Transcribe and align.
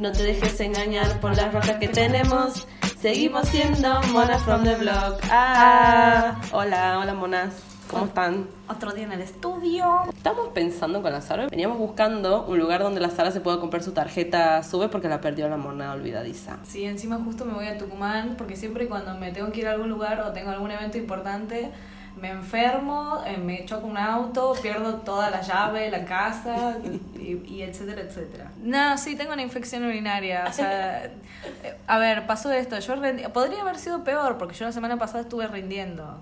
No 0.00 0.12
te 0.12 0.22
dejes 0.22 0.58
engañar 0.60 1.20
por 1.20 1.36
las 1.36 1.52
rocas 1.52 1.76
que 1.76 1.86
tenemos. 1.86 2.66
Seguimos 3.02 3.46
siendo 3.48 4.00
monas 4.14 4.42
from 4.44 4.64
the 4.64 4.74
block. 4.76 5.20
Ah, 5.30 6.40
hola, 6.52 6.98
hola 6.98 7.12
monas. 7.12 7.52
¿Cómo 7.90 8.06
están? 8.06 8.48
Otro 8.66 8.92
día 8.92 9.04
en 9.04 9.12
el 9.12 9.20
estudio. 9.20 10.04
Estamos 10.16 10.48
pensando 10.54 11.02
con 11.02 11.12
la 11.12 11.20
Sara. 11.20 11.48
Veníamos 11.48 11.76
buscando 11.76 12.46
un 12.46 12.58
lugar 12.58 12.82
donde 12.82 12.98
la 12.98 13.10
Sara 13.10 13.30
se 13.30 13.42
pueda 13.42 13.60
comprar 13.60 13.82
su 13.82 13.92
tarjeta 13.92 14.62
sube 14.62 14.88
porque 14.88 15.10
la 15.10 15.20
perdió 15.20 15.50
la 15.50 15.58
mona 15.58 15.92
olvidadiza. 15.92 16.56
Sí, 16.62 16.86
encima 16.86 17.18
justo 17.22 17.44
me 17.44 17.52
voy 17.52 17.66
a 17.66 17.76
Tucumán 17.76 18.36
porque 18.38 18.56
siempre 18.56 18.88
cuando 18.88 19.18
me 19.18 19.32
tengo 19.32 19.52
que 19.52 19.60
ir 19.60 19.68
a 19.68 19.72
algún 19.72 19.90
lugar 19.90 20.22
o 20.22 20.32
tengo 20.32 20.48
algún 20.48 20.70
evento 20.70 20.96
importante, 20.96 21.72
me 22.16 22.30
enfermo, 22.30 23.22
eh, 23.26 23.36
me 23.36 23.64
choco 23.64 23.86
un 23.86 23.96
auto, 23.96 24.54
pierdo 24.60 24.94
toda 24.96 25.30
la 25.30 25.40
llave, 25.40 25.90
la 25.90 26.04
casa 26.04 26.76
y, 27.14 27.42
y 27.46 27.62
etcétera, 27.62 28.02
etcétera. 28.02 28.50
No, 28.62 28.96
sí, 28.98 29.16
tengo 29.16 29.32
una 29.32 29.42
infección 29.42 29.84
urinaria. 29.84 30.44
O 30.48 30.52
sea, 30.52 31.04
eh, 31.64 31.76
a 31.86 31.98
ver, 31.98 32.26
pasó 32.26 32.50
esto. 32.52 32.78
Yo 32.78 32.94
podría 33.32 33.62
haber 33.62 33.78
sido 33.78 34.04
peor 34.04 34.38
porque 34.38 34.54
yo 34.54 34.64
la 34.66 34.72
semana 34.72 34.98
pasada 34.98 35.20
estuve 35.22 35.46
rindiendo. 35.46 36.18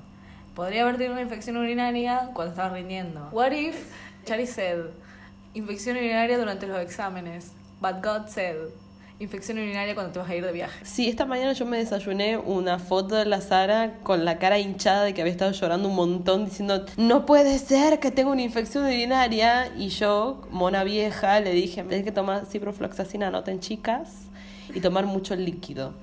Podría 0.54 0.82
haber 0.82 0.96
tenido 0.96 1.12
una 1.12 1.22
infección 1.22 1.56
urinaria 1.56 2.30
cuando 2.34 2.52
estaba 2.52 2.74
rindiendo. 2.74 3.28
What 3.32 3.52
if 3.52 3.92
Chari 4.24 4.46
said 4.46 4.86
infección 5.54 5.96
urinaria 5.96 6.38
durante 6.38 6.66
los 6.66 6.80
exámenes, 6.80 7.52
but 7.80 8.02
God 8.02 8.28
said 8.28 8.56
infección 9.20 9.58
urinaria 9.58 9.94
cuando 9.94 10.12
te 10.12 10.18
vas 10.20 10.28
a 10.28 10.34
ir 10.36 10.44
de 10.44 10.52
viaje. 10.52 10.84
Sí, 10.84 11.08
esta 11.08 11.26
mañana 11.26 11.52
yo 11.52 11.66
me 11.66 11.76
desayuné 11.78 12.36
una 12.38 12.78
foto 12.78 13.16
de 13.16 13.24
la 13.24 13.40
Sara 13.40 13.94
con 14.02 14.24
la 14.24 14.38
cara 14.38 14.58
hinchada 14.58 15.02
de 15.04 15.14
que 15.14 15.22
había 15.22 15.32
estado 15.32 15.50
llorando 15.52 15.88
un 15.88 15.96
montón 15.96 16.44
diciendo 16.44 16.84
no 16.96 17.26
puede 17.26 17.58
ser 17.58 17.98
que 17.98 18.10
tenga 18.10 18.30
una 18.30 18.42
infección 18.42 18.84
urinaria 18.84 19.72
y 19.76 19.88
yo, 19.88 20.42
mona 20.50 20.84
vieja, 20.84 21.40
le 21.40 21.52
dije 21.52 21.82
tienes 21.82 22.04
que 22.04 22.12
tomar 22.12 22.46
ciprofloxacina, 22.46 23.28
anoten 23.28 23.60
chicas 23.60 24.10
y 24.72 24.80
tomar 24.80 25.06
mucho 25.06 25.34
líquido 25.34 25.94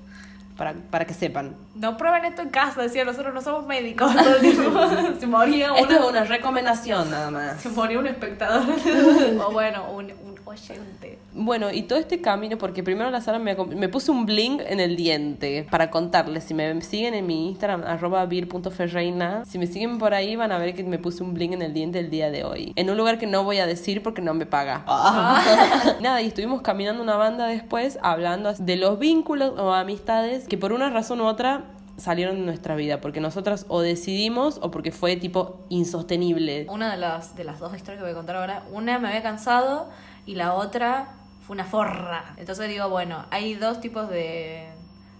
para, 0.56 0.74
para 0.90 1.04
que 1.04 1.14
sepan. 1.14 1.54
No 1.74 1.96
prueben 1.96 2.24
esto 2.24 2.42
en 2.42 2.48
casa, 2.50 2.82
decía, 2.82 3.04
nosotros 3.04 3.32
no 3.34 3.42
somos 3.42 3.66
médicos. 3.66 4.10
Tiempo 4.40 4.78
se 5.20 5.26
moría 5.26 5.74
Esto 5.76 5.94
es 5.94 5.98
una, 6.00 6.08
una 6.08 6.24
recomendación 6.24 7.10
nada 7.10 7.30
más. 7.30 7.60
se 7.60 7.68
moría 7.70 7.98
un 7.98 8.06
espectador. 8.06 8.64
o 9.46 9.52
bueno, 9.52 9.90
un, 9.92 10.06
un 10.06 10.35
oyente. 10.46 11.18
Bueno, 11.32 11.72
y 11.72 11.82
todo 11.82 11.98
este 11.98 12.20
camino, 12.20 12.56
porque 12.56 12.82
primero 12.82 13.10
la 13.10 13.20
Sara 13.20 13.38
me, 13.38 13.54
me 13.54 13.88
puse 13.88 14.10
un 14.10 14.26
bling 14.26 14.60
en 14.66 14.80
el 14.80 14.96
diente 14.96 15.66
para 15.70 15.90
contarles. 15.90 16.44
Si 16.44 16.54
me 16.54 16.80
siguen 16.82 17.14
en 17.14 17.26
mi 17.26 17.48
Instagram, 17.48 17.82
arroba 17.84 18.24
vir.ferreina, 18.26 19.44
si 19.44 19.58
me 19.58 19.66
siguen 19.66 19.98
por 19.98 20.14
ahí 20.14 20.36
van 20.36 20.52
a 20.52 20.58
ver 20.58 20.74
que 20.74 20.84
me 20.84 20.98
puse 20.98 21.22
un 21.22 21.34
bling 21.34 21.52
en 21.52 21.62
el 21.62 21.74
diente 21.74 21.98
el 21.98 22.10
día 22.10 22.30
de 22.30 22.44
hoy. 22.44 22.72
En 22.76 22.88
un 22.88 22.96
lugar 22.96 23.18
que 23.18 23.26
no 23.26 23.44
voy 23.44 23.58
a 23.58 23.66
decir 23.66 24.02
porque 24.02 24.22
no 24.22 24.34
me 24.34 24.46
paga. 24.46 24.84
Nada, 26.00 26.22
y 26.22 26.26
estuvimos 26.26 26.62
caminando 26.62 27.02
una 27.02 27.16
banda 27.16 27.46
después 27.46 27.98
hablando 28.02 28.52
de 28.54 28.76
los 28.76 28.98
vínculos 28.98 29.52
o 29.58 29.72
amistades 29.72 30.46
que 30.46 30.56
por 30.56 30.72
una 30.72 30.90
razón 30.90 31.20
u 31.20 31.26
otra 31.26 31.64
salieron 31.96 32.36
de 32.36 32.42
nuestra 32.42 32.76
vida, 32.76 33.00
porque 33.00 33.20
nosotras 33.20 33.64
o 33.68 33.80
decidimos 33.80 34.58
o 34.62 34.70
porque 34.70 34.92
fue 34.92 35.16
tipo 35.16 35.60
insostenible. 35.68 36.66
Una 36.68 36.90
de 36.90 36.98
las, 36.98 37.36
de 37.36 37.44
las 37.44 37.58
dos 37.58 37.74
historias 37.74 37.98
que 37.98 38.04
voy 38.04 38.12
a 38.12 38.16
contar 38.16 38.36
ahora, 38.36 38.64
una 38.72 38.98
me 38.98 39.08
había 39.08 39.22
cansado 39.22 39.88
y 40.26 40.34
la 40.34 40.54
otra 40.54 41.08
fue 41.46 41.54
una 41.54 41.64
forra. 41.64 42.34
Entonces 42.36 42.68
digo, 42.68 42.88
bueno, 42.88 43.24
hay 43.30 43.54
dos 43.54 43.80
tipos 43.80 44.10
de, 44.10 44.68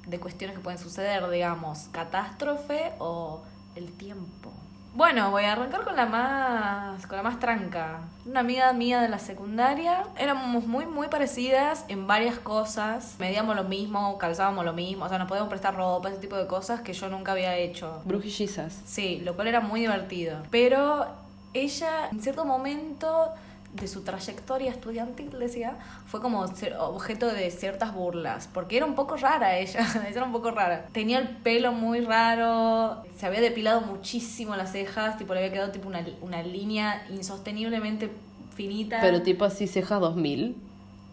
de 0.07 0.21
cuestiones 0.21 0.57
que 0.57 0.63
pueden 0.63 0.79
suceder, 0.79 1.29
digamos, 1.31 1.89
catástrofe 1.93 2.93
o 2.99 3.43
el 3.77 3.93
tiempo. 3.93 4.53
Bueno, 4.97 5.31
voy 5.31 5.45
a 5.45 5.53
arrancar 5.53 5.85
con 5.85 5.95
la 5.95 6.07
más 6.07 7.07
con 7.07 7.19
la 7.19 7.23
más 7.23 7.39
tranca. 7.39 8.01
Una 8.25 8.41
amiga 8.41 8.73
mía 8.73 9.03
de 9.03 9.11
la 9.11 9.19
secundaria, 9.19 10.05
éramos 10.19 10.67
muy 10.67 10.87
muy 10.87 11.09
parecidas 11.09 11.85
en 11.89 12.07
varias 12.07 12.39
cosas. 12.39 13.15
Medíamos 13.19 13.55
lo 13.57 13.65
mismo, 13.65 14.17
calzábamos 14.17 14.65
lo 14.65 14.73
mismo, 14.73 15.05
o 15.05 15.09
sea, 15.11 15.19
nos 15.19 15.29
podíamos 15.29 15.51
prestar 15.51 15.77
ropa, 15.77 16.09
ese 16.09 16.19
tipo 16.19 16.37
de 16.37 16.47
cosas 16.47 16.81
que 16.81 16.95
yo 16.95 17.11
nunca 17.11 17.33
había 17.33 17.57
hecho. 17.57 18.01
Brujillizas. 18.07 18.81
Sí, 18.87 19.21
lo 19.23 19.37
cual 19.37 19.49
era 19.49 19.61
muy 19.61 19.81
divertido. 19.81 20.39
Pero 20.51 21.07
ella, 21.53 22.09
en 22.11 22.23
cierto 22.23 22.47
momento 22.47 23.35
de 23.77 23.89
su 23.89 24.03
trayectoria 24.03 24.71
estudiantil, 24.71 25.31
decía, 25.39 25.77
fue 26.07 26.21
como 26.21 26.45
objeto 26.79 27.29
de 27.29 27.51
ciertas 27.51 27.95
burlas, 27.95 28.49
porque 28.53 28.77
era 28.77 28.87
un 28.87 28.95
poco 28.95 29.17
rara 29.17 29.59
ella, 29.59 29.81
ella 29.95 30.09
era 30.09 30.25
un 30.25 30.33
poco 30.33 30.51
rara. 30.51 30.87
Tenía 30.93 31.19
el 31.19 31.29
pelo 31.29 31.73
muy 31.73 32.01
raro, 32.01 33.05
se 33.19 33.27
había 33.27 33.41
depilado 33.41 33.83
muchísimo 33.83 34.57
las 34.57 34.73
cejas, 34.73 35.19
tipo 35.19 35.35
le 35.35 35.41
había 35.41 35.53
quedado 35.53 35.73
tipo 35.73 35.89
una, 35.89 36.05
una 36.23 36.43
línea 36.43 37.07
insosteniblemente 37.11 38.11
finita 38.55 38.99
Pero 39.01 39.23
tipo 39.23 39.45
así 39.45 39.67
ceja 39.67 39.97
2000. 39.97 40.57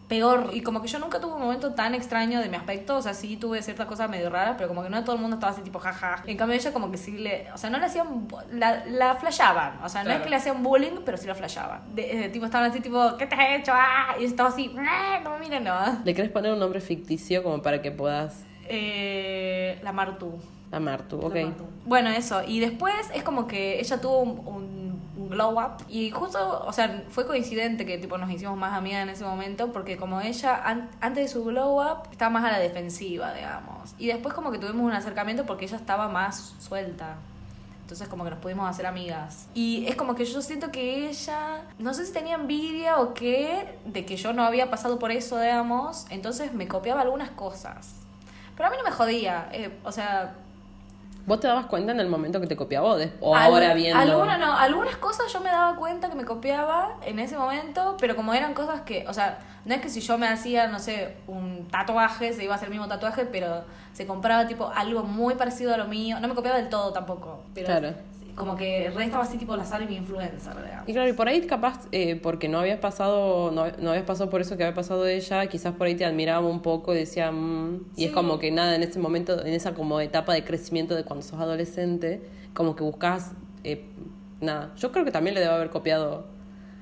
Peor. 0.08 0.50
Y 0.52 0.62
como 0.62 0.82
que 0.82 0.88
yo 0.88 0.98
nunca 0.98 1.20
tuve 1.20 1.32
un 1.34 1.40
momento 1.40 1.72
tan 1.74 1.94
extraño 1.94 2.40
de 2.40 2.48
mi 2.48 2.56
aspecto, 2.56 2.96
o 2.96 3.02
sea, 3.02 3.14
sí 3.14 3.36
tuve 3.36 3.62
ciertas 3.62 3.86
cosas 3.86 4.10
medio 4.10 4.28
raras, 4.30 4.54
pero 4.56 4.68
como 4.68 4.82
que 4.82 4.90
no 4.90 5.02
todo 5.04 5.16
el 5.16 5.20
mundo 5.22 5.36
estaba 5.36 5.52
así 5.52 5.62
tipo 5.62 5.78
jaja. 5.78 6.22
En 6.26 6.36
cambio 6.36 6.56
ella 6.56 6.72
como 6.72 6.90
que 6.90 6.96
sí 6.98 7.12
le, 7.12 7.50
o 7.52 7.56
sea, 7.58 7.70
no 7.70 7.78
le 7.78 7.86
hacían, 7.86 8.28
la, 8.52 8.84
la 8.86 9.14
flashaban, 9.14 9.80
o 9.82 9.88
sea, 9.88 10.04
no 10.04 10.10
es 10.10 10.20
que 10.20 10.28
le 10.30 10.36
hacían 10.36 10.62
bullying, 10.62 11.00
pero 11.04 11.16
sí 11.16 11.26
la 11.26 11.34
flashaban. 11.34 11.80
De, 11.94 12.24
eh, 12.24 12.28
tipo 12.28 12.44
estaban 12.44 12.70
así 12.70 12.80
tipo, 12.80 13.16
¿qué 13.16 13.26
te 13.26 13.34
has 13.34 13.60
hecho? 13.60 13.72
Ah, 13.74 14.14
y 14.20 14.24
estaba 14.24 14.50
así, 14.50 14.74
"Ah, 14.78 15.20
no 15.24 15.38
miren, 15.38 15.64
no. 15.64 15.74
¿Le 16.04 16.14
querés 16.14 16.30
poner 16.30 16.52
un 16.52 16.58
nombre 16.58 16.80
ficticio 16.80 17.42
como 17.42 17.62
para 17.62 17.80
que 17.82 17.90
puedas 17.90 18.44
Eh, 18.68 19.78
la 19.82 19.92
Martu. 19.92 20.38
amar 20.72 21.02
tú? 21.08 21.18
Ok. 21.20 21.34
La 21.34 21.46
Martu. 21.46 21.64
Bueno, 21.86 22.10
eso. 22.10 22.42
Y 22.46 22.60
después 22.60 22.94
es 23.14 23.22
como 23.22 23.46
que 23.46 23.78
ella 23.80 24.00
tuvo 24.00 24.20
un- 24.20 24.46
un 24.46 24.83
glow 25.34 25.52
up. 25.60 25.84
Y 25.88 26.10
justo, 26.10 26.64
o 26.66 26.72
sea, 26.72 27.04
fue 27.10 27.26
coincidente 27.26 27.84
que 27.84 27.98
tipo 27.98 28.16
nos 28.18 28.30
hicimos 28.30 28.56
más 28.56 28.72
amigas 28.72 29.02
en 29.02 29.10
ese 29.10 29.24
momento. 29.24 29.72
Porque 29.72 29.96
como 29.96 30.20
ella, 30.20 30.56
an- 30.64 30.88
antes 31.00 31.24
de 31.24 31.28
su 31.28 31.44
glow 31.44 31.80
up, 31.82 32.08
estaba 32.10 32.30
más 32.30 32.44
a 32.44 32.52
la 32.52 32.58
defensiva, 32.58 33.32
digamos. 33.34 33.94
Y 33.98 34.06
después 34.08 34.34
como 34.34 34.50
que 34.50 34.58
tuvimos 34.58 34.82
un 34.86 34.92
acercamiento 34.92 35.44
porque 35.46 35.66
ella 35.66 35.76
estaba 35.76 36.08
más 36.08 36.54
suelta. 36.58 37.16
Entonces 37.82 38.08
como 38.08 38.24
que 38.24 38.30
nos 38.30 38.38
pudimos 38.38 38.68
hacer 38.70 38.86
amigas. 38.86 39.46
Y 39.52 39.86
es 39.86 39.94
como 39.94 40.14
que 40.14 40.24
yo 40.24 40.40
siento 40.40 40.72
que 40.72 41.06
ella, 41.10 41.62
no 41.78 41.92
sé 41.92 42.06
si 42.06 42.14
tenía 42.14 42.36
envidia 42.36 42.98
o 42.98 43.12
qué, 43.12 43.78
de 43.84 44.06
que 44.06 44.16
yo 44.16 44.32
no 44.32 44.42
había 44.42 44.70
pasado 44.70 44.98
por 44.98 45.12
eso, 45.12 45.38
digamos. 45.38 46.06
Entonces 46.08 46.54
me 46.54 46.66
copiaba 46.66 47.02
algunas 47.02 47.28
cosas. 47.30 47.96
Pero 48.56 48.68
a 48.68 48.70
mí 48.70 48.76
no 48.78 48.84
me 48.84 48.90
jodía. 48.90 49.48
eh, 49.52 49.78
o 49.84 49.92
sea, 49.92 50.34
¿Vos 51.26 51.40
te 51.40 51.46
dabas 51.46 51.66
cuenta 51.66 51.92
en 51.92 52.00
el 52.00 52.08
momento 52.08 52.40
que 52.40 52.46
te 52.46 52.54
copiaba 52.56 52.94
o, 52.94 52.98
o 53.20 53.34
Al- 53.34 53.52
ahora 53.52 53.72
viendo? 53.74 53.98
Alguna 53.98 54.36
no, 54.36 54.52
algunas 54.58 54.96
cosas 54.96 55.32
yo 55.32 55.40
me 55.40 55.50
daba 55.50 55.74
cuenta 55.76 56.08
que 56.10 56.14
me 56.14 56.24
copiaba 56.24 56.96
en 57.04 57.18
ese 57.18 57.36
momento, 57.38 57.96
pero 57.98 58.14
como 58.14 58.34
eran 58.34 58.52
cosas 58.52 58.82
que, 58.82 59.06
o 59.08 59.14
sea, 59.14 59.38
no 59.64 59.74
es 59.74 59.80
que 59.80 59.88
si 59.88 60.00
yo 60.00 60.18
me 60.18 60.28
hacía, 60.28 60.66
no 60.68 60.78
sé, 60.78 61.16
un 61.26 61.66
tatuaje, 61.70 62.32
se 62.34 62.44
iba 62.44 62.52
a 62.52 62.56
hacer 62.56 62.66
el 62.68 62.72
mismo 62.74 62.88
tatuaje, 62.88 63.24
pero 63.24 63.62
se 63.94 64.06
compraba 64.06 64.46
tipo 64.46 64.70
algo 64.74 65.02
muy 65.04 65.34
parecido 65.36 65.72
a 65.72 65.78
lo 65.78 65.86
mío. 65.86 66.18
No 66.20 66.28
me 66.28 66.34
copiaba 66.34 66.58
del 66.58 66.68
todo 66.68 66.92
tampoco, 66.92 67.42
pero 67.54 67.68
Claro. 67.68 67.94
Como 68.34 68.56
que 68.56 68.90
re 68.90 69.04
estaba 69.04 69.24
así 69.24 69.38
tipo 69.38 69.56
la 69.56 69.64
sal 69.64 69.82
y 69.82 69.86
mi 69.86 69.96
influencer, 69.96 70.54
digamos. 70.56 70.88
Y 70.88 70.92
claro, 70.92 71.08
y 71.08 71.12
por 71.12 71.28
ahí 71.28 71.40
capaz, 71.46 71.86
eh, 71.92 72.18
porque 72.20 72.48
no 72.48 72.58
habías 72.58 72.78
pasado, 72.80 73.50
no, 73.50 73.66
no 73.78 73.90
habías 73.90 74.04
pasado 74.04 74.30
por 74.30 74.40
eso 74.40 74.56
que 74.56 74.64
había 74.64 74.74
pasado 74.74 75.06
ella, 75.06 75.46
quizás 75.46 75.74
por 75.74 75.86
ahí 75.86 75.94
te 75.94 76.04
admiraba 76.04 76.46
un 76.46 76.60
poco 76.60 76.94
y 76.94 76.98
decía, 76.98 77.30
mm, 77.30 77.86
y 77.96 78.06
es 78.06 78.12
como 78.12 78.38
que 78.38 78.50
nada, 78.50 78.74
en 78.74 78.82
ese 78.82 78.98
momento, 78.98 79.44
en 79.44 79.54
esa 79.54 79.74
como 79.74 80.00
etapa 80.00 80.34
de 80.34 80.44
crecimiento 80.44 80.94
de 80.94 81.04
cuando 81.04 81.24
sos 81.24 81.40
adolescente, 81.40 82.22
como 82.54 82.74
que 82.74 82.82
buscas, 82.82 83.32
eh, 83.62 83.84
nada, 84.40 84.72
yo 84.76 84.90
creo 84.90 85.04
que 85.04 85.12
también 85.12 85.34
le 85.34 85.40
debo 85.40 85.54
haber 85.54 85.70
copiado 85.70 86.33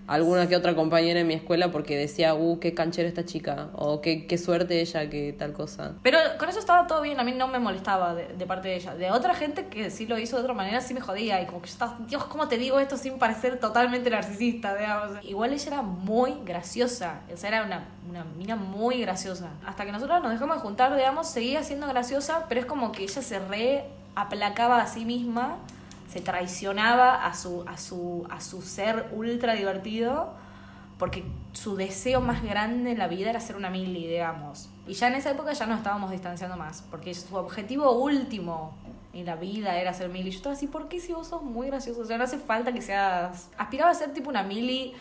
alguna 0.06 0.48
que 0.48 0.56
otra 0.56 0.74
compañera 0.74 1.20
en 1.20 1.26
mi 1.26 1.34
escuela 1.34 1.70
porque 1.70 1.96
decía, 1.96 2.34
uh, 2.34 2.58
qué 2.58 2.74
canchera 2.74 3.08
esta 3.08 3.24
chica, 3.24 3.68
o 3.74 4.00
qué, 4.00 4.26
qué 4.26 4.38
suerte 4.38 4.80
ella, 4.80 5.08
que 5.08 5.32
tal 5.32 5.52
cosa. 5.52 5.94
Pero 6.02 6.18
con 6.38 6.48
eso 6.48 6.58
estaba 6.58 6.86
todo 6.86 7.00
bien, 7.02 7.20
a 7.20 7.24
mí 7.24 7.32
no 7.32 7.48
me 7.48 7.58
molestaba 7.58 8.14
de, 8.14 8.28
de 8.28 8.46
parte 8.46 8.68
de 8.68 8.76
ella. 8.76 8.94
De 8.94 9.10
otra 9.10 9.34
gente 9.34 9.66
que 9.66 9.90
sí 9.90 10.06
lo 10.06 10.18
hizo 10.18 10.36
de 10.36 10.42
otra 10.42 10.54
manera, 10.54 10.80
sí 10.80 10.94
me 10.94 11.00
jodía. 11.00 11.40
Y 11.40 11.46
como 11.46 11.62
que 11.62 11.69
yo 11.69 11.72
estaba, 11.72 11.99
Dios, 12.06 12.25
¿cómo 12.25 12.49
te 12.49 12.58
digo 12.58 12.78
esto 12.81 12.96
sin 12.96 13.19
parecer 13.19 13.58
totalmente 13.58 14.10
narcisista? 14.10 14.75
Digamos? 14.75 15.25
Igual 15.25 15.52
ella 15.52 15.66
era 15.66 15.82
muy 15.82 16.34
graciosa, 16.44 17.20
o 17.32 17.37
sea, 17.37 17.48
era 17.48 17.64
una, 17.64 17.84
una 18.08 18.25
mina 18.25 18.56
muy 18.56 19.00
graciosa. 19.00 19.50
Hasta 19.66 19.84
que 19.84 19.93
nosotros 19.93 20.22
nos 20.22 20.32
dejamos 20.32 20.56
de 20.56 20.62
juntar, 20.62 20.96
digamos, 20.96 21.28
seguía 21.28 21.62
siendo 21.62 21.87
graciosa, 21.87 22.46
pero 22.48 22.60
es 22.60 22.66
como 22.66 22.93
que 22.93 23.05
ella 23.05 23.22
se 23.22 23.38
re 23.38 23.84
aplacaba 24.14 24.81
a 24.81 24.87
sí 24.87 25.05
misma, 25.05 25.56
se 26.12 26.20
traicionaba 26.20 27.25
a 27.25 27.32
su, 27.32 27.64
a 27.67 27.79
su, 27.79 28.26
a 28.29 28.41
su 28.41 28.61
ser 28.61 29.09
ultra 29.12 29.55
divertido 29.55 30.35
porque 30.99 31.25
su 31.53 31.75
deseo 31.75 32.20
más 32.20 32.43
grande 32.43 32.93
en 32.93 32.99
la 32.99 33.09
vida 33.09 33.31
era 33.31 33.41
ser 33.41 33.56
una 33.56 33.70
mili, 33.70 34.06
digamos. 34.06 34.69
Y 34.87 34.93
ya 34.93 35.09
en 35.09 35.14
esa 35.14 35.31
época 35.31 35.53
ya 35.55 35.67
nos 35.67 35.79
estábamos 35.79 36.11
distanciando 36.11 36.56
más, 36.59 36.85
porque 36.91 37.14
su 37.14 37.35
objetivo 37.35 37.93
último 37.93 38.76
en 39.14 39.25
la 39.25 39.37
vida 39.37 39.81
era 39.81 39.94
ser 39.94 40.11
mili. 40.11 40.31
Yo 40.31 40.37
estaba 40.37 40.55
así, 40.55 40.67
¿por 40.67 40.88
qué 40.88 41.00
si 41.00 41.14
vos 41.14 41.29
sos 41.29 41.43
muy 41.43 41.69
gracioso? 41.69 42.03
O 42.03 42.05
sea, 42.05 42.19
no 42.19 42.25
hace 42.25 42.38
falta 42.38 42.73
que 42.73 42.82
seas... 42.82 43.49
Aspiraba 43.56 43.91
a 43.91 43.94
ser 43.94 44.12
tipo 44.12 44.29
una 44.29 44.43
mili 44.43 44.93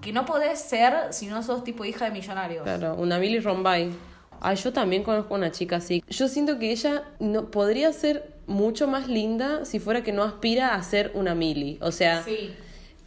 que 0.00 0.12
no 0.12 0.24
podés 0.24 0.60
ser 0.60 1.12
si 1.12 1.26
no 1.26 1.42
sos 1.42 1.64
tipo 1.64 1.84
hija 1.84 2.04
de 2.04 2.12
millonarios. 2.12 2.62
Claro, 2.62 2.94
una 2.94 3.18
Billy 3.18 3.40
Rombay. 3.40 3.92
Ay, 4.40 4.56
yo 4.56 4.72
también 4.72 5.02
conozco 5.02 5.34
una 5.34 5.50
chica 5.50 5.76
así. 5.76 6.04
Yo 6.08 6.28
siento 6.28 6.58
que 6.58 6.70
ella 6.70 7.02
no 7.18 7.50
podría 7.50 7.92
ser 7.92 8.33
mucho 8.46 8.86
más 8.86 9.08
linda 9.08 9.64
si 9.64 9.78
fuera 9.78 10.02
que 10.02 10.12
no 10.12 10.22
aspira 10.22 10.74
a 10.74 10.82
ser 10.82 11.10
una 11.14 11.34
Millie. 11.34 11.78
O 11.80 11.92
sea, 11.92 12.22
Sí. 12.22 12.52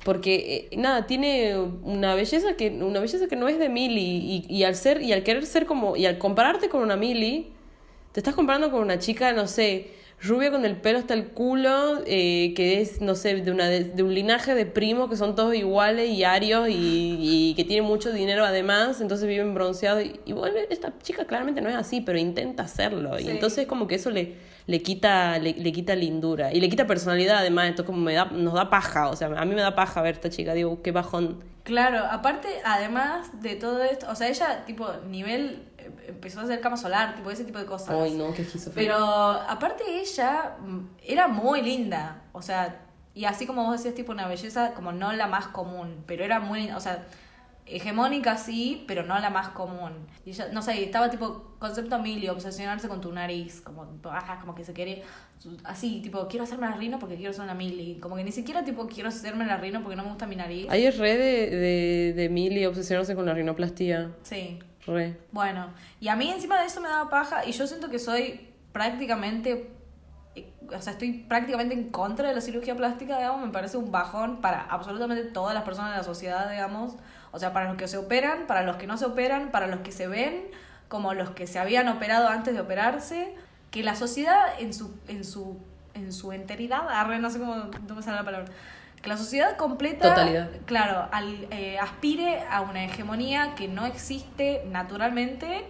Porque, 0.04 0.68
eh, 0.72 0.78
nada, 0.78 1.06
tiene 1.06 1.58
una 1.58 2.16
belleza 2.16 2.56
que, 2.56 2.70
una 2.70 3.02
belleza 3.02 3.28
que 3.28 3.36
no 3.36 3.50
es 3.50 3.60
de 3.60 3.68
Millie. 3.68 4.02
Y, 4.02 4.46
y 4.48 4.64
al 4.64 4.76
ser, 4.76 5.02
y 5.02 5.12
al 5.12 5.24
querer 5.24 5.46
ser 5.46 5.66
como, 5.66 5.98
y 5.98 6.06
al 6.06 6.18
compararte 6.18 6.70
con 6.70 6.82
una 6.82 6.96
Millie, 6.96 7.48
te 8.14 8.22
estás 8.22 8.34
comparando 8.34 8.72
con 8.72 8.82
una 8.82 9.00
chica, 9.00 9.34
no 9.34 9.48
sé, 9.48 9.92
rubia 10.22 10.52
con 10.52 10.66
el 10.66 10.76
pelo 10.78 11.00
hasta 11.00 11.14
el 11.14 11.28
culo, 11.28 12.02
eh, 12.06 12.54
que 12.56 12.82
es, 12.82 13.02
no 13.02 13.16
sé, 13.16 13.36
de, 13.36 13.52
una, 13.52 13.68
de, 13.68 14.04
un 14.04 14.14
linaje 14.14 14.56
de 14.56 14.66
primos 14.66 15.10
que 15.10 15.16
son 15.16 15.36
todos 15.36 15.54
iguales 15.54 16.10
y 16.10 16.24
arios 16.24 16.70
y, 16.70 17.18
y 17.20 17.54
que 17.56 17.64
tienen 17.64 17.86
mucho 17.86 18.12
dinero 18.12 18.44
además, 18.46 19.00
entonces 19.00 19.28
viven 19.28 19.54
bronceados. 19.54 20.04
Y, 20.04 20.20
y 20.26 20.34
bueno, 20.34 20.58
esta 20.70 20.94
chica 21.00 21.26
claramente 21.26 21.62
no 21.62 21.70
es 21.70 21.76
así, 21.76 22.02
pero 22.02 22.18
intenta 22.18 22.64
hacerlo. 22.64 23.20
Y 23.20 23.30
entonces 23.30 23.68
como 23.68 23.88
que 23.88 23.96
eso 23.96 24.10
le, 24.10 24.36
le 24.66 24.82
quita 24.82 25.40
le, 25.40 25.54
le 25.54 25.72
quita 25.72 25.96
lindura 25.96 26.54
y 26.54 26.60
le 26.60 26.70
quita 26.70 26.86
personalidad 26.88 27.38
además 27.38 27.70
esto 27.70 27.86
como 27.86 28.00
me 28.00 28.14
da 28.14 28.26
nos 28.26 28.54
da 28.54 28.70
paja 28.70 29.08
o 29.08 29.16
sea 29.16 29.28
a 29.28 29.46
mí 29.46 29.56
me 29.56 29.62
da 29.62 29.76
paja 29.76 30.02
ver 30.02 30.16
esta 30.16 30.30
chica 30.30 30.54
digo 30.54 30.82
qué 30.82 30.92
bajón 30.92 31.42
Claro, 31.68 32.06
aparte, 32.10 32.48
además 32.64 33.42
de 33.42 33.58
todo 33.58 33.84
esto, 33.84 34.08
o 34.10 34.16
sea, 34.16 34.30
ella, 34.30 34.64
tipo, 34.66 34.88
nivel, 35.10 35.68
empezó 36.08 36.40
a 36.40 36.44
hacer 36.44 36.62
cama 36.62 36.78
solar, 36.78 37.16
tipo, 37.16 37.32
ese 37.32 37.44
tipo 37.44 37.60
de 37.60 37.66
cosas. 37.66 37.90
ay 37.90 38.16
no 38.16 38.34
qué 38.34 38.42
esquizofrenia 38.44 38.94
Pero 38.94 39.06
aparte 39.06 39.84
ella 40.00 40.58
mm, 40.60 40.80
era 41.04 41.28
muy 41.28 41.62
linda, 41.62 42.22
o 42.32 42.42
sea, 42.42 42.82
y 43.14 43.26
así 43.26 43.46
como 43.48 43.64
vos 43.64 43.74
decías, 43.78 43.96
tipo 43.96 44.12
una 44.12 44.28
belleza 44.28 44.74
como 44.74 44.92
no 44.92 45.12
la 45.14 45.28
más 45.28 45.48
común, 45.48 46.04
pero 46.06 46.24
era 46.24 46.40
muy, 46.40 46.70
o 46.72 46.80
sea, 46.80 47.06
hegemónica 47.66 48.38
sí, 48.38 48.86
pero 48.88 49.04
no 49.04 49.20
la 49.20 49.30
más 49.30 49.50
común. 49.50 49.92
Y 50.26 50.30
ella, 50.30 50.50
no 50.54 50.62
sé, 50.62 50.84
estaba 50.84 51.10
tipo 51.10 51.56
concepto 51.60 52.00
Milly, 52.00 52.30
obsesionarse 52.30 52.88
con 52.88 53.02
tu 53.02 53.12
nariz, 53.12 53.62
como, 53.62 53.88
ah, 54.06 54.38
como 54.40 54.56
que 54.56 54.64
se 54.64 54.74
quería, 54.74 55.04
así, 55.64 56.00
tipo, 56.02 56.28
quiero 56.28 56.44
hacerme 56.44 56.68
la 56.68 56.76
rino 56.76 57.00
porque 57.00 57.16
quiero 57.16 57.34
ser 57.34 57.44
una 57.44 57.54
Milly, 57.54 58.00
como 58.00 58.16
que 58.16 58.24
ni 58.24 58.32
siquiera 58.32 58.64
tipo 58.64 58.88
quiero 58.88 59.10
hacerme 59.10 59.46
la 59.46 59.58
rino 59.58 59.82
porque 59.82 59.96
no 59.96 60.04
me 60.04 60.10
gusta 60.10 60.28
mi 60.28 60.36
nariz. 60.36 60.68
ahí 60.70 60.86
es 60.86 60.98
re 60.98 61.18
de, 61.18 61.50
de, 61.50 62.14
de 62.14 62.30
Milly 62.30 62.66
obsesionarse 62.66 63.16
con 63.16 63.26
la 63.26 63.34
rinoplastia 63.34 64.12
Sí. 64.24 64.60
Re. 64.88 65.18
Bueno, 65.32 65.68
y 66.00 66.08
a 66.08 66.16
mí 66.16 66.30
encima 66.30 66.60
de 66.60 66.68
eso 66.68 66.82
me 66.82 66.90
daba 66.90 67.10
paja 67.10 67.46
y 67.46 67.52
yo 67.52 67.68
siento 67.68 67.90
que 67.90 68.00
soy 68.00 68.50
prácticamente, 68.72 69.72
o 70.68 70.82
sea, 70.82 70.94
estoy 70.94 71.26
prácticamente 71.28 71.74
en 71.74 71.90
contra 71.90 72.30
de 72.30 72.36
la 72.36 72.42
cirugía 72.42 72.76
plástica, 72.76 73.18
digamos, 73.18 73.46
me 73.46 73.52
parece 73.52 73.78
un 73.78 73.92
bajón 73.92 74.42
para 74.42 74.62
absolutamente 74.62 75.24
todas 75.24 75.54
las 75.54 75.64
personas 75.64 75.92
de 75.92 75.98
la 75.98 76.04
sociedad, 76.04 76.50
digamos, 76.50 76.96
o 77.32 77.40
sea, 77.40 77.54
para 77.54 77.68
los 77.68 77.78
que 77.78 77.88
se 77.88 77.98
operan, 77.98 78.48
para 78.48 78.64
los 78.64 78.78
que 78.78 78.88
no 78.88 78.98
se 78.98 79.06
operan, 79.06 79.52
para 79.52 79.68
los 79.68 79.82
que 79.82 79.92
se 79.92 80.08
ven, 80.08 80.48
como 80.88 81.14
los 81.14 81.32
que 81.32 81.48
se 81.48 81.60
habían 81.60 81.88
operado 81.88 82.28
antes 82.28 82.54
de 82.54 82.62
operarse, 82.62 83.36
que 83.72 83.84
la 83.84 83.96
sociedad 83.96 84.60
en 84.60 84.74
su, 84.74 84.96
en 85.08 85.24
su, 85.24 85.58
en 85.94 86.14
su 86.14 86.32
enteridad, 86.32 86.88
arre, 86.90 87.20
no 87.20 87.30
sé 87.30 87.40
cómo, 87.40 87.56
no 87.56 87.96
me 87.96 88.02
sale 88.02 88.18
la 88.18 88.24
palabra, 88.24 88.52
que 89.02 89.10
la 89.10 89.18
sociedad 89.18 89.58
completa, 89.58 90.10
Totalidad. 90.10 90.50
claro, 90.66 91.08
al, 91.12 91.48
eh, 91.52 91.78
aspire 91.80 92.42
a 92.50 92.62
una 92.62 92.84
hegemonía 92.86 93.54
que 93.56 93.68
no 93.68 93.86
existe 93.86 94.64
naturalmente, 94.72 95.66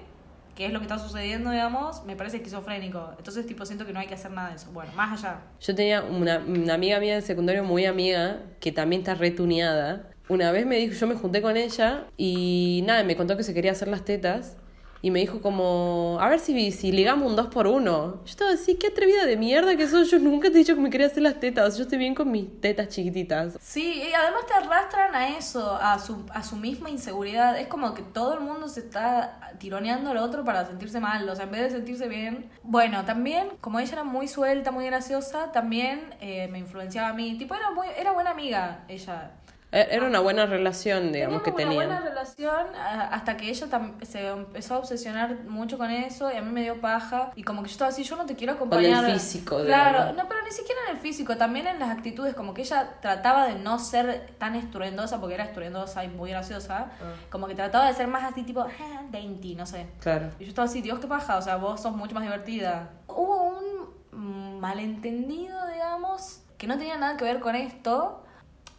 que 0.55 0.65
es 0.65 0.73
lo 0.73 0.79
que 0.79 0.85
está 0.85 0.97
sucediendo, 0.97 1.51
digamos, 1.51 2.03
me 2.05 2.15
parece 2.15 2.37
esquizofrénico. 2.37 3.13
Entonces, 3.17 3.45
tipo, 3.45 3.65
siento 3.65 3.85
que 3.85 3.93
no 3.93 3.99
hay 3.99 4.07
que 4.07 4.15
hacer 4.15 4.31
nada 4.31 4.49
de 4.49 4.55
eso. 4.55 4.71
Bueno, 4.71 4.91
más 4.95 5.23
allá. 5.23 5.41
Yo 5.59 5.75
tenía 5.75 6.01
una, 6.01 6.39
una 6.39 6.73
amiga 6.73 6.99
mía 6.99 7.15
de 7.15 7.21
secundario 7.21 7.63
muy 7.63 7.85
amiga 7.85 8.39
que 8.59 8.71
también 8.71 9.01
está 9.01 9.13
retuneada. 9.13 10.09
Una 10.29 10.51
vez 10.51 10.65
me 10.65 10.77
dijo, 10.77 10.93
yo 10.93 11.05
me 11.07 11.15
junté 11.15 11.41
con 11.41 11.57
ella 11.57 12.05
y 12.17 12.83
nada, 12.87 13.03
me 13.03 13.15
contó 13.15 13.37
que 13.37 13.43
se 13.43 13.53
quería 13.53 13.71
hacer 13.71 13.87
las 13.87 14.03
tetas 14.03 14.57
y 15.01 15.11
me 15.11 15.19
dijo 15.19 15.41
como, 15.41 16.17
a 16.19 16.27
ver 16.29 16.39
si, 16.39 16.71
si 16.71 16.91
ligamos 16.91 17.29
un 17.29 17.35
dos 17.35 17.47
por 17.47 17.67
uno. 17.67 18.21
Yo 18.25 18.29
estaba 18.31 18.51
así, 18.51 18.75
qué 18.75 18.87
atrevida 18.87 19.25
de 19.25 19.37
mierda 19.37 19.75
que 19.75 19.87
soy, 19.87 20.05
yo 20.05 20.19
nunca 20.19 20.49
te 20.49 20.55
he 20.55 20.59
dicho 20.59 20.75
que 20.75 20.81
me 20.81 20.89
quería 20.89 21.07
hacer 21.07 21.23
las 21.23 21.39
tetas, 21.39 21.77
yo 21.77 21.83
estoy 21.83 21.97
bien 21.97 22.15
con 22.15 22.31
mis 22.31 22.59
tetas 22.61 22.89
chiquititas. 22.89 23.57
Sí, 23.61 24.03
y 24.09 24.13
además 24.13 24.45
te 24.47 24.53
arrastran 24.53 25.15
a 25.15 25.37
eso, 25.37 25.75
a 25.75 25.99
su, 25.99 26.25
a 26.33 26.43
su 26.43 26.55
misma 26.55 26.89
inseguridad. 26.89 27.59
Es 27.59 27.67
como 27.67 27.93
que 27.93 28.01
todo 28.01 28.33
el 28.33 28.41
mundo 28.41 28.67
se 28.67 28.81
está 28.81 29.55
tironeando 29.59 30.11
al 30.11 30.17
otro 30.17 30.43
para 30.43 30.65
sentirse 30.65 30.99
mal, 30.99 31.27
o 31.29 31.35
sea, 31.35 31.45
en 31.45 31.51
vez 31.51 31.61
de 31.61 31.69
sentirse 31.69 32.07
bien. 32.07 32.49
Bueno, 32.63 33.05
también, 33.05 33.49
como 33.61 33.79
ella 33.79 33.93
era 33.93 34.03
muy 34.03 34.27
suelta, 34.27 34.71
muy 34.71 34.85
graciosa, 34.85 35.51
también 35.51 36.15
eh, 36.21 36.47
me 36.51 36.59
influenciaba 36.59 37.09
a 37.09 37.13
mí. 37.13 37.37
Tipo, 37.37 37.55
era, 37.55 37.71
muy, 37.71 37.87
era 37.97 38.11
buena 38.11 38.31
amiga 38.31 38.83
ella. 38.87 39.31
E- 39.69 39.87
Era 39.91 40.05
una 40.07 40.21
buena 40.21 40.45
relación, 40.45 41.11
digamos, 41.11 41.41
que 41.41 41.51
Teníamos 41.51 41.75
una 41.75 41.83
tenían. 41.85 42.01
buena 42.01 42.09
relación 42.09 42.75
a- 42.75 43.07
hasta 43.13 43.35
que 43.35 43.49
ella 43.49 43.67
se 44.03 44.27
empezó 44.29 44.75
a 44.75 44.77
obsesionar 44.77 45.43
mucho 45.43 45.77
con 45.77 45.91
eso 45.91 46.31
y 46.31 46.37
a 46.37 46.41
mí 46.41 46.51
me 46.53 46.61
dio 46.61 46.79
paja 46.79 47.31
y 47.35 47.43
como 47.43 47.63
que 47.63 47.67
yo 47.67 47.73
estaba 47.73 47.89
así, 47.89 48.03
yo 48.03 48.15
no 48.15 48.25
te 48.25 48.35
quiero 48.35 48.53
el 48.53 48.57
acompañar. 48.57 49.11
físico, 49.11 49.57
Claro, 49.65 49.97
digamos. 49.99 50.15
no, 50.23 50.29
pero 50.29 50.41
ni 50.45 50.51
siquiera 50.51 50.79
en 50.89 50.95
el 50.95 51.01
físico, 51.01 51.35
también 51.35 51.67
en 51.67 51.79
las 51.79 51.89
actitudes, 51.89 52.33
como 52.33 52.53
que 52.53 52.61
ella 52.61 52.91
trataba 53.01 53.45
de 53.45 53.55
no 53.55 53.77
ser 53.77 54.35
tan 54.37 54.55
estruendosa 54.55 55.19
porque 55.19 55.35
era 55.35 55.43
estruendosa 55.43 56.05
y 56.05 56.07
muy 56.07 56.29
graciosa, 56.31 56.91
Ah. 57.01 57.13
como 57.29 57.47
que 57.47 57.55
trataba 57.55 57.87
de 57.87 57.93
ser 57.93 58.07
más 58.07 58.23
así 58.23 58.43
tipo, 58.43 58.61
"Ah, 58.61 59.01
dainty, 59.11 59.55
no 59.55 59.65
sé. 59.65 59.87
Claro. 59.99 60.29
Y 60.39 60.43
yo 60.45 60.49
estaba 60.49 60.65
así, 60.67 60.81
Dios, 60.81 60.99
qué 60.99 61.07
paja, 61.07 61.35
o 61.37 61.41
sea, 61.41 61.57
vos 61.57 61.81
sos 61.81 61.93
mucho 61.93 62.13
más 62.15 62.23
divertida. 62.23 62.89
Hubo 63.07 63.43
un 63.49 64.59
malentendido, 64.61 65.67
digamos, 65.67 66.41
que 66.57 66.67
no 66.67 66.77
tenía 66.77 66.97
nada 66.97 67.17
que 67.17 67.23
ver 67.25 67.39
con 67.39 67.55
esto. 67.55 68.23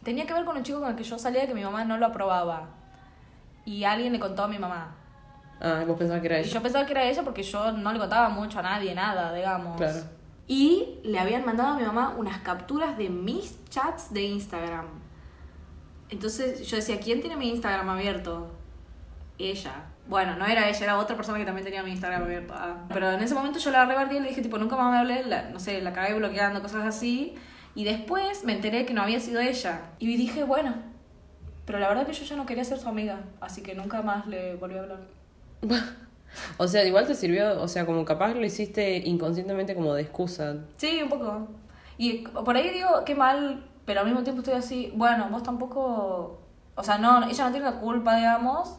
Tenía 0.03 0.25
que 0.25 0.33
ver 0.33 0.45
con 0.45 0.55
un 0.57 0.63
chico 0.63 0.79
con 0.79 0.89
el 0.89 0.95
que 0.95 1.03
yo 1.03 1.19
salía 1.19 1.45
que 1.47 1.53
mi 1.53 1.63
mamá 1.63 1.83
no 1.85 1.97
lo 1.97 2.05
aprobaba. 2.07 2.67
Y 3.65 3.83
alguien 3.83 4.13
le 4.13 4.19
contó 4.19 4.43
a 4.43 4.47
mi 4.47 4.57
mamá. 4.57 4.95
Ah, 5.61 5.83
vos 5.85 5.97
pensabas 5.97 6.21
que 6.21 6.27
era 6.27 6.37
Y 6.39 6.43
ella. 6.43 6.53
yo 6.53 6.61
pensaba 6.61 6.85
que 6.85 6.91
era 6.93 7.03
ella 7.03 7.21
porque 7.23 7.43
yo 7.43 7.71
no 7.73 7.91
le 7.91 7.99
contaba 7.99 8.29
mucho 8.29 8.59
a 8.59 8.61
nadie, 8.61 8.95
nada, 8.95 9.33
digamos. 9.33 9.75
Claro. 9.77 9.99
Y 10.47 10.99
le 11.03 11.19
habían 11.19 11.45
mandado 11.45 11.73
a 11.73 11.77
mi 11.77 11.83
mamá 11.85 12.15
unas 12.17 12.39
capturas 12.39 12.97
de 12.97 13.09
mis 13.09 13.63
chats 13.69 14.11
de 14.13 14.23
Instagram. 14.23 14.85
Entonces 16.09 16.67
yo 16.67 16.77
decía, 16.77 16.99
¿quién 16.99 17.21
tiene 17.21 17.35
mi 17.35 17.49
Instagram 17.49 17.89
abierto? 17.89 18.51
Ella. 19.37 19.73
Bueno, 20.07 20.35
no 20.37 20.45
era 20.45 20.67
ella, 20.67 20.79
era 20.83 20.97
otra 20.97 21.15
persona 21.15 21.37
que 21.37 21.45
también 21.45 21.65
tenía 21.65 21.83
mi 21.83 21.91
Instagram 21.91 22.23
abierto. 22.23 22.53
Ah. 22.57 22.77
Pero 22.91 23.11
en 23.11 23.21
ese 23.21 23.35
momento 23.35 23.59
yo 23.59 23.69
la 23.69 23.85
rebardí 23.85 24.17
y 24.17 24.19
le 24.21 24.29
dije, 24.29 24.41
tipo, 24.41 24.57
nunca 24.57 24.75
más 24.75 24.91
me 24.91 24.97
hablé, 24.97 25.23
la- 25.25 25.49
no 25.49 25.59
sé, 25.59 25.81
la 25.81 25.93
cagué 25.93 26.15
bloqueando, 26.15 26.61
cosas 26.63 26.83
así. 26.85 27.35
Y 27.75 27.83
después 27.83 28.43
me 28.43 28.53
enteré 28.53 28.85
que 28.85 28.93
no 28.93 29.01
había 29.01 29.19
sido 29.19 29.41
ella. 29.41 29.91
Y 29.99 30.17
dije, 30.17 30.43
bueno, 30.43 30.75
pero 31.65 31.79
la 31.79 31.87
verdad 31.87 32.05
que 32.07 32.13
yo 32.13 32.25
ya 32.25 32.35
no 32.35 32.45
quería 32.45 32.63
ser 32.63 32.79
su 32.79 32.89
amiga, 32.89 33.21
así 33.41 33.61
que 33.61 33.75
nunca 33.75 34.01
más 34.01 34.25
le 34.27 34.55
volví 34.55 34.77
a 34.77 34.81
hablar. 34.81 34.99
O 36.57 36.67
sea, 36.67 36.85
igual 36.85 37.07
te 37.07 37.15
sirvió, 37.15 37.59
o 37.59 37.67
sea, 37.67 37.87
como 37.87 38.05
capaz 38.05 38.35
lo 38.35 38.45
hiciste 38.45 38.97
inconscientemente 38.97 39.73
como 39.73 39.95
de 39.95 40.03
excusa. 40.03 40.57
Sí, 40.77 41.01
un 41.01 41.09
poco. 41.09 41.47
Y 41.97 42.19
por 42.27 42.55
ahí 42.55 42.69
digo, 42.69 43.03
qué 43.05 43.15
mal, 43.15 43.65
pero 43.85 44.01
al 44.01 44.05
mismo 44.05 44.23
tiempo 44.23 44.41
estoy 44.41 44.55
así, 44.55 44.93
bueno, 44.95 45.27
vos 45.31 45.43
tampoco, 45.43 46.39
o 46.75 46.83
sea, 46.83 46.97
no, 46.97 47.27
ella 47.27 47.45
no 47.45 47.51
tiene 47.51 47.65
la 47.65 47.79
culpa, 47.79 48.15
digamos, 48.15 48.77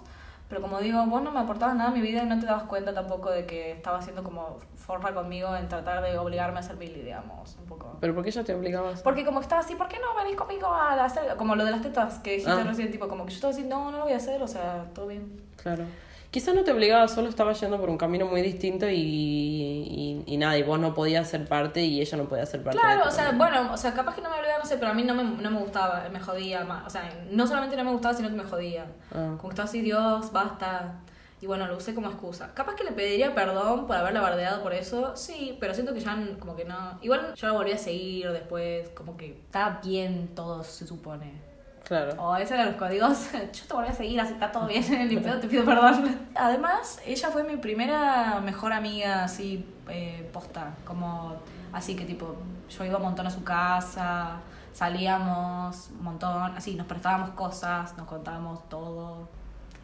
pero 0.48 0.60
como 0.60 0.80
digo, 0.80 1.04
vos 1.06 1.22
no 1.22 1.30
me 1.30 1.40
aportabas 1.40 1.76
nada 1.76 1.90
a 1.90 1.92
mi 1.92 2.00
vida 2.00 2.22
y 2.22 2.26
no 2.26 2.38
te 2.38 2.46
dabas 2.46 2.64
cuenta 2.64 2.94
tampoco 2.94 3.30
de 3.30 3.46
que 3.46 3.72
estaba 3.72 3.98
haciendo 3.98 4.24
como 4.24 4.58
forra 4.90 5.14
conmigo 5.14 5.54
en 5.54 5.68
tratar 5.68 6.02
de 6.02 6.18
obligarme 6.18 6.58
a 6.58 6.62
ser 6.62 6.76
Billy, 6.76 7.02
digamos, 7.02 7.56
un 7.60 7.66
poco. 7.66 7.96
¿Pero 8.00 8.12
por 8.14 8.24
qué 8.24 8.30
ella 8.30 8.42
te 8.42 8.54
obligaba? 8.54 8.92
Porque 9.04 9.24
como 9.24 9.40
estaba 9.40 9.60
así, 9.60 9.76
¿por 9.76 9.86
qué 9.88 9.98
no 10.00 10.14
venís 10.20 10.36
conmigo 10.36 10.66
a 10.66 11.04
hacer, 11.04 11.36
como 11.36 11.54
lo 11.54 11.64
de 11.64 11.70
las 11.70 11.82
tetas 11.82 12.18
que 12.18 12.32
dijiste 12.32 12.50
Ah. 12.50 12.64
recién, 12.66 12.90
tipo, 12.90 13.06
como 13.08 13.24
que 13.24 13.30
yo 13.30 13.36
estaba 13.36 13.52
así, 13.52 13.62
no, 13.62 13.90
no 13.92 13.98
lo 13.98 14.04
voy 14.04 14.12
a 14.14 14.16
hacer, 14.16 14.42
o 14.42 14.48
sea, 14.48 14.86
todo 14.94 15.06
bien. 15.06 15.40
Claro. 15.62 15.84
Quizás 16.32 16.54
no 16.54 16.62
te 16.64 16.70
obligaba, 16.72 17.08
solo 17.08 17.28
estaba 17.28 17.52
yendo 17.54 17.78
por 17.80 17.90
un 17.90 17.98
camino 17.98 18.24
muy 18.26 18.40
distinto 18.42 18.88
y, 18.88 18.94
y, 18.94 20.22
y 20.26 20.36
nada, 20.36 20.56
y 20.58 20.62
vos 20.62 20.78
no 20.78 20.94
podías 20.94 21.28
ser 21.28 21.46
parte 21.48 21.82
y 21.82 22.00
ella 22.00 22.18
no 22.18 22.24
podía 22.28 22.46
ser 22.46 22.62
parte 22.62 22.78
Claro, 22.78 23.02
o 23.08 23.10
sea, 23.10 23.32
bueno, 23.32 23.72
o 23.72 23.76
sea, 23.76 23.92
capaz 23.94 24.14
que 24.14 24.22
no 24.22 24.30
me 24.30 24.36
obligaba, 24.36 24.60
no 24.60 24.64
sé, 24.64 24.76
pero 24.78 24.92
a 24.92 24.94
mí 24.94 25.02
no 25.02 25.14
me, 25.14 25.24
no 25.24 25.50
me 25.50 25.58
gustaba, 25.58 26.04
me 26.12 26.20
jodía 26.20 26.64
más. 26.64 26.86
O 26.86 26.90
sea, 26.90 27.02
no 27.30 27.46
solamente 27.46 27.76
no 27.76 27.84
me 27.84 27.90
gustaba, 27.92 28.14
sino 28.14 28.28
que 28.28 28.36
me 28.36 28.44
jodía. 28.44 28.84
Ah. 29.12 29.34
Como 29.36 29.48
que 29.48 29.48
estaba 29.50 29.68
así, 29.68 29.80
Dios, 29.80 30.30
basta. 30.32 30.94
Y 31.40 31.46
bueno, 31.46 31.66
lo 31.66 31.76
usé 31.76 31.94
como 31.94 32.08
excusa. 32.08 32.52
Capaz 32.54 32.74
que 32.74 32.84
le 32.84 32.92
pediría 32.92 33.34
perdón 33.34 33.86
por 33.86 33.96
haberla 33.96 34.20
bardeado 34.20 34.62
por 34.62 34.74
eso, 34.74 35.16
sí, 35.16 35.56
pero 35.58 35.72
siento 35.72 35.94
que 35.94 36.00
ya 36.00 36.16
como 36.38 36.54
que 36.54 36.66
no. 36.66 36.98
Igual 37.00 37.34
yo 37.34 37.46
la 37.46 37.52
volví 37.54 37.72
a 37.72 37.78
seguir 37.78 38.30
después, 38.30 38.90
como 38.90 39.16
que 39.16 39.32
está 39.32 39.80
bien 39.82 40.34
todo, 40.34 40.62
se 40.62 40.86
supone. 40.86 41.50
Claro. 41.90 42.12
O 42.22 42.36
esos 42.36 42.52
eran 42.52 42.66
los 42.66 42.76
códigos. 42.76 43.32
Yo 43.32 43.64
te 43.66 43.74
volví 43.74 43.88
a 43.88 43.92
seguir, 43.92 44.20
así 44.20 44.34
está 44.34 44.52
todo 44.52 44.68
bien, 44.68 44.84
ni 45.08 45.16
pedo, 45.16 45.40
te 45.40 45.48
pido 45.48 45.64
perdón. 45.64 46.18
Además, 46.36 47.00
ella 47.04 47.30
fue 47.30 47.42
mi 47.42 47.56
primera 47.56 48.40
mejor 48.40 48.72
amiga, 48.72 49.24
así, 49.24 49.66
eh, 49.88 50.30
posta. 50.32 50.76
Como, 50.84 51.34
así 51.72 51.96
que 51.96 52.04
tipo, 52.04 52.36
yo 52.68 52.84
iba 52.84 52.98
un 52.98 53.02
montón 53.02 53.26
a 53.26 53.30
su 53.30 53.42
casa, 53.42 54.36
salíamos 54.72 55.90
un 55.90 56.04
montón, 56.04 56.54
así, 56.56 56.76
nos 56.76 56.86
prestábamos 56.86 57.30
cosas, 57.30 57.96
nos 57.96 58.06
contábamos 58.06 58.68
todo. 58.68 59.28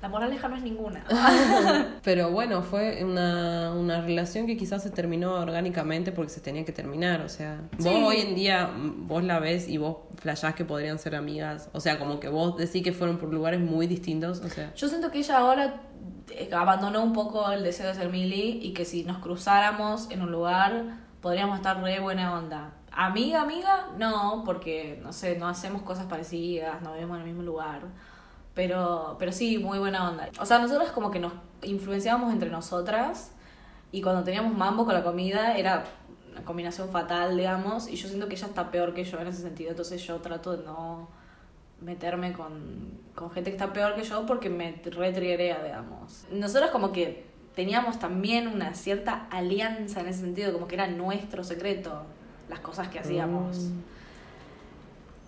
La 0.07 0.13
moraleja 0.13 0.47
no 0.47 0.55
es 0.55 0.63
ninguna. 0.63 1.05
Pero 2.05 2.31
bueno, 2.31 2.63
fue 2.63 3.03
una, 3.05 3.73
una 3.73 4.01
relación 4.03 4.47
que 4.47 4.57
quizás 4.57 4.85
se 4.85 4.91
terminó 4.91 5.33
orgánicamente 5.33 6.13
porque 6.13 6.31
se 6.31 6.41
tenía 6.41 6.65
que 6.65 6.71
terminar. 6.71 7.23
O 7.23 7.29
sea, 7.29 7.61
vos 7.77 7.93
hoy 8.05 8.19
en 8.19 8.37
día, 8.37 8.69
mm, 8.69 9.09
vos 9.09 9.25
la 9.25 9.41
ves 9.41 9.69
y 9.69 9.79
vos 9.79 9.97
flashás 10.15 10.55
que 10.55 10.65
podrían 10.65 11.01
ser 11.01 11.17
amigas. 11.17 11.71
O 11.73 11.81
sea, 11.81 11.99
como 11.99 12.21
que 12.21 12.29
vos 12.29 12.57
decís 12.57 12.85
que 12.85 12.93
fueron 12.93 13.19
por 13.19 13.35
lugares 13.35 13.59
muy 13.59 13.89
distintos. 13.89 14.43
O 14.43 14.49
sea, 14.49 14.73
Yo 14.77 14.87
siento 14.87 15.11
que 15.11 15.19
ella 15.19 15.39
ahora 15.39 15.81
eh, 16.31 16.51
abandonó 16.53 17.03
un 17.03 17.13
poco 17.13 17.51
el 17.51 17.65
deseo 17.65 17.89
de 17.89 17.95
ser 17.95 18.09
Milly 18.09 18.61
y 18.63 18.75
que 18.75 18.85
si 18.85 19.03
nos 19.03 19.19
cruzáramos 19.19 20.09
en 20.13 20.23
un 20.23 20.31
lugar 20.31 20.85
podríamos 21.21 21.57
estar 21.57 21.83
re 21.83 21.99
buena 21.99 22.33
onda. 22.33 22.75
Amiga, 22.93 23.43
amiga, 23.43 23.89
no, 23.99 24.45
porque, 24.47 25.01
no 25.03 25.13
sé, 25.13 25.37
no 25.37 25.49
hacemos 25.49 25.83
cosas 25.83 26.07
parecidas, 26.07 26.81
no 26.83 26.93
vivimos 26.93 27.17
en 27.17 27.23
el 27.23 27.27
mismo 27.27 27.43
lugar. 27.43 27.83
Pero, 28.57 29.17
pero 29.19 29.33
sí, 29.33 29.59
muy 29.59 29.79
buena 29.79 30.09
onda. 30.09 30.31
O 30.41 30.47
sea, 30.47 30.59
nosotros 30.59 30.91
como 30.91 31.11
que 31.11 31.21
nos 31.21 31.35
influenciábamos 31.63 32.33
entre 32.33 32.49
nosotras 32.49 33.33
y 33.93 34.01
cuando 34.01 34.25
teníamos 34.25 34.57
mambo 34.57 34.87
con 34.87 34.95
la 34.95 35.05
comida 35.05 35.59
era 35.59 35.85
una 36.33 36.43
combinación 36.43 36.89
fatal, 36.89 37.37
digamos, 37.37 37.87
y 37.87 37.97
yo 37.97 38.09
siento 38.09 38.29
que 38.29 38.35
ella 38.35 38.47
está 38.47 38.71
peor 38.71 38.95
que 38.95 39.05
yo 39.05 39.21
en 39.21 39.27
ese 39.27 39.43
sentido, 39.43 39.71
entonces 39.71 40.03
yo 40.03 40.17
trato 40.23 40.57
de 40.57 40.65
no 40.65 41.09
meterme 41.83 42.33
con, 42.33 42.99
con 43.15 43.31
gente 43.31 43.51
que 43.51 43.57
está 43.57 43.75
peor 43.75 43.95
que 43.95 44.05
yo 44.05 44.25
porque 44.25 44.49
me 44.49 44.81
retrierea, 44.85 45.63
digamos. 45.63 46.25
Nosotros 46.33 46.71
como 46.71 46.93
que 46.93 47.27
teníamos 47.55 47.99
también 47.99 48.49
una 48.49 48.75
cierta 48.75 49.27
alianza 49.31 50.01
en 50.01 50.09
ese 50.09 50.21
sentido, 50.21 50.55
como 50.55 50.67
que 50.67 50.77
era 50.77 50.87
nuestro 50.87 51.45
secreto 51.45 52.05
las 52.49 52.61
cosas 52.61 52.89
que 52.89 53.01
hacíamos. 53.01 53.59
Mm. 53.59 53.81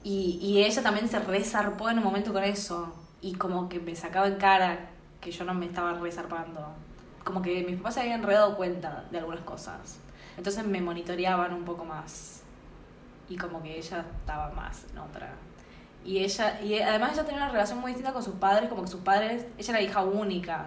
Y, 0.05 0.39
y 0.41 0.63
ella 0.65 0.83
también 0.83 1.09
se 1.09 1.19
resarpó 1.19 1.91
en 1.91 1.99
un 1.99 2.05
momento 2.05 2.33
con 2.33 2.43
eso. 2.43 2.95
Y 3.21 3.35
como 3.35 3.69
que 3.69 3.81
me 3.81 3.95
sacaba 3.97 4.29
en 4.29 4.37
cara 4.37 4.91
que 5.21 5.31
yo 5.31 5.45
no 5.45 5.55
me 5.55 5.67
estaba 5.67 5.95
resarpando. 5.95 6.67
Como 7.25 7.43
que 7.43 7.65
mis 7.65 7.77
papás 7.77 7.95
se 7.95 8.01
habían 8.01 8.23
re 8.23 8.35
dado 8.35 8.57
cuenta 8.57 9.05
de 9.11 9.19
algunas 9.19 9.41
cosas. 9.43 9.99
Entonces 10.37 10.65
me 10.67 10.81
monitoreaban 10.81 11.53
un 11.53 11.65
poco 11.65 11.85
más. 11.85 12.43
Y 13.29 13.37
como 13.37 13.63
que 13.63 13.77
ella 13.77 14.05
estaba 14.21 14.51
más 14.51 14.85
en 14.91 14.99
otra. 14.99 15.35
Y 16.05 16.19
ella, 16.19 16.61
y 16.63 16.81
además 16.81 17.13
ella 17.13 17.25
tenía 17.25 17.43
una 17.43 17.51
relación 17.51 17.81
muy 17.81 17.91
distinta 17.91 18.13
con 18.13 18.23
sus 18.23 18.35
padres, 18.37 18.69
como 18.69 18.83
que 18.83 18.89
sus 18.89 19.01
padres, 19.01 19.47
ella 19.59 19.71
era 19.71 19.83
hija 19.83 20.03
única. 20.03 20.67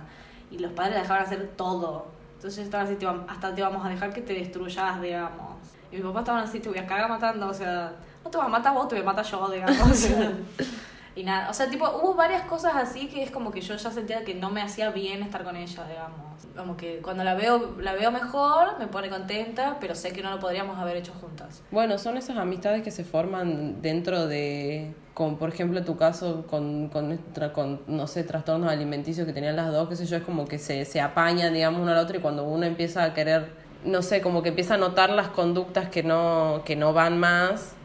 Y 0.51 0.59
los 0.59 0.73
padres 0.73 0.95
la 0.95 1.01
dejaban 1.01 1.23
hacer 1.23 1.53
todo. 1.55 2.07
Entonces 2.35 2.65
estaban 2.65 2.85
así, 2.87 2.95
te 2.95 3.07
hasta 3.07 3.55
te 3.55 3.61
vamos 3.61 3.85
a 3.85 3.89
dejar 3.89 4.13
que 4.13 4.21
te 4.21 4.33
destruyas, 4.33 5.01
digamos. 5.01 5.57
Y 5.91 5.95
mis 5.95 6.05
papás 6.05 6.21
estaban 6.21 6.43
así, 6.43 6.59
te 6.59 6.69
voy 6.69 6.77
a 6.79 6.85
cagar 6.85 7.09
matando, 7.09 7.47
o 7.47 7.53
sea, 7.53 7.93
no 8.23 8.29
te 8.29 8.37
vas 8.37 8.47
a 8.47 8.49
matar 8.49 8.73
vos, 8.73 8.87
te 8.87 8.95
voy 8.95 9.03
a 9.03 9.05
matar 9.05 9.25
yo, 9.25 9.49
digamos. 9.49 10.09
y 11.13 11.23
nada, 11.23 11.49
o 11.49 11.53
sea, 11.53 11.69
tipo, 11.69 11.85
hubo 11.89 12.15
varias 12.15 12.43
cosas 12.43 12.75
así 12.75 13.07
que 13.07 13.23
es 13.23 13.31
como 13.31 13.51
que 13.51 13.59
yo 13.59 13.75
ya 13.75 13.91
sentía 13.91 14.23
que 14.23 14.33
no 14.33 14.49
me 14.49 14.61
hacía 14.61 14.91
bien 14.91 15.21
estar 15.23 15.43
con 15.43 15.57
ella, 15.57 15.85
digamos. 15.85 16.47
Como 16.55 16.77
que 16.77 16.99
cuando 16.99 17.23
la 17.23 17.35
veo, 17.35 17.75
la 17.79 17.93
veo 17.93 18.11
mejor, 18.11 18.79
me 18.79 18.87
pone 18.87 19.09
contenta, 19.09 19.77
pero 19.81 19.93
sé 19.93 20.13
que 20.13 20.23
no 20.23 20.31
lo 20.31 20.39
podríamos 20.39 20.77
haber 20.77 20.97
hecho 20.97 21.13
juntas. 21.19 21.63
Bueno, 21.71 21.97
son 21.97 22.17
esas 22.17 22.37
amistades 22.37 22.81
que 22.81 22.91
se 22.91 23.03
forman 23.03 23.81
dentro 23.81 24.27
de, 24.27 24.93
como 25.13 25.37
por 25.37 25.49
ejemplo 25.49 25.83
tu 25.83 25.97
caso 25.97 26.45
con, 26.47 26.87
con, 26.87 27.17
con, 27.53 27.81
no 27.87 28.07
sé, 28.07 28.23
trastornos 28.23 28.71
alimenticios 28.71 29.27
que 29.27 29.33
tenían 29.33 29.57
las 29.57 29.71
dos, 29.71 29.89
qué 29.89 29.97
sé 29.97 30.05
yo, 30.05 30.15
es 30.17 30.23
como 30.23 30.47
que 30.47 30.59
se, 30.59 30.85
se 30.85 31.01
apañan, 31.01 31.53
digamos, 31.53 31.81
uno 31.81 31.91
al 31.91 31.97
otro 31.97 32.17
y 32.17 32.21
cuando 32.21 32.45
uno 32.45 32.65
empieza 32.65 33.03
a 33.03 33.13
querer, 33.13 33.51
no 33.83 34.01
sé, 34.01 34.21
como 34.21 34.41
que 34.43 34.49
empieza 34.49 34.75
a 34.75 34.77
notar 34.77 35.09
las 35.09 35.27
conductas 35.27 35.89
que 35.89 36.03
no, 36.03 36.61
que 36.63 36.77
no 36.77 36.93
van 36.93 37.19
más, 37.19 37.75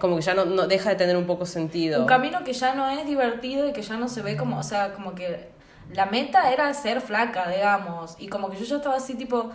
como 0.00 0.16
que 0.16 0.22
ya 0.22 0.34
no, 0.34 0.44
no 0.44 0.66
deja 0.66 0.90
de 0.90 0.96
tener 0.96 1.16
un 1.16 1.26
poco 1.26 1.46
sentido. 1.46 2.00
Un 2.00 2.06
camino 2.06 2.42
que 2.44 2.52
ya 2.52 2.74
no 2.74 2.88
es 2.88 3.06
divertido 3.06 3.68
y 3.68 3.72
que 3.72 3.82
ya 3.82 3.96
no 3.96 4.08
se 4.08 4.22
ve 4.22 4.36
como, 4.36 4.58
o 4.58 4.62
sea, 4.62 4.92
como 4.94 5.14
que 5.14 5.50
la 5.92 6.06
meta 6.06 6.52
era 6.52 6.72
ser 6.74 7.00
flaca, 7.00 7.48
digamos, 7.50 8.16
y 8.18 8.28
como 8.28 8.50
que 8.50 8.56
yo 8.56 8.64
ya 8.64 8.76
estaba 8.76 8.96
así 8.96 9.14
tipo, 9.14 9.50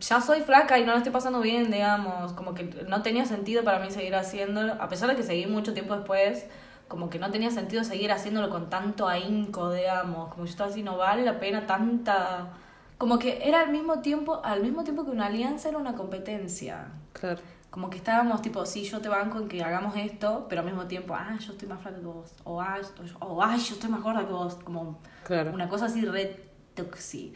ya 0.00 0.20
soy 0.20 0.40
flaca 0.40 0.78
y 0.78 0.84
no 0.84 0.92
la 0.92 0.98
estoy 0.98 1.12
pasando 1.12 1.40
bien, 1.40 1.70
digamos, 1.70 2.32
como 2.32 2.54
que 2.54 2.64
no 2.86 3.02
tenía 3.02 3.24
sentido 3.26 3.64
para 3.64 3.78
mí 3.78 3.90
seguir 3.90 4.14
haciéndolo, 4.14 4.74
a 4.80 4.88
pesar 4.88 5.08
de 5.10 5.16
que 5.16 5.22
seguí 5.22 5.46
mucho 5.46 5.74
tiempo 5.74 5.94
después, 5.94 6.46
como 6.88 7.10
que 7.10 7.18
no 7.18 7.30
tenía 7.30 7.50
sentido 7.50 7.84
seguir 7.84 8.12
haciéndolo 8.12 8.48
con 8.48 8.70
tanto 8.70 9.08
ahínco, 9.08 9.70
digamos, 9.72 10.28
como 10.30 10.44
yo 10.44 10.50
estaba 10.50 10.70
así, 10.70 10.82
no 10.82 10.96
vale 10.96 11.22
la 11.22 11.38
pena 11.38 11.66
tanta... 11.66 12.48
Como 12.96 13.20
que 13.20 13.46
era 13.46 13.60
al 13.60 13.70
mismo 13.70 14.00
tiempo, 14.00 14.40
al 14.42 14.60
mismo 14.60 14.82
tiempo 14.82 15.04
que 15.04 15.10
una 15.10 15.26
alianza 15.26 15.68
era 15.68 15.78
una 15.78 15.94
competencia 15.94 16.88
Claro. 17.12 17.40
Como 17.70 17.90
que 17.90 17.98
estábamos 17.98 18.40
tipo, 18.42 18.64
sí, 18.66 18.84
yo 18.84 19.00
te 19.00 19.08
banco 19.08 19.38
en 19.38 19.48
que 19.48 19.62
hagamos 19.62 19.94
esto, 19.96 20.46
pero 20.48 20.60
al 20.62 20.66
mismo 20.66 20.86
tiempo, 20.86 21.14
ah, 21.14 21.36
yo 21.38 21.52
estoy 21.52 21.68
más 21.68 21.80
flaca 21.80 21.98
que 21.98 22.04
vos, 22.06 22.32
o 22.44 22.60
ah, 22.60 22.78
yo- 22.80 23.16
o, 23.20 23.42
ay, 23.42 23.58
yo 23.60 23.74
estoy 23.74 23.90
más 23.90 24.02
gorda 24.02 24.26
que 24.26 24.32
vos, 24.32 24.54
como 24.64 24.98
Claro. 25.24 25.52
una 25.52 25.68
cosa 25.68 25.86
así 25.86 26.04
re 26.04 26.48
toxi. 26.74 27.34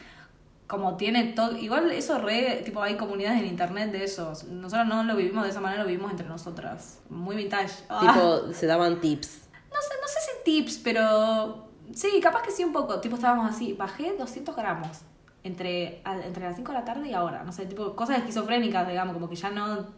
Como 0.67 0.97
tiene 0.97 1.25
todo, 1.35 1.55
igual 1.59 1.91
eso 1.91 2.19
re, 2.19 2.62
tipo, 2.65 2.81
hay 2.83 2.97
comunidades 2.97 3.41
en 3.41 3.47
internet 3.47 3.93
de 3.93 4.05
eso. 4.05 4.33
Nosotros 4.51 4.87
no 4.87 5.05
lo 5.05 5.15
vivimos 5.17 5.45
de 5.45 5.51
esa 5.51 5.61
manera, 5.61 5.83
lo 5.83 5.89
vivimos 5.89 6.11
entre 6.11 6.27
nosotras. 6.27 7.01
Muy 7.11 7.37
vintage. 7.37 7.75
Ah. 7.91 8.01
Tipo, 8.01 8.55
se 8.55 8.67
daban 8.67 8.99
tips. 9.01 9.49
No 9.71 9.77
sé, 9.83 9.95
no 10.01 10.09
sé 10.09 10.19
si 10.21 10.45
tips, 10.45 10.79
pero 10.79 11.69
sí, 11.93 12.21
capaz 12.23 12.41
que 12.43 12.51
sí 12.53 12.65
un 12.65 12.73
poco. 12.73 13.01
Tipo, 13.01 13.17
estábamos 13.17 13.51
así, 13.51 13.75
bajé 13.75 14.15
200 14.17 14.57
gramos 14.57 15.01
entre, 15.45 16.01
entre 16.25 16.45
las 16.45 16.57
5 16.57 16.73
de 16.73 16.79
la 16.79 16.85
tarde 16.87 17.09
y 17.09 17.12
ahora. 17.12 17.43
No 17.45 17.53
sé, 17.53 17.67
tipo, 17.67 17.95
cosas 17.95 18.19
esquizofrénicas, 18.19 18.89
digamos, 18.89 19.12
como 19.12 19.29
que 19.29 19.37
ya 19.37 19.51
no... 19.51 19.89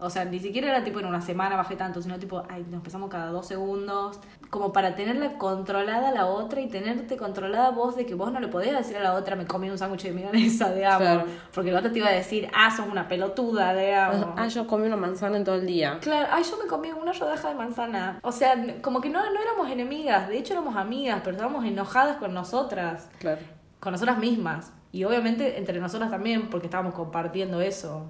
O 0.00 0.10
sea, 0.10 0.24
ni 0.24 0.40
siquiera 0.40 0.68
era 0.68 0.82
tipo 0.84 0.98
en 0.98 1.06
una 1.06 1.20
semana 1.20 1.54
bajé 1.56 1.76
tanto, 1.76 2.02
sino 2.02 2.18
tipo, 2.18 2.42
ay, 2.50 2.62
nos 2.64 2.74
empezamos 2.74 3.08
cada 3.08 3.28
dos 3.28 3.46
segundos. 3.46 4.18
Como 4.50 4.72
para 4.72 4.94
tenerla 4.96 5.38
controlada 5.38 6.10
la 6.10 6.26
otra 6.26 6.60
y 6.60 6.68
tenerte 6.68 7.16
controlada 7.16 7.70
vos 7.70 7.94
de 7.96 8.04
que 8.04 8.14
vos 8.14 8.32
no 8.32 8.40
le 8.40 8.48
podías 8.48 8.76
decir 8.76 8.96
a 8.96 9.00
la 9.00 9.14
otra, 9.14 9.36
me 9.36 9.46
comí 9.46 9.70
un 9.70 9.78
sándwich 9.78 10.02
de 10.02 10.12
milanesa, 10.12 10.72
digamos. 10.74 11.00
Claro. 11.00 11.24
Porque 11.54 11.70
la 11.70 11.78
otra 11.78 11.92
te 11.92 11.98
iba 12.00 12.08
a 12.08 12.12
decir, 12.12 12.50
ah, 12.54 12.70
sos 12.76 12.86
una 12.88 13.06
pelotuda, 13.08 13.72
digamos. 13.74 14.26
Ah, 14.36 14.48
yo 14.48 14.66
comí 14.66 14.86
una 14.86 14.96
manzana 14.96 15.36
en 15.36 15.44
todo 15.44 15.54
el 15.54 15.66
día. 15.66 15.98
Claro, 16.00 16.28
ay, 16.32 16.42
yo 16.42 16.56
me 16.62 16.68
comí 16.68 16.90
una 16.92 17.12
rodaja 17.12 17.48
de 17.48 17.54
manzana. 17.54 18.18
O 18.22 18.32
sea, 18.32 18.54
como 18.82 19.00
que 19.00 19.08
no, 19.10 19.20
no 19.32 19.40
éramos 19.40 19.70
enemigas, 19.70 20.28
de 20.28 20.38
hecho 20.38 20.54
éramos 20.54 20.76
amigas, 20.76 21.20
pero 21.22 21.36
estábamos 21.36 21.64
enojadas 21.64 22.16
con 22.16 22.34
nosotras, 22.34 23.08
Claro. 23.20 23.40
con 23.80 23.92
nosotras 23.92 24.18
mismas. 24.18 24.72
Y 24.92 25.04
obviamente 25.04 25.58
entre 25.58 25.80
nosotras 25.80 26.10
también, 26.10 26.50
porque 26.50 26.66
estábamos 26.66 26.94
compartiendo 26.94 27.60
eso. 27.60 28.06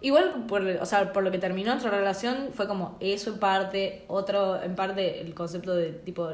Igual, 0.00 0.44
por, 0.46 0.62
o 0.62 0.86
sea, 0.86 1.12
por 1.12 1.22
lo 1.22 1.30
que 1.30 1.38
terminó 1.38 1.70
nuestra 1.70 1.90
relación, 1.90 2.50
fue 2.52 2.68
como 2.68 2.96
eso 3.00 3.30
en 3.32 3.38
parte, 3.38 4.04
otro 4.08 4.62
en 4.62 4.74
parte 4.74 5.20
el 5.20 5.34
concepto 5.34 5.74
de 5.74 5.92
tipo 5.92 6.30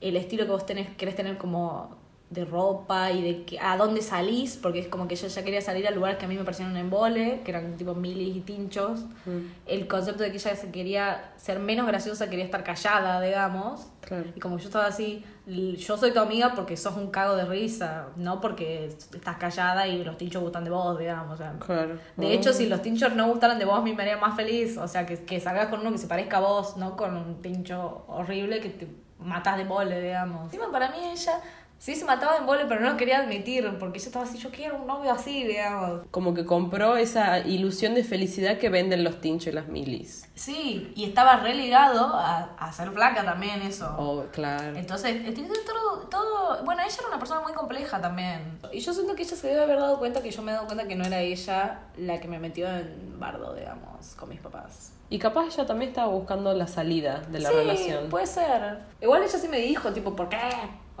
el 0.00 0.16
estilo 0.16 0.44
que 0.44 0.50
vos 0.50 0.66
tenés, 0.66 0.88
querés 0.96 1.14
tener 1.14 1.38
como 1.38 1.96
de 2.32 2.44
ropa 2.46 3.10
y 3.12 3.22
de 3.22 3.44
que, 3.44 3.58
a 3.60 3.76
dónde 3.76 4.00
salís, 4.00 4.56
porque 4.56 4.78
es 4.80 4.88
como 4.88 5.06
que 5.06 5.14
ella 5.14 5.28
ya 5.28 5.44
quería 5.44 5.60
salir 5.60 5.86
a 5.86 5.90
lugares 5.90 6.16
que 6.18 6.24
a 6.24 6.28
mí 6.28 6.36
me 6.36 6.44
parecían 6.44 6.70
un 6.70 6.76
embole, 6.78 7.42
que 7.44 7.50
eran 7.50 7.76
tipo 7.76 7.94
milis 7.94 8.36
y 8.36 8.40
tinchos. 8.40 9.00
Mm, 9.26 9.38
El 9.66 9.86
concepto 9.86 10.22
de 10.22 10.30
que 10.30 10.36
ella 10.38 10.56
se 10.56 10.70
quería 10.70 11.32
ser 11.36 11.58
menos 11.58 11.86
graciosa, 11.86 12.30
quería 12.30 12.44
estar 12.46 12.64
callada, 12.64 13.20
digamos. 13.20 13.86
Claro. 14.00 14.24
Y 14.34 14.40
como 14.40 14.58
yo 14.58 14.64
estaba 14.66 14.86
así, 14.86 15.24
yo 15.46 15.96
soy 15.96 16.12
tu 16.12 16.20
amiga 16.20 16.54
porque 16.54 16.76
sos 16.76 16.96
un 16.96 17.10
cago 17.10 17.36
de 17.36 17.44
risa, 17.44 18.06
no 18.16 18.40
porque 18.40 18.86
estás 18.86 19.36
callada 19.36 19.86
y 19.86 20.02
los 20.02 20.16
tinchos 20.16 20.42
gustan 20.42 20.64
de 20.64 20.70
vos, 20.70 20.98
digamos. 20.98 21.34
O 21.34 21.36
sea, 21.36 21.52
Claro. 21.64 21.98
de 22.16 22.32
hecho, 22.32 22.52
si 22.52 22.66
los 22.66 22.80
tinchos 22.82 23.14
no 23.14 23.28
gustaran 23.28 23.58
de 23.58 23.64
vos, 23.66 23.78
a 23.78 23.82
mí 23.82 23.94
me 23.94 24.02
haría 24.02 24.16
más 24.16 24.34
feliz. 24.36 24.76
O 24.78 24.88
sea, 24.88 25.04
que, 25.06 25.22
que 25.24 25.38
salgas 25.38 25.68
con 25.68 25.80
uno 25.80 25.92
que 25.92 25.98
se 25.98 26.06
parezca 26.06 26.38
a 26.38 26.40
vos, 26.40 26.76
no 26.78 26.96
con 26.96 27.16
un 27.16 27.42
tincho 27.42 28.04
horrible 28.08 28.60
que 28.60 28.70
te 28.70 28.88
matas 29.18 29.56
de 29.56 29.64
mole, 29.64 30.00
digamos. 30.02 30.46
Encima, 30.46 30.72
para 30.72 30.90
mí 30.90 30.96
ella 31.12 31.40
sí 31.82 31.96
se 31.96 32.04
mataba 32.04 32.34
de 32.34 32.42
mole, 32.42 32.66
pero 32.68 32.80
no 32.80 32.90
lo 32.90 32.96
quería 32.96 33.18
admitir, 33.18 33.68
porque 33.80 33.98
ella 33.98 34.06
estaba 34.06 34.24
así, 34.24 34.38
yo 34.38 34.50
quiero 34.50 34.76
un 34.76 34.86
novio 34.86 35.10
así, 35.10 35.42
digamos. 35.42 36.02
Como 36.12 36.32
que 36.32 36.44
compró 36.46 36.96
esa 36.96 37.40
ilusión 37.40 37.96
de 37.96 38.04
felicidad 38.04 38.58
que 38.58 38.68
venden 38.68 39.02
los 39.02 39.20
tinchos 39.20 39.48
y 39.48 39.50
las 39.50 39.66
milis. 39.66 40.30
Sí, 40.36 40.92
y 40.94 41.02
estaba 41.02 41.38
relegado 41.38 42.06
a, 42.14 42.54
a 42.56 42.72
ser 42.72 42.92
flaca 42.92 43.24
también 43.24 43.62
eso. 43.62 43.92
Oh, 43.98 44.22
claro. 44.30 44.76
Entonces, 44.76 45.22
este, 45.26 45.42
todo, 45.42 46.06
todo, 46.08 46.64
bueno, 46.64 46.82
ella 46.82 46.94
era 46.96 47.08
una 47.08 47.18
persona 47.18 47.40
muy 47.40 47.52
compleja 47.52 48.00
también. 48.00 48.60
Y 48.72 48.78
yo 48.78 48.94
siento 48.94 49.16
que 49.16 49.24
ella 49.24 49.34
se 49.36 49.48
debe 49.48 49.64
haber 49.64 49.80
dado 49.80 49.98
cuenta 49.98 50.22
que 50.22 50.30
yo 50.30 50.40
me 50.42 50.52
he 50.52 50.54
dado 50.54 50.66
cuenta 50.66 50.86
que 50.86 50.94
no 50.94 51.04
era 51.04 51.18
ella 51.18 51.80
la 51.96 52.20
que 52.20 52.28
me 52.28 52.38
metió 52.38 52.68
en 52.72 53.18
bardo, 53.18 53.56
digamos, 53.56 54.14
con 54.14 54.28
mis 54.28 54.38
papás. 54.38 54.92
Y 55.10 55.18
capaz 55.18 55.46
ella 55.48 55.66
también 55.66 55.88
estaba 55.90 56.12
buscando 56.12 56.54
la 56.54 56.68
salida 56.68 57.22
de 57.28 57.40
la 57.40 57.48
sí, 57.48 57.56
relación. 57.56 58.08
puede 58.08 58.26
ser. 58.26 58.78
Igual 59.00 59.24
ella 59.24 59.36
sí 59.36 59.48
me 59.48 59.58
dijo, 59.58 59.92
tipo, 59.92 60.14
¿por 60.14 60.28
qué? 60.28 60.38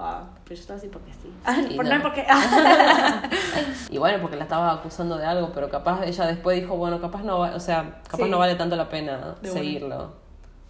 Ah, 0.04 0.24
pero 0.44 0.56
yo 0.56 0.60
estaba 0.60 0.78
así 0.78 0.88
porque 0.88 1.12
sí. 1.12 1.32
Ah, 1.44 1.56
Y 1.68 1.76
por, 1.76 1.84
no. 1.86 1.96
no, 1.96 2.02
porque... 2.02 2.26
Y 3.90 3.98
bueno, 3.98 4.18
porque 4.20 4.36
la 4.36 4.44
estaba 4.44 4.72
acusando 4.72 5.16
de 5.18 5.24
algo, 5.26 5.50
pero 5.54 5.68
capaz 5.70 6.02
ella 6.04 6.26
después 6.26 6.60
dijo, 6.60 6.76
bueno, 6.76 7.00
capaz 7.00 7.22
no, 7.22 7.38
va- 7.38 7.54
o 7.54 7.60
sea, 7.60 8.00
capaz 8.08 8.24
Sí. 8.24 8.30
no 8.30 8.38
vale 8.38 8.54
tanto 8.56 8.76
la 8.76 8.88
pena 8.88 9.34
De 9.40 9.50
seguirlo. 9.50 10.20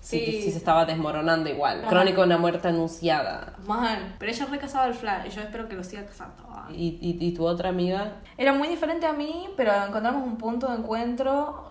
Si, 0.00 0.18
Sí. 0.18 0.42
si 0.42 0.50
se 0.50 0.58
estaba 0.58 0.84
desmoronando 0.84 1.48
igual. 1.48 1.80
Ajá. 1.80 1.88
Crónico 1.88 2.22
de 2.22 2.26
una 2.26 2.36
muerte 2.38 2.66
anunciada. 2.68 3.52
Mal. 3.66 4.16
Pero 4.18 4.32
ella 4.32 4.46
recasaba 4.50 4.86
el 4.86 4.94
flash 4.94 5.26
y 5.26 5.30
yo 5.30 5.40
espero 5.42 5.68
que 5.68 5.76
lo 5.76 5.84
siga 5.84 6.04
casando. 6.04 6.42
Ah. 6.50 6.66
¿Y, 6.72 6.98
y, 7.00 7.24
y 7.24 7.32
tu 7.34 7.46
otra 7.46 7.68
amiga? 7.68 8.14
Era 8.36 8.52
muy 8.52 8.66
diferente 8.66 9.06
a 9.06 9.12
mí, 9.12 9.48
pero 9.56 9.72
encontramos 9.86 10.24
un 10.26 10.36
punto 10.38 10.68
de 10.68 10.78
encuentro 10.78 11.70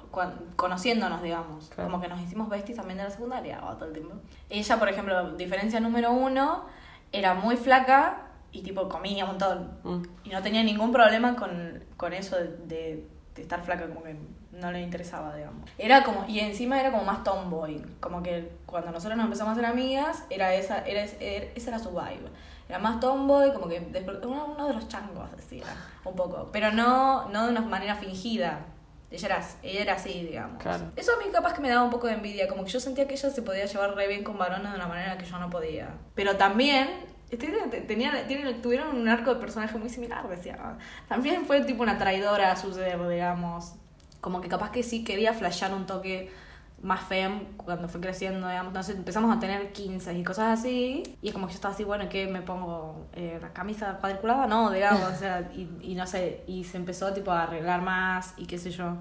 conociéndonos, 0.55 1.21
digamos. 1.21 1.69
Claro. 1.75 1.89
Como 1.91 2.01
que 2.01 2.07
nos 2.07 2.21
hicimos 2.21 2.47
besties 2.49 2.77
también 2.77 2.97
de 2.99 3.03
la 3.05 3.09
secundaria 3.09 3.59
todo 3.59 3.85
el 3.85 3.93
tiempo. 3.93 4.15
Ella, 4.49 4.79
por 4.79 4.87
ejemplo, 4.89 5.31
diferencia 5.33 5.79
número 5.81 6.11
uno, 6.13 6.63
era 7.11 7.33
muy 7.33 7.57
flaca 7.57 8.27
y 8.51 8.61
tipo 8.63 8.87
comía 8.89 9.23
un 9.25 9.31
montón. 9.31 9.71
Mm. 9.83 10.01
Y 10.25 10.29
no 10.29 10.41
tenía 10.41 10.63
ningún 10.63 10.91
problema 10.91 11.35
con, 11.35 11.83
con 11.97 12.13
eso 12.13 12.35
de, 12.37 12.47
de- 12.67 13.07
de 13.35 13.41
estar 13.43 13.61
flaca, 13.63 13.87
como 13.87 14.03
que 14.03 14.15
no 14.51 14.71
le 14.73 14.81
interesaba, 14.81 15.33
digamos. 15.35 15.69
Era 15.77 16.03
como, 16.03 16.25
y 16.27 16.39
encima 16.41 16.79
era 16.81 16.91
como 16.91 17.05
más 17.05 17.23
tomboy. 17.23 17.81
Como 18.01 18.21
que 18.21 18.51
cuando 18.65 18.91
nosotros 18.91 19.15
nos 19.17 19.25
empezamos 19.25 19.53
a 19.53 19.55
ser 19.55 19.65
amigas, 19.65 20.25
era 20.29 20.53
esa, 20.53 20.79
era, 20.85 21.03
era- 21.03 21.45
esa 21.55 21.69
era 21.69 21.79
su 21.79 21.91
vibe. 21.91 22.29
Era 22.67 22.77
más 22.79 22.99
tomboy, 22.99 23.53
como 23.53 23.67
que 23.69 23.79
uno, 24.23 24.45
uno 24.53 24.67
de 24.67 24.73
los 24.73 24.87
changos, 24.89 25.29
así 25.37 25.59
era, 25.59 25.73
un 26.05 26.15
poco. 26.15 26.49
Pero 26.51 26.71
no, 26.71 27.29
no 27.29 27.45
de 27.45 27.51
una 27.51 27.61
manera 27.61 27.95
fingida. 27.95 28.65
Ella 29.11 29.27
era, 29.27 29.41
ella 29.61 29.81
era 29.81 29.93
así, 29.95 30.25
digamos. 30.25 30.61
Claro. 30.63 30.85
Eso 30.95 31.11
a 31.13 31.17
mí 31.17 31.25
capaz 31.31 31.53
que 31.53 31.61
me 31.61 31.69
daba 31.69 31.83
un 31.83 31.89
poco 31.89 32.07
de 32.07 32.13
envidia, 32.13 32.47
como 32.47 32.63
que 32.63 32.71
yo 32.71 32.79
sentía 32.79 33.07
que 33.07 33.13
ella 33.15 33.29
se 33.29 33.41
podía 33.41 33.65
llevar 33.65 33.93
re 33.95 34.07
bien 34.07 34.23
con 34.23 34.37
varones 34.37 34.69
de 34.71 34.75
una 34.77 34.87
manera 34.87 35.17
que 35.17 35.25
yo 35.25 35.37
no 35.37 35.49
podía. 35.49 35.89
Pero 36.15 36.37
también 36.37 36.87
este, 37.29 37.47
tenía, 37.87 38.25
tienen- 38.27 38.61
tuvieron 38.61 38.95
un 38.95 39.07
arco 39.09 39.33
de 39.33 39.39
personaje 39.41 39.77
muy 39.77 39.89
similar, 39.89 40.27
decía. 40.29 40.77
También 41.09 41.45
fue 41.45 41.61
tipo 41.61 41.83
una 41.83 41.97
traidora 41.97 42.51
a 42.51 42.55
su 42.55 42.73
ser, 42.73 43.05
digamos. 43.07 43.73
Como 44.21 44.39
que 44.41 44.47
capaz 44.47 44.71
que 44.71 44.83
sí 44.83 45.03
quería 45.03 45.33
flashear 45.33 45.73
un 45.73 45.85
toque 45.85 46.31
más 46.81 47.01
fem 47.01 47.45
cuando 47.57 47.87
fue 47.87 48.01
creciendo, 48.01 48.47
digamos. 48.47 48.69
Entonces 48.69 48.95
empezamos 48.95 49.35
a 49.35 49.39
tener 49.39 49.71
15 49.71 50.17
y 50.17 50.23
cosas 50.23 50.59
así. 50.59 51.03
Y 51.21 51.27
es 51.27 51.33
como 51.33 51.47
que 51.47 51.53
yo 51.53 51.55
estaba 51.57 51.73
así, 51.73 51.83
bueno, 51.83 52.09
¿qué 52.09 52.27
me 52.27 52.41
pongo? 52.41 53.05
Eh, 53.13 53.37
¿La 53.41 53.53
camisa 53.53 53.97
cuadriculada? 53.99 54.47
No, 54.47 54.71
digamos. 54.71 55.03
O 55.03 55.15
sea, 55.15 55.51
y, 55.55 55.69
y 55.81 55.95
no 55.95 56.07
sé. 56.07 56.43
Y 56.47 56.63
se 56.63 56.77
empezó 56.77 57.13
tipo 57.13 57.31
a 57.31 57.43
arreglar 57.43 57.81
más 57.81 58.33
y 58.37 58.45
qué 58.45 58.57
sé 58.57 58.71
yo. 58.71 58.95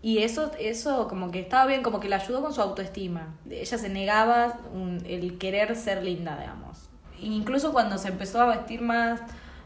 Y 0.00 0.18
eso, 0.18 0.52
eso 0.60 1.08
como 1.08 1.30
que 1.32 1.40
estaba 1.40 1.66
bien, 1.66 1.82
como 1.82 1.98
que 1.98 2.08
le 2.08 2.14
ayudó 2.14 2.40
con 2.42 2.52
su 2.52 2.60
autoestima. 2.60 3.34
Ella 3.50 3.78
se 3.78 3.88
negaba 3.88 4.58
un- 4.72 5.02
el 5.06 5.38
querer 5.38 5.74
ser 5.76 6.04
linda, 6.04 6.38
digamos. 6.38 6.88
Incluso 7.20 7.72
cuando 7.72 7.98
se 7.98 8.08
empezó 8.08 8.40
a 8.40 8.46
vestir 8.46 8.80
más 8.80 9.20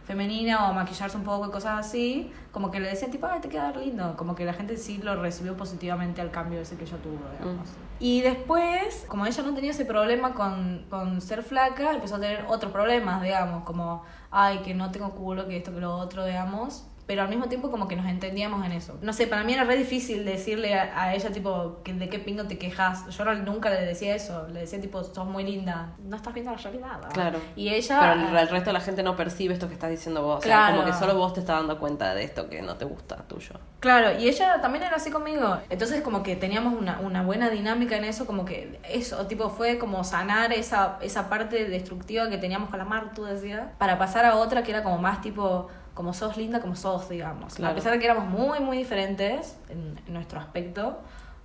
femenina 0.04 0.68
o 0.68 0.73
maquillarse 0.73 1.16
un 1.16 1.25
poco 1.25 1.47
y 1.47 1.50
cosas 1.50 1.87
así, 1.87 2.32
como 2.50 2.71
que 2.71 2.80
le 2.80 2.88
decían 2.88 3.11
tipo, 3.11 3.26
ay, 3.26 3.40
te 3.40 3.49
queda 3.49 3.71
lindo. 3.73 4.16
Como 4.16 4.35
que 4.35 4.44
la 4.44 4.52
gente 4.52 4.76
sí 4.76 4.99
lo 4.99 5.21
recibió 5.21 5.56
positivamente 5.56 6.21
al 6.21 6.30
cambio 6.30 6.61
ese 6.61 6.76
que 6.76 6.85
ella 6.85 6.97
tuvo, 6.99 7.21
digamos. 7.38 7.68
Y 8.00 8.21
después, 8.21 9.04
como 9.09 9.26
ella 9.26 9.42
no 9.42 9.54
tenía 9.54 9.71
ese 9.71 9.85
problema 9.85 10.35
con, 10.35 10.87
con 10.90 11.21
ser 11.21 11.42
flaca, 11.42 11.92
empezó 11.92 12.16
a 12.16 12.21
tener 12.21 12.44
otros 12.49 12.73
problemas, 12.73 13.23
digamos, 13.23 13.62
como, 13.64 14.04
ay, 14.30 14.59
que 14.59 14.75
no 14.75 14.90
tengo 14.90 15.12
culo, 15.12 15.47
que 15.47 15.56
esto, 15.56 15.73
que 15.73 15.80
lo 15.80 15.94
otro, 15.97 16.25
digamos. 16.25 16.87
Pero 17.12 17.25
al 17.25 17.28
mismo 17.28 17.45
tiempo 17.47 17.71
como 17.71 17.88
que 17.88 17.95
nos 17.97 18.07
entendíamos 18.07 18.64
en 18.64 18.73
eso. 18.73 18.97
No 19.02 19.12
sé, 19.12 19.26
para 19.26 19.45
mí 19.45 19.52
era 19.52 19.64
re 19.64 19.76
difícil 19.76 20.25
decirle 20.25 20.75
a, 20.78 21.02
a 21.02 21.14
ella 21.14 21.31
tipo, 21.31 21.83
que 21.85 21.92
¿de 21.92 22.09
qué 22.09 22.19
pingo 22.19 22.45
te 22.45 22.57
quejas? 22.57 23.07
Yo 23.14 23.25
no- 23.26 23.35
nunca 23.35 23.69
le 23.69 23.83
decía 23.83 24.14
eso. 24.14 24.49
Le 24.49 24.61
decía 24.61 24.81
tipo, 24.81 25.04
sos 25.04 25.26
muy 25.26 25.45
linda. 25.45 25.90
No 26.02 26.16
estás 26.16 26.33
viendo 26.33 26.52
la 26.52 26.57
realidad. 26.57 26.95
¿verdad? 26.97 27.11
Claro. 27.12 27.38
Y 27.54 27.69
ella... 27.69 27.99
Pero 28.00 28.12
el, 28.31 28.37
el 28.37 28.49
resto 28.49 28.71
de 28.71 28.73
la 28.73 28.81
gente 28.81 29.02
no 29.02 29.14
percibe 29.14 29.52
esto 29.52 29.69
que 29.69 29.75
estás 29.75 29.90
diciendo 29.90 30.23
vos. 30.23 30.38
O 30.38 30.40
sea, 30.40 30.57
Claro. 30.57 30.76
como 30.76 30.87
que 30.90 30.95
solo 30.99 31.14
vos 31.16 31.35
te 31.35 31.40
estás 31.40 31.59
dando 31.59 31.78
cuenta 31.78 32.14
de 32.14 32.25
esto 32.25 32.49
que 32.49 32.62
no 32.62 32.76
te 32.76 32.87
gusta 32.87 33.16
tuyo. 33.28 33.57
Claro, 33.81 34.19
y 34.19 34.26
ella 34.28 34.61
también 34.62 34.85
era 34.85 34.97
así 34.97 35.11
conmigo. 35.11 35.59
Entonces 35.69 36.00
como 36.00 36.23
que 36.23 36.37
teníamos 36.37 36.73
una, 36.81 37.00
una 37.00 37.23
buena 37.23 37.50
dinámica 37.50 37.97
en 37.97 38.04
eso, 38.04 38.25
como 38.26 38.47
que 38.47 38.81
eso, 38.88 39.26
tipo, 39.26 39.50
fue 39.50 39.76
como 39.78 40.02
sanar 40.04 40.52
esa, 40.54 40.99
esa 41.02 41.28
parte 41.28 41.69
destructiva 41.69 42.31
que 42.31 42.38
teníamos 42.38 42.71
con 42.71 42.78
la 42.78 42.85
Mar, 42.87 43.11
tú 43.14 43.25
decías, 43.25 43.69
para 43.78 43.99
pasar 43.99 44.25
a 44.25 44.37
otra 44.37 44.62
que 44.62 44.71
era 44.71 44.83
como 44.83 44.99
más 44.99 45.21
tipo, 45.21 45.69
como 45.94 46.14
sos 46.14 46.37
linda, 46.37 46.61
como 46.61 46.76
sos, 46.76 47.08
digamos. 47.08 47.54
Claro. 47.54 47.72
A 47.72 47.75
pesar 47.75 47.92
de 47.92 47.99
que 47.99 48.06
éramos 48.06 48.26
muy, 48.26 48.61
muy 48.61 48.78
diferentes 48.78 49.58
en, 49.68 50.00
en 50.06 50.12
nuestro 50.12 50.40
aspecto, 50.40 50.99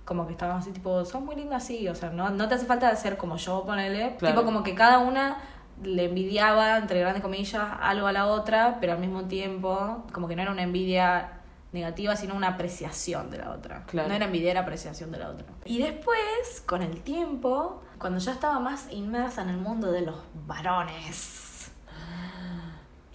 como 0.04 0.26
que 0.26 0.32
estábamos 0.32 0.62
así, 0.62 0.72
tipo, 0.72 1.04
sos 1.04 1.20
muy 1.20 1.36
linda 1.36 1.56
así, 1.56 1.86
o 1.86 1.94
sea, 1.94 2.08
no, 2.08 2.30
no 2.30 2.48
te 2.48 2.54
hace 2.54 2.64
falta 2.64 2.94
ser 2.96 3.18
como 3.18 3.36
yo, 3.36 3.64
ponele. 3.64 4.16
Claro. 4.16 4.34
Tipo, 4.34 4.46
como 4.46 4.62
que 4.62 4.74
cada 4.74 5.00
una 5.00 5.36
le 5.82 6.06
envidiaba, 6.06 6.78
entre 6.78 7.00
grandes 7.00 7.22
comillas, 7.22 7.62
algo 7.80 8.06
a 8.06 8.12
la 8.12 8.26
otra, 8.26 8.78
pero 8.80 8.94
al 8.94 8.98
mismo 8.98 9.24
tiempo, 9.24 10.06
como 10.12 10.26
que 10.26 10.34
no 10.34 10.42
era 10.42 10.50
una 10.50 10.62
envidia 10.62 11.32
negativa, 11.72 12.16
sino 12.16 12.34
una 12.34 12.48
apreciación 12.48 13.30
de 13.30 13.38
la 13.38 13.50
otra. 13.50 13.84
Claro. 13.84 14.08
No 14.08 14.14
era 14.14 14.24
envidia, 14.24 14.50
era 14.50 14.60
apreciación 14.60 15.10
de 15.10 15.18
la 15.18 15.28
otra. 15.28 15.46
Y 15.66 15.78
después, 15.78 16.62
con 16.66 16.82
el 16.82 17.02
tiempo, 17.02 17.82
cuando 17.98 18.18
ya 18.18 18.32
estaba 18.32 18.58
más 18.60 18.90
inmersa 18.90 19.42
en 19.42 19.50
el 19.50 19.58
mundo 19.58 19.92
de 19.92 20.00
los 20.00 20.16
varones, 20.46 21.47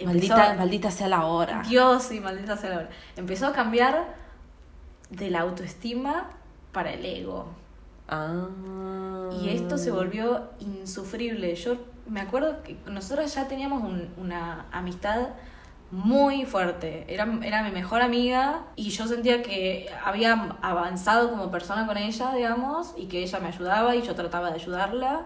empezó- 0.03 0.35
Maldita, 0.35 0.53
maldita 0.57 0.91
sea 0.91 1.07
la 1.07 1.25
hora. 1.25 1.61
Dios 1.67 2.11
y 2.11 2.19
maldita 2.19 2.55
sea 2.57 2.69
la 2.69 2.77
hora. 2.77 2.89
Empezó 3.15 3.47
a 3.47 3.53
cambiar 3.53 4.15
de 5.09 5.29
la 5.29 5.41
autoestima 5.41 6.29
para 6.71 6.91
el 6.93 7.05
ego. 7.05 7.47
Ah. 8.09 8.47
Y 9.41 9.49
esto 9.49 9.77
se 9.77 9.91
volvió 9.91 10.49
insufrible. 10.59 11.55
Yo 11.55 11.77
me 12.07 12.21
acuerdo 12.21 12.61
que 12.63 12.77
nosotros 12.85 13.33
ya 13.33 13.47
teníamos 13.47 13.83
un- 13.83 14.13
una 14.17 14.65
amistad 14.71 15.29
muy 15.91 16.45
fuerte. 16.45 17.05
Era, 17.07 17.27
era 17.43 17.61
mi 17.63 17.71
mejor 17.71 18.01
amiga 18.01 18.63
y 18.75 18.89
yo 18.89 19.05
sentía 19.07 19.43
que 19.43 19.89
había 20.03 20.57
avanzado 20.61 21.29
como 21.29 21.51
persona 21.51 21.85
con 21.85 21.97
ella, 21.97 22.33
digamos, 22.33 22.93
y 22.97 23.05
que 23.05 23.21
ella 23.21 23.39
me 23.39 23.47
ayudaba 23.49 23.95
y 23.95 24.01
yo 24.01 24.15
trataba 24.15 24.49
de 24.49 24.55
ayudarla. 24.55 25.21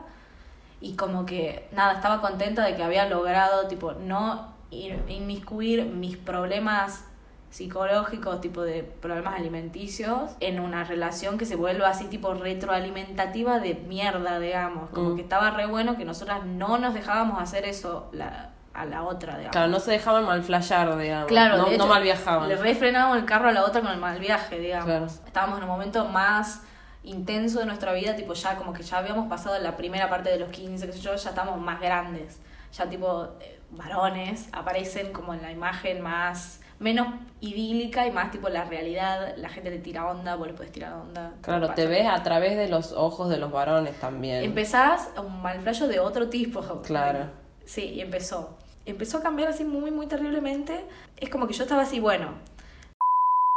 Y 0.82 0.96
como 0.96 1.26
que, 1.26 1.68
nada, 1.72 1.94
estaba 1.94 2.22
contenta 2.22 2.64
de 2.66 2.76
que 2.76 2.84
había 2.84 3.08
logrado, 3.10 3.68
tipo, 3.68 3.94
no 3.94 4.54
inmiscuir 4.72 5.86
mis 5.86 6.18
problemas 6.18 7.06
psicológicos, 7.50 8.42
tipo 8.42 8.62
de 8.62 8.84
problemas 8.84 9.36
alimenticios, 9.36 10.32
en 10.42 10.60
una 10.60 10.84
relación 10.84 11.38
que 11.38 11.46
se 11.46 11.56
vuelva 11.56 11.88
así, 11.88 12.06
tipo 12.06 12.34
retroalimentativa 12.34 13.60
de 13.60 13.76
mierda, 13.76 14.40
digamos. 14.40 14.90
Como 14.90 15.12
Mm. 15.12 15.16
que 15.16 15.22
estaba 15.22 15.52
re 15.52 15.66
bueno 15.66 15.98
que 15.98 16.04
nosotras 16.06 16.46
no 16.46 16.78
nos 16.78 16.94
dejábamos 16.94 17.42
hacer 17.42 17.66
eso 17.66 18.10
la- 18.12 18.50
a 18.74 18.86
la 18.86 19.04
otra, 19.04 19.34
digamos. 19.38 19.54
Claro, 19.54 19.70
no 19.70 19.80
se 19.80 19.92
dejaban 19.92 20.26
mal 20.26 20.44
flashear, 20.44 20.96
digamos. 20.98 21.28
Claro, 21.28 21.58
no, 21.58 21.64
de 21.66 21.70
no 21.72 21.76
hecho, 21.86 21.88
mal 21.88 22.04
viajaban. 22.04 22.48
Le 22.50 22.58
refrenábamos 22.58 23.18
el 23.18 23.26
carro 23.26 23.48
a 23.50 23.52
la 23.52 23.64
otra 23.64 23.82
con 23.82 23.90
el 23.92 23.98
mal 23.98 24.20
viaje, 24.20 24.60
digamos. 24.60 24.86
Claro. 24.86 25.06
Estábamos 25.06 25.58
en 25.58 25.64
un 25.64 25.70
momento 25.70 26.06
más 26.10 26.62
intenso 27.04 27.60
de 27.60 27.66
nuestra 27.66 27.94
vida, 27.94 28.16
tipo 28.16 28.34
ya 28.34 28.56
como 28.58 28.74
que 28.74 28.84
ya 28.84 28.98
habíamos 29.00 29.28
pasado 29.30 29.58
la 29.60 29.78
primera 29.78 30.10
parte 30.10 30.30
de 30.30 30.38
los 30.38 30.50
15, 30.50 30.86
qué 30.86 30.92
sé 30.94 31.00
yo, 31.00 31.16
ya 31.16 31.30
estamos 31.30 31.58
más 31.60 31.80
grandes. 31.80 32.40
Ya 32.74 32.88
tipo 32.88 33.30
eh, 33.40 33.57
varones 33.72 34.50
aparecen 34.52 35.12
como 35.12 35.34
en 35.34 35.42
la 35.42 35.52
imagen 35.52 36.02
más 36.02 36.62
menos 36.80 37.08
idílica 37.42 38.06
y 38.06 38.12
más 38.12 38.32
tipo 38.32 38.50
la 38.50 38.66
realidad, 38.66 39.36
la 39.38 39.50
gente 39.50 39.72
te 39.72 39.80
tira 39.80 40.08
onda, 40.08 40.36
vos 40.36 40.48
le 40.48 40.54
puedes 40.54 40.72
tirar 40.72 40.94
onda. 40.94 41.34
Claro, 41.42 41.74
te 41.74 41.88
ves 41.88 42.08
a 42.08 42.22
través 42.24 42.56
de 42.56 42.68
los 42.68 42.92
ojos 42.94 43.30
de 43.30 43.38
los 43.38 43.52
varones 43.52 44.00
también. 44.00 44.44
Empezás 44.44 45.10
a 45.16 45.22
un 45.22 45.42
mal 45.42 45.60
flayo 45.62 45.88
de 45.88 46.00
otro 46.00 46.30
tipo. 46.30 46.62
Claro. 46.84 47.30
Sí, 47.66 47.84
y 47.84 48.02
empezó. 48.02 48.58
Empezó 48.86 49.18
a 49.18 49.22
cambiar 49.22 49.50
así 49.50 49.66
muy, 49.66 49.92
muy 49.92 50.08
terriblemente. 50.08 50.86
Es 51.18 51.30
como 51.30 51.48
que 51.48 51.54
yo 51.54 51.64
estaba 51.64 51.82
así, 51.82 52.00
bueno. 52.00 52.36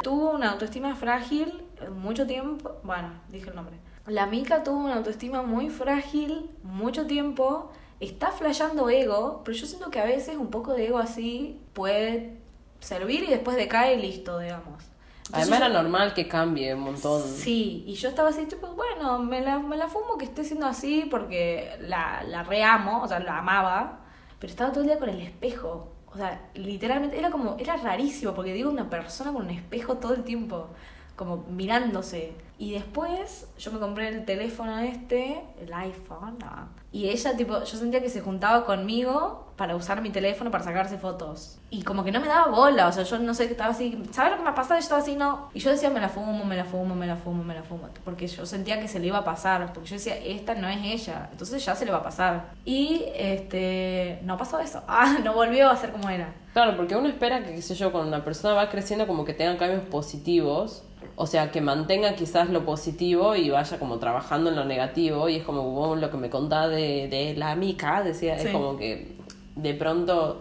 Tuvo 0.03 0.31
una 0.31 0.51
autoestima 0.51 0.95
frágil 0.97 1.63
mucho 1.95 2.27
tiempo. 2.27 2.81
Bueno, 2.83 3.13
dije 3.29 3.51
el 3.51 3.57
nombre. 3.57 3.77
La 4.07 4.27
Mica 4.27 4.65
tuvo 4.65 4.79
una 4.79 4.97
autoestima 4.97 5.43
muy 5.43 5.69
frágil 5.69 6.51
mucho 6.63 7.07
tiempo. 7.07 7.71
Está 8.01 8.31
flasheando 8.33 8.89
ego, 8.89 9.43
pero 9.45 9.57
yo 9.57 9.67
siento 9.67 9.91
que 9.91 10.01
a 10.01 10.05
veces 10.05 10.37
un 10.37 10.49
poco 10.49 10.73
de 10.75 10.87
ego 10.87 10.99
así 10.99 11.61
puede 11.75 12.39
servir 12.81 13.25
y 13.25 13.27
después 13.29 13.57
decae 13.57 13.95
y 13.95 14.01
listo, 14.03 14.39
digamos. 14.39 14.83
Entonces 15.27 15.49
Además 15.53 15.59
yo- 15.61 15.65
era 15.67 15.83
normal 15.83 16.15
que 16.15 16.27
cambie 16.27 16.75
un 16.75 16.81
montón. 16.81 17.23
Sí, 17.23 17.85
y 17.87 17.95
yo 17.95 18.09
estaba 18.09 18.31
así, 18.31 18.47
tipo, 18.47 18.69
bueno, 18.69 19.19
me 19.19 19.41
la, 19.43 19.59
me 19.59 19.77
la 19.77 19.87
fumo 19.89 20.17
que 20.19 20.25
esté 20.25 20.43
siendo 20.45 20.67
así 20.67 21.07
porque 21.11 21.77
la, 21.81 22.23
la 22.25 22.43
reamo, 22.43 23.03
o 23.03 23.07
sea, 23.09 23.21
la 23.21 23.39
amaba, 23.39 24.01
pero 24.41 24.51
estaba 24.51 24.73
todo 24.73 24.81
el 24.81 24.87
día 24.89 24.99
con 24.99 25.09
el 25.11 25.21
espejo. 25.21 25.93
O 26.13 26.17
sea, 26.17 26.49
literalmente 26.55 27.17
era 27.19 27.31
como, 27.31 27.57
era 27.61 27.77
rarísimo, 27.77 28.35
porque 28.35 28.53
digo, 28.55 28.71
una 28.71 28.91
persona 28.91 29.33
con 29.33 29.43
un 29.45 29.51
espejo 29.51 29.99
todo 29.99 30.15
el 30.15 30.25
tiempo, 30.25 30.69
como 31.15 31.37
mirándose. 31.49 32.33
Y 32.61 32.73
después 32.73 33.49
yo 33.59 33.73
me 33.73 33.79
compré 33.79 34.09
el 34.09 34.27
teléfono 34.27 34.79
este, 34.81 35.43
el 35.63 35.73
iPhone, 35.73 36.37
no. 36.41 36.69
y 36.93 37.09
ella, 37.09 37.35
tipo, 37.35 37.65
yo 37.65 37.79
sentía 37.79 38.03
que 38.03 38.11
se 38.11 38.21
juntaba 38.21 38.67
conmigo 38.67 39.51
para 39.57 39.77
usar 39.77 40.03
mi 40.03 40.11
teléfono 40.11 40.51
para 40.51 40.63
sacarse 40.63 40.99
fotos. 40.99 41.59
Y 41.71 41.85
como 41.85 42.05
que 42.05 42.13
no 42.13 42.21
me 42.21 42.29
daba 42.29 42.49
bola, 42.49 42.89
o 42.89 42.93
sea, 42.93 43.05
yo 43.05 43.19
no 43.19 43.33
sé, 43.33 43.45
estaba 43.45 43.71
así, 43.71 44.03
¿sabes 44.11 44.33
lo 44.33 44.37
que 44.37 44.43
me 44.45 44.51
ha 44.51 44.55
pasado? 44.55 44.79
Yo 44.79 44.83
estaba 44.83 45.01
así, 45.01 45.17
no. 45.17 45.49
Y 45.55 45.61
yo 45.61 45.71
decía, 45.71 45.89
me 45.89 46.01
la 46.01 46.11
fumo, 46.11 46.45
me 46.45 46.55
la 46.55 46.67
fumo, 46.67 46.95
me 46.95 47.07
la 47.07 47.17
fumo, 47.17 47.43
me 47.43 47.55
la 47.55 47.63
fumo. 47.63 47.89
Porque 48.05 48.27
yo 48.27 48.45
sentía 48.45 48.79
que 48.79 48.89
se 48.89 48.99
le 48.99 49.07
iba 49.07 49.19
a 49.19 49.25
pasar, 49.25 49.73
porque 49.73 49.89
yo 49.89 49.95
decía, 49.95 50.19
esta 50.19 50.55
no 50.55 50.69
es 50.69 50.81
ella, 50.83 51.31
entonces 51.33 51.65
ya 51.65 51.75
se 51.75 51.87
le 51.87 51.93
va 51.93 51.99
a 51.99 52.03
pasar. 52.03 52.51
Y, 52.67 53.05
este, 53.15 54.21
no 54.23 54.37
pasó 54.37 54.59
eso. 54.61 54.83
Ah, 54.89 55.19
no 55.25 55.33
volvió 55.33 55.71
a 55.71 55.77
ser 55.77 55.93
como 55.93 56.11
era. 56.11 56.35
Claro, 56.53 56.77
porque 56.77 56.95
uno 56.95 57.09
espera 57.09 57.43
que, 57.43 57.55
qué 57.55 57.63
sé 57.63 57.75
yo, 57.75 57.91
cuando 57.91 58.09
una 58.09 58.23
persona 58.23 58.53
va 58.53 58.69
creciendo 58.69 59.07
como 59.07 59.25
que 59.25 59.33
tenga 59.33 59.57
cambios 59.57 59.85
positivos, 59.85 60.83
o 61.17 61.27
sea, 61.27 61.51
que 61.51 61.61
mantenga 61.61 62.15
quizás 62.15 62.49
lo 62.51 62.65
positivo 62.65 63.35
y 63.37 63.51
vaya 63.51 63.79
como 63.79 63.99
trabajando 63.99 64.51
en 64.51 64.57
lo 64.57 64.65
negativo, 64.65 65.29
y 65.29 65.37
es 65.37 65.43
como 65.45 65.63
vos 65.71 65.99
lo 66.01 66.11
que 66.11 66.17
me 66.17 66.31
contaba 66.31 66.69
de, 66.69 67.09
de 67.09 67.35
la 67.37 67.55
mica, 67.57 68.03
decía, 68.03 68.39
Sí. 68.39 68.47
es 68.49 68.53
como 68.53 68.77
que 68.77 69.13
de 69.57 69.75
pronto 69.75 70.41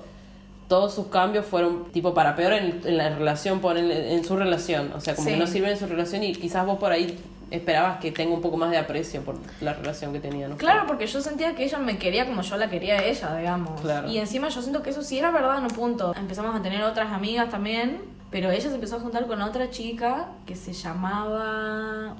todos 0.67 0.93
sus 0.93 1.07
cambios 1.07 1.45
fueron 1.45 1.85
tipo 1.91 2.13
para 2.13 2.35
peor 2.35 2.53
en, 2.53 2.81
en 2.85 2.97
la 2.97 3.09
relación, 3.09 3.59
por 3.59 3.77
en, 3.77 3.89
en 3.91 4.23
su 4.23 4.35
relación, 4.37 4.93
o 4.95 5.01
sea, 5.01 5.15
como 5.15 5.27
Sí. 5.27 5.33
que 5.33 5.39
no 5.39 5.47
sirven 5.47 5.71
en 5.71 5.77
su 5.79 5.87
relación 5.87 6.23
y 6.23 6.33
quizás 6.33 6.65
vos 6.65 6.77
por 6.77 6.91
ahí 6.91 7.17
esperabas 7.51 7.99
que 7.99 8.11
tenga 8.11 8.31
un 8.35 8.41
poco 8.41 8.57
más 8.57 8.69
de 8.69 8.77
aprecio 8.77 9.21
por 9.23 9.35
la 9.61 9.73
relación 9.73 10.13
que 10.13 10.19
tenían. 10.19 10.51
¿no? 10.51 10.57
Claro, 10.57 10.83
porque 10.85 11.07
yo 11.07 11.19
sentía 11.19 11.55
que 11.55 11.63
ella 11.63 11.79
me 11.79 11.97
quería 11.97 12.27
como 12.27 12.43
yo 12.43 12.55
la 12.57 12.69
quería 12.69 12.99
a 12.99 13.03
ella, 13.03 13.35
digamos. 13.35 13.81
Claro. 13.81 14.07
Y 14.07 14.19
encima 14.19 14.49
yo 14.49 14.61
siento 14.61 14.83
que 14.83 14.91
eso 14.91 15.01
sí 15.01 15.17
era 15.17 15.31
verdad 15.31 15.57
en 15.57 15.63
un 15.63 15.71
punto. 15.71 16.13
Empezamos 16.15 16.55
a 16.55 16.61
tener 16.61 16.83
otras 16.83 17.11
amigas 17.11 17.49
también, 17.49 18.01
pero 18.31 18.51
ella 18.51 18.69
se 18.69 18.75
empezó 18.75 18.97
a 18.97 18.99
juntar 18.99 19.25
con 19.27 19.41
otra 19.41 19.69
chica 19.69 20.27
que 20.45 20.55
se 20.55 20.73
llamaba 20.73 22.15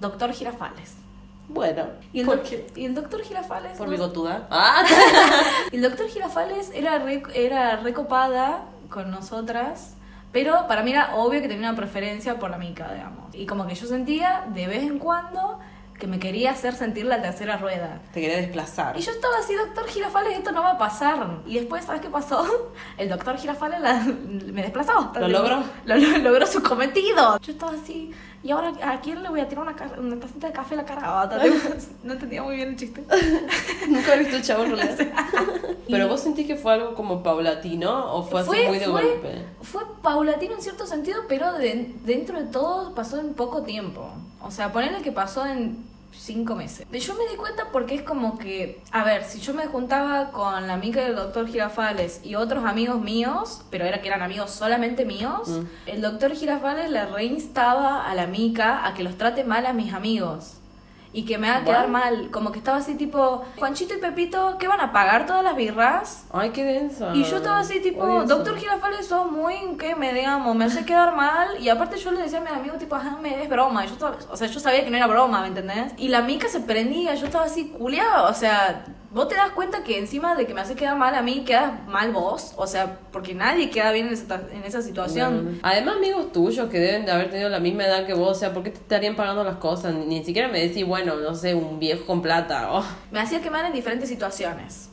Doctor 0.00 0.32
Girafales. 0.32 0.94
Bueno, 1.48 1.84
Y 2.12 2.20
el, 2.20 2.26
¿por 2.26 2.42
qué? 2.42 2.66
y 2.76 2.84
el 2.84 2.94
doctor 2.94 3.22
Girafales... 3.22 3.76
¿Por 3.76 3.86
no- 3.88 3.92
bigotuda? 3.92 4.46
Ah, 4.50 4.84
Y 5.72 5.76
el 5.76 5.82
doctor 5.82 6.06
Girafales 6.08 6.70
era 6.72 7.00
re, 7.00 7.22
era 7.34 7.76
recopada 7.76 8.66
con 8.88 9.10
nosotras, 9.10 9.96
Pero 10.32 10.68
para 10.68 10.82
mí 10.84 10.92
era 10.92 11.16
obvio 11.16 11.40
que 11.42 11.48
tenía 11.48 11.68
una 11.70 11.76
preferencia 11.76 12.38
por 12.38 12.50
la 12.50 12.58
mica, 12.58 12.92
digamos. 12.94 13.34
Y 13.34 13.46
como 13.46 13.66
que 13.66 13.74
yo 13.74 13.86
sentía 13.88 14.44
de 14.54 14.68
vez 14.68 14.84
en 14.84 15.00
cuando 15.00 15.58
que 16.00 16.08
me 16.08 16.18
quería 16.18 16.50
hacer 16.50 16.74
sentir 16.74 17.04
la 17.06 17.22
tercera 17.22 17.56
rueda. 17.58 18.00
Te 18.12 18.20
quería 18.20 18.38
desplazar. 18.38 18.98
Y 18.98 19.02
yo 19.02 19.12
estaba 19.12 19.38
así, 19.38 19.54
doctor 19.54 19.86
Girafales, 19.86 20.36
esto 20.36 20.50
no 20.50 20.62
va 20.62 20.72
a 20.72 20.78
pasar. 20.78 21.42
Y 21.46 21.54
después, 21.58 21.84
¿sabes 21.84 22.00
qué 22.00 22.08
pasó? 22.08 22.72
El 22.98 23.08
doctor 23.08 23.36
Girafales 23.38 23.80
la- 23.80 24.00
me 24.02 24.62
desplazó. 24.62 25.12
¿Lo 25.20 25.28
logró? 25.28 25.62
Lo, 25.84 25.96
lo- 25.96 26.18
logró 26.18 26.46
su 26.46 26.60
cometido. 26.62 27.38
Yo 27.40 27.52
estaba 27.52 27.72
así, 27.72 28.10
¿y 28.42 28.50
ahora 28.50 28.72
a 28.82 29.00
quién 29.00 29.22
le 29.22 29.28
voy 29.28 29.40
a 29.40 29.48
tirar 29.48 29.64
una, 29.64 29.76
una 29.98 30.18
tacita 30.20 30.46
de 30.48 30.52
café 30.52 30.74
a 30.74 30.78
la 30.78 30.84
cara? 30.84 31.28
No 32.04 32.12
entendía 32.14 32.42
muy 32.42 32.56
bien 32.56 32.70
el 32.70 32.76
chiste. 32.76 33.04
Nunca 33.88 34.14
he 34.14 34.18
visto 34.18 34.36
el 34.36 34.42
chavo 34.42 34.64
en 34.64 34.76
realidad. 34.76 35.06
Pero 35.88 36.08
vos 36.08 36.20
sentís 36.20 36.46
que 36.46 36.56
fue 36.56 36.72
algo 36.72 36.94
como 36.94 37.22
paulatino 37.22 38.14
o 38.14 38.22
fue, 38.22 38.40
así 38.40 38.50
muy 38.50 38.78
de 38.78 38.86
fue, 38.86 39.02
golpe. 39.02 39.44
fue 39.62 39.82
paulatino 40.02 40.54
en 40.54 40.62
cierto 40.62 40.86
sentido, 40.86 41.22
pero 41.28 41.52
de- 41.54 41.92
dentro 42.04 42.38
de 42.40 42.46
todo 42.46 42.94
pasó 42.94 43.18
en 43.20 43.34
poco 43.34 43.62
tiempo. 43.62 44.08
O 44.42 44.50
sea, 44.50 44.72
ponerle 44.72 45.02
que 45.02 45.12
pasó 45.12 45.44
en 45.46 45.84
cinco 46.20 46.54
meses. 46.54 46.86
Yo 46.92 47.14
me 47.14 47.26
di 47.28 47.36
cuenta 47.36 47.68
porque 47.72 47.94
es 47.94 48.02
como 48.02 48.38
que, 48.38 48.80
a 48.92 49.04
ver, 49.04 49.24
si 49.24 49.40
yo 49.40 49.54
me 49.54 49.66
juntaba 49.66 50.30
con 50.30 50.66
la 50.66 50.74
amiga 50.74 51.02
del 51.02 51.16
doctor 51.16 51.48
Girafales 51.48 52.20
y 52.22 52.34
otros 52.34 52.64
amigos 52.64 53.00
míos, 53.00 53.62
pero 53.70 53.84
era 53.84 54.00
que 54.02 54.08
eran 54.08 54.22
amigos 54.22 54.50
solamente 54.50 55.04
míos, 55.04 55.48
Mm. 55.48 55.60
el 55.86 56.00
doctor 56.02 56.32
Girafales 56.34 56.90
le 56.90 57.04
reinstaba 57.06 58.08
a 58.08 58.14
la 58.14 58.26
mica 58.26 58.86
a 58.86 58.94
que 58.94 59.02
los 59.02 59.16
trate 59.16 59.44
mal 59.44 59.66
a 59.66 59.72
mis 59.72 59.92
amigos. 59.94 60.54
Y 61.12 61.24
que 61.24 61.38
me 61.38 61.48
haga 61.50 61.64
quedar 61.64 61.84
What? 61.86 61.90
mal. 61.90 62.30
Como 62.30 62.52
que 62.52 62.58
estaba 62.58 62.78
así 62.78 62.94
tipo, 62.94 63.44
Juanchito 63.58 63.94
y 63.94 63.98
Pepito, 63.98 64.56
¿qué 64.58 64.68
van 64.68 64.80
a 64.80 64.92
pagar 64.92 65.26
todas 65.26 65.42
las 65.42 65.56
birras? 65.56 66.26
Ay, 66.32 66.50
qué 66.50 66.64
densa. 66.64 67.12
Y 67.14 67.24
yo 67.24 67.38
estaba 67.38 67.58
así, 67.58 67.80
tipo, 67.80 68.06
doctor 68.24 68.56
Girafales, 68.56 69.06
sos 69.06 69.30
muy, 69.30 69.76
que 69.76 69.96
me 69.96 70.12
digamos, 70.14 70.54
me 70.54 70.66
hace 70.66 70.84
quedar 70.84 71.16
mal. 71.16 71.60
Y 71.60 71.68
aparte 71.68 71.96
yo 71.96 72.12
le 72.12 72.22
decía 72.22 72.38
a 72.38 72.42
mi 72.42 72.48
amigo, 72.50 72.76
tipo, 72.76 72.94
ajá, 72.94 73.16
me 73.20 73.42
es 73.42 73.48
broma. 73.48 73.84
Y 73.84 73.88
yo 73.88 73.94
estaba- 73.94 74.16
o 74.30 74.36
sea, 74.36 74.46
yo 74.46 74.60
sabía 74.60 74.84
que 74.84 74.90
no 74.90 74.96
era 74.98 75.08
broma, 75.08 75.40
¿me 75.40 75.48
entendés? 75.48 75.92
Y 75.96 76.08
la 76.08 76.22
mica 76.22 76.48
se 76.48 76.60
prendía, 76.60 77.14
yo 77.16 77.26
estaba 77.26 77.44
así, 77.46 77.70
culiado. 77.70 78.28
O 78.30 78.34
sea, 78.34 78.84
vos 79.10 79.28
te 79.28 79.34
das 79.34 79.50
cuenta 79.50 79.82
que 79.82 79.98
encima 79.98 80.34
de 80.36 80.46
que 80.46 80.54
me 80.54 80.60
hace 80.60 80.74
quedar 80.74 80.96
mal 80.96 81.14
a 81.14 81.22
mí, 81.22 81.44
quedas 81.44 81.86
mal 81.88 82.12
vos. 82.12 82.52
O 82.56 82.66
sea, 82.66 82.98
porque 83.12 83.34
nadie 83.34 83.70
queda 83.70 83.92
bien 83.92 84.06
en 84.06 84.12
esa, 84.12 84.40
en 84.52 84.64
esa 84.64 84.82
situación. 84.82 85.58
Además, 85.62 85.96
amigos 85.96 86.32
tuyos 86.32 86.68
que 86.68 86.78
deben 86.78 87.04
de 87.04 87.12
haber 87.12 87.30
tenido 87.30 87.48
la 87.48 87.60
misma 87.60 87.84
edad 87.84 88.06
que 88.06 88.14
vos, 88.14 88.36
o 88.36 88.40
sea, 88.40 88.52
¿por 88.52 88.62
qué 88.62 88.70
te 88.70 88.78
estarían 88.78 89.16
pagando 89.16 89.44
las 89.44 89.56
cosas? 89.56 89.94
Ni, 89.94 90.06
ni 90.06 90.24
siquiera 90.24 90.48
me 90.48 90.60
decís, 90.60 90.86
bueno, 90.86 91.16
no 91.16 91.34
sé, 91.34 91.54
un 91.54 91.78
viejo 91.78 92.06
con 92.06 92.22
plata. 92.22 92.68
Oh. 92.72 92.84
Me 93.10 93.20
hacía 93.20 93.40
quemar 93.40 93.64
en 93.64 93.72
diferentes 93.72 94.08
situaciones. 94.08 94.88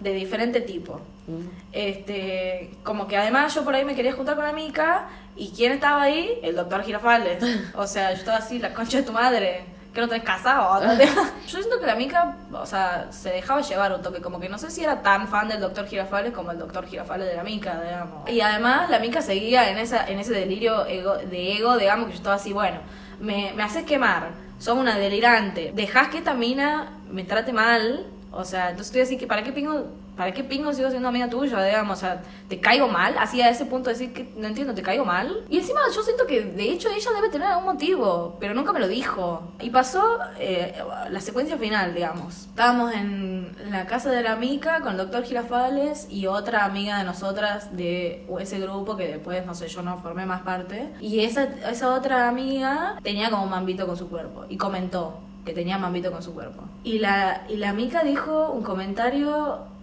de 0.00 0.12
diferente 0.12 0.60
tipo. 0.60 1.00
Mm. 1.26 1.48
Este, 1.72 2.70
como 2.84 3.08
que 3.08 3.16
además 3.16 3.52
yo 3.54 3.64
por 3.64 3.74
ahí 3.74 3.84
me 3.84 3.96
quería 3.96 4.12
juntar 4.12 4.36
con 4.36 4.44
la 4.44 4.52
mica 4.52 5.08
y 5.34 5.50
¿quién 5.50 5.72
estaba 5.72 6.02
ahí? 6.02 6.38
El 6.42 6.54
doctor 6.54 6.84
Girafales. 6.84 7.42
O 7.74 7.86
sea, 7.86 8.12
yo 8.12 8.18
estaba 8.18 8.38
así, 8.38 8.58
la 8.58 8.72
concha 8.72 8.98
de 8.98 9.02
tu 9.02 9.12
madre. 9.12 9.75
Que 9.96 10.02
no 10.02 10.08
tenés 10.08 10.24
casado. 10.24 10.78
yo 11.48 11.58
siento 11.58 11.80
que 11.80 11.86
la 11.86 11.94
mica, 11.94 12.36
o 12.52 12.66
sea, 12.66 13.06
se 13.08 13.30
dejaba 13.30 13.62
llevar 13.62 13.94
un 13.94 14.02
toque, 14.02 14.20
como 14.20 14.38
que 14.38 14.46
no 14.46 14.58
sé 14.58 14.70
si 14.70 14.84
era 14.84 15.00
tan 15.00 15.26
fan 15.26 15.48
del 15.48 15.58
doctor 15.58 15.86
Girafales 15.86 16.34
como 16.34 16.50
el 16.50 16.58
doctor 16.58 16.86
Girafales 16.86 17.28
de 17.28 17.34
la 17.34 17.42
mica, 17.42 17.80
digamos. 17.80 18.28
Y 18.28 18.42
además 18.42 18.90
la 18.90 18.98
mica 18.98 19.22
seguía 19.22 19.70
en 19.70 19.78
esa 19.78 20.06
en 20.06 20.18
ese 20.18 20.34
delirio 20.34 20.84
ego, 20.84 21.16
de 21.16 21.56
ego, 21.56 21.78
digamos, 21.78 22.08
que 22.08 22.12
yo 22.12 22.18
estaba 22.18 22.36
así, 22.36 22.52
bueno, 22.52 22.78
me, 23.20 23.54
me 23.56 23.62
haces 23.62 23.84
quemar, 23.84 24.32
sos 24.58 24.76
una 24.76 24.98
delirante, 24.98 25.72
dejás 25.74 26.08
que 26.08 26.18
esta 26.18 26.34
mina 26.34 26.92
me 27.10 27.24
trate 27.24 27.54
mal, 27.54 28.04
o 28.32 28.44
sea, 28.44 28.68
entonces 28.68 28.88
estoy 28.88 29.00
así 29.00 29.16
que 29.16 29.26
¿para 29.26 29.42
qué 29.44 29.52
pingo, 29.52 29.86
para 30.16 30.32
qué 30.32 30.42
pingo 30.44 30.72
sigo 30.72 30.90
siendo 30.90 31.08
amiga 31.08 31.28
tuya, 31.28 31.62
digamos? 31.62 31.98
O 31.98 32.00
sea, 32.00 32.22
¿te 32.48 32.58
caigo 32.60 32.88
mal? 32.88 33.14
Así 33.18 33.40
a 33.42 33.50
ese 33.50 33.66
punto 33.66 33.90
de 33.90 33.94
decir 33.94 34.12
que 34.12 34.32
no 34.36 34.46
entiendo, 34.46 34.74
¿te 34.74 34.82
caigo 34.82 35.04
mal? 35.04 35.44
Y 35.48 35.58
encima 35.58 35.80
yo 35.94 36.02
siento 36.02 36.26
que 36.26 36.42
de 36.42 36.70
hecho 36.70 36.88
ella 36.90 37.10
debe 37.14 37.28
tener 37.28 37.48
algún 37.48 37.66
motivo, 37.66 38.36
pero 38.40 38.54
nunca 38.54 38.72
me 38.72 38.80
lo 38.80 38.88
dijo. 38.88 39.52
Y 39.60 39.70
pasó 39.70 40.18
eh, 40.38 40.74
la 41.10 41.20
secuencia 41.20 41.58
final, 41.58 41.94
digamos. 41.94 42.46
Estábamos 42.46 42.94
en 42.94 43.54
la 43.70 43.86
casa 43.86 44.10
de 44.10 44.22
la 44.22 44.36
mica 44.36 44.80
con 44.80 44.92
el 44.92 44.98
doctor 44.98 45.24
Girafales 45.24 46.06
y 46.10 46.26
otra 46.26 46.64
amiga 46.64 46.98
de 46.98 47.04
nosotras 47.04 47.76
de 47.76 48.26
ese 48.40 48.58
grupo 48.58 48.96
que 48.96 49.08
después, 49.08 49.44
no 49.44 49.54
sé, 49.54 49.68
yo 49.68 49.82
no 49.82 49.98
formé 49.98 50.24
más 50.24 50.42
parte. 50.42 50.90
Y 51.00 51.20
esa, 51.20 51.44
esa 51.70 51.94
otra 51.94 52.28
amiga 52.28 52.98
tenía 53.02 53.30
como 53.30 53.44
un 53.44 53.50
mambito 53.50 53.86
con 53.86 53.96
su 53.96 54.08
cuerpo 54.08 54.46
y 54.48 54.56
comentó 54.56 55.20
que 55.44 55.52
tenía 55.52 55.78
mambito 55.78 56.10
con 56.10 56.22
su 56.22 56.34
cuerpo. 56.34 56.64
Y 56.82 56.98
la, 56.98 57.44
y 57.48 57.56
la 57.56 57.72
mica 57.72 58.02
dijo 58.02 58.50
un 58.50 58.62
comentario 58.62 59.75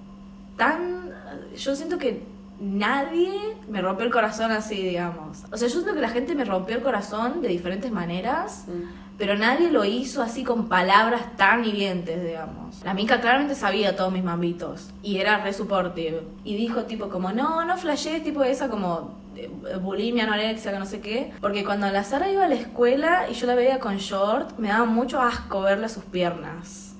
tan... 0.58 1.12
Yo 1.58 1.76
siento 1.76 1.98
que 1.98 2.24
nadie 2.60 3.32
me 3.70 3.82
rompió 3.82 4.06
el 4.06 4.12
corazón 4.12 4.52
así, 4.52 4.76
digamos. 4.82 5.44
O 5.52 5.58
sea, 5.58 5.68
yo 5.68 5.74
siento 5.74 5.94
que 5.94 6.02
la 6.02 6.10
gente 6.10 6.36
me 6.36 6.46
rompió 6.46 6.76
el 6.78 6.84
corazón 6.84 7.42
de 7.42 7.48
diferentes 7.50 7.92
maneras, 7.92 8.66
Mm. 8.68 9.18
pero 9.18 9.36
nadie 9.38 9.70
lo 9.70 9.84
hizo 9.86 10.22
así 10.22 10.44
con 10.44 10.68
palabras 10.70 11.22
tan 11.38 11.66
hirientes, 11.66 12.24
digamos. 12.24 12.82
La 12.84 12.94
mica 12.94 13.20
claramente 13.22 13.56
sabía 13.56 13.96
todos 13.96 14.12
mis 14.12 14.24
mambitos 14.24 14.92
y 15.02 15.18
era 15.18 15.40
re 15.44 15.54
supportive. 15.54 16.24
Y 16.44 16.56
dijo 16.56 16.84
tipo 16.84 17.10
como, 17.10 17.32
no, 17.32 17.66
no 17.66 17.78
flashees, 17.78 18.24
tipo 18.24 18.44
esa 18.44 18.70
como 18.70 19.22
eh, 19.36 19.50
bulimia, 19.82 20.24
anorexia, 20.26 20.72
que 20.72 20.80
no 20.80 20.86
sé 20.86 21.00
qué. 21.02 21.34
Porque 21.42 21.64
cuando 21.66 21.90
la 21.90 22.04
Sara 22.04 22.32
iba 22.32 22.46
a 22.46 22.48
la 22.48 22.56
escuela 22.56 23.30
y 23.30 23.34
yo 23.34 23.46
la 23.48 23.56
veía 23.56 23.80
con 23.80 23.98
short, 23.98 24.58
me 24.58 24.70
daba 24.70 24.86
mucho 24.86 25.22
asco 25.22 25.62
verle 25.62 25.90
sus 25.90 26.04
piernas. 26.06 26.93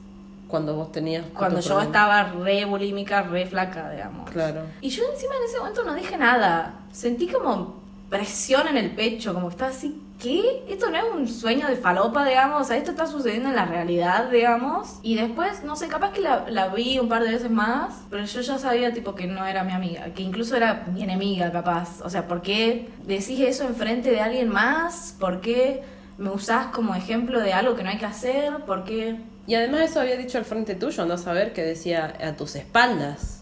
Cuando 0.54 0.76
vos 0.76 0.92
tenías. 0.92 1.26
Cuando 1.36 1.62
yo 1.62 1.82
estaba 1.82 2.26
re 2.26 2.64
bulímica, 2.66 3.24
re 3.24 3.48
flaca, 3.48 3.90
digamos. 3.90 4.30
Claro. 4.30 4.62
Y 4.82 4.90
yo 4.90 5.02
encima 5.12 5.34
en 5.36 5.44
ese 5.50 5.58
momento 5.58 5.84
no 5.84 5.96
dije 5.96 6.16
nada. 6.16 6.76
Sentí 6.92 7.26
como 7.26 7.82
presión 8.08 8.68
en 8.68 8.78
el 8.78 8.92
pecho, 8.92 9.34
como 9.34 9.48
que 9.48 9.54
estaba 9.54 9.72
así, 9.72 10.00
¿qué? 10.22 10.64
Esto 10.70 10.92
no 10.92 10.98
es 10.98 11.04
un 11.12 11.28
sueño 11.28 11.68
de 11.68 11.76
falopa, 11.76 12.24
digamos, 12.24 12.62
o 12.62 12.64
sea, 12.66 12.78
esto 12.78 12.92
está 12.92 13.08
sucediendo 13.08 13.50
en 13.50 13.56
la 13.56 13.66
realidad, 13.66 14.30
digamos. 14.30 15.00
Y 15.02 15.16
después, 15.16 15.64
no 15.64 15.76
sé, 15.76 15.88
capaz 15.88 16.12
que 16.12 16.22
la, 16.22 16.46
la 16.48 16.68
vi 16.68 17.00
un 17.00 17.10
par 17.10 17.24
de 17.24 17.32
veces 17.32 17.50
más, 17.50 18.04
pero 18.12 18.24
yo 18.24 18.42
ya 18.42 18.60
sabía 18.60 18.94
tipo 18.94 19.16
que 19.16 19.26
no 19.26 19.44
era 19.48 19.64
mi 19.64 19.72
amiga, 19.72 20.14
que 20.14 20.22
incluso 20.22 20.56
era 20.56 20.86
mi 20.94 21.02
enemiga, 21.02 21.52
capaz. 21.52 22.00
O 22.04 22.12
sea, 22.12 22.28
¿por 22.28 22.44
qué 22.44 22.92
decís 23.08 23.40
eso 23.40 23.64
enfrente 23.64 24.12
de 24.12 24.22
alguien 24.22 24.50
más? 24.50 25.16
¿Por 25.20 25.42
qué 25.42 25.82
me 26.20 26.30
usás 26.30 26.68
como 26.68 26.94
ejemplo 26.94 27.40
de 27.40 27.54
algo 27.54 27.76
que 27.76 27.82
no 27.82 27.90
hay 27.90 27.98
que 27.98 28.06
hacer? 28.06 28.64
¿Por 28.68 28.84
qué? 28.84 29.18
Y 29.46 29.56
además 29.56 29.82
eso 29.82 30.00
había 30.00 30.16
dicho 30.16 30.38
al 30.38 30.46
frente 30.46 30.76
tuyo, 30.76 31.04
andás 31.04 31.28
a 31.28 31.34
ver 31.34 31.54
que 31.54 31.64
decía 31.64 32.14
a 32.22 32.34
tus 32.34 32.56
espaldas. 32.56 33.42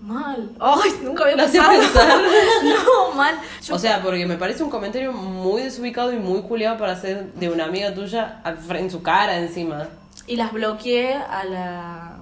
Mal. 0.00 0.50
Ay, 0.60 0.90
nunca 1.02 1.24
había 1.24 1.36
pensar. 1.36 1.70
no, 2.64 3.14
mal. 3.14 3.36
Yo 3.64 3.74
O 3.74 3.78
sea, 3.78 4.00
porque 4.00 4.26
me 4.26 4.36
parece 4.36 4.62
un 4.62 4.70
comentario 4.70 5.12
muy 5.12 5.62
desubicado 5.62 6.12
y 6.12 6.16
muy 6.16 6.42
culiado 6.42 6.78
para 6.78 6.92
hacer 6.92 7.32
de 7.34 7.48
una 7.48 7.64
amiga 7.64 7.94
tuya 7.94 8.42
en 8.70 8.90
su 8.90 9.02
cara 9.02 9.38
encima. 9.38 9.88
Y 10.26 10.36
las 10.36 10.52
bloqueé 10.52 11.14
a 11.14 11.44
la... 11.44 12.16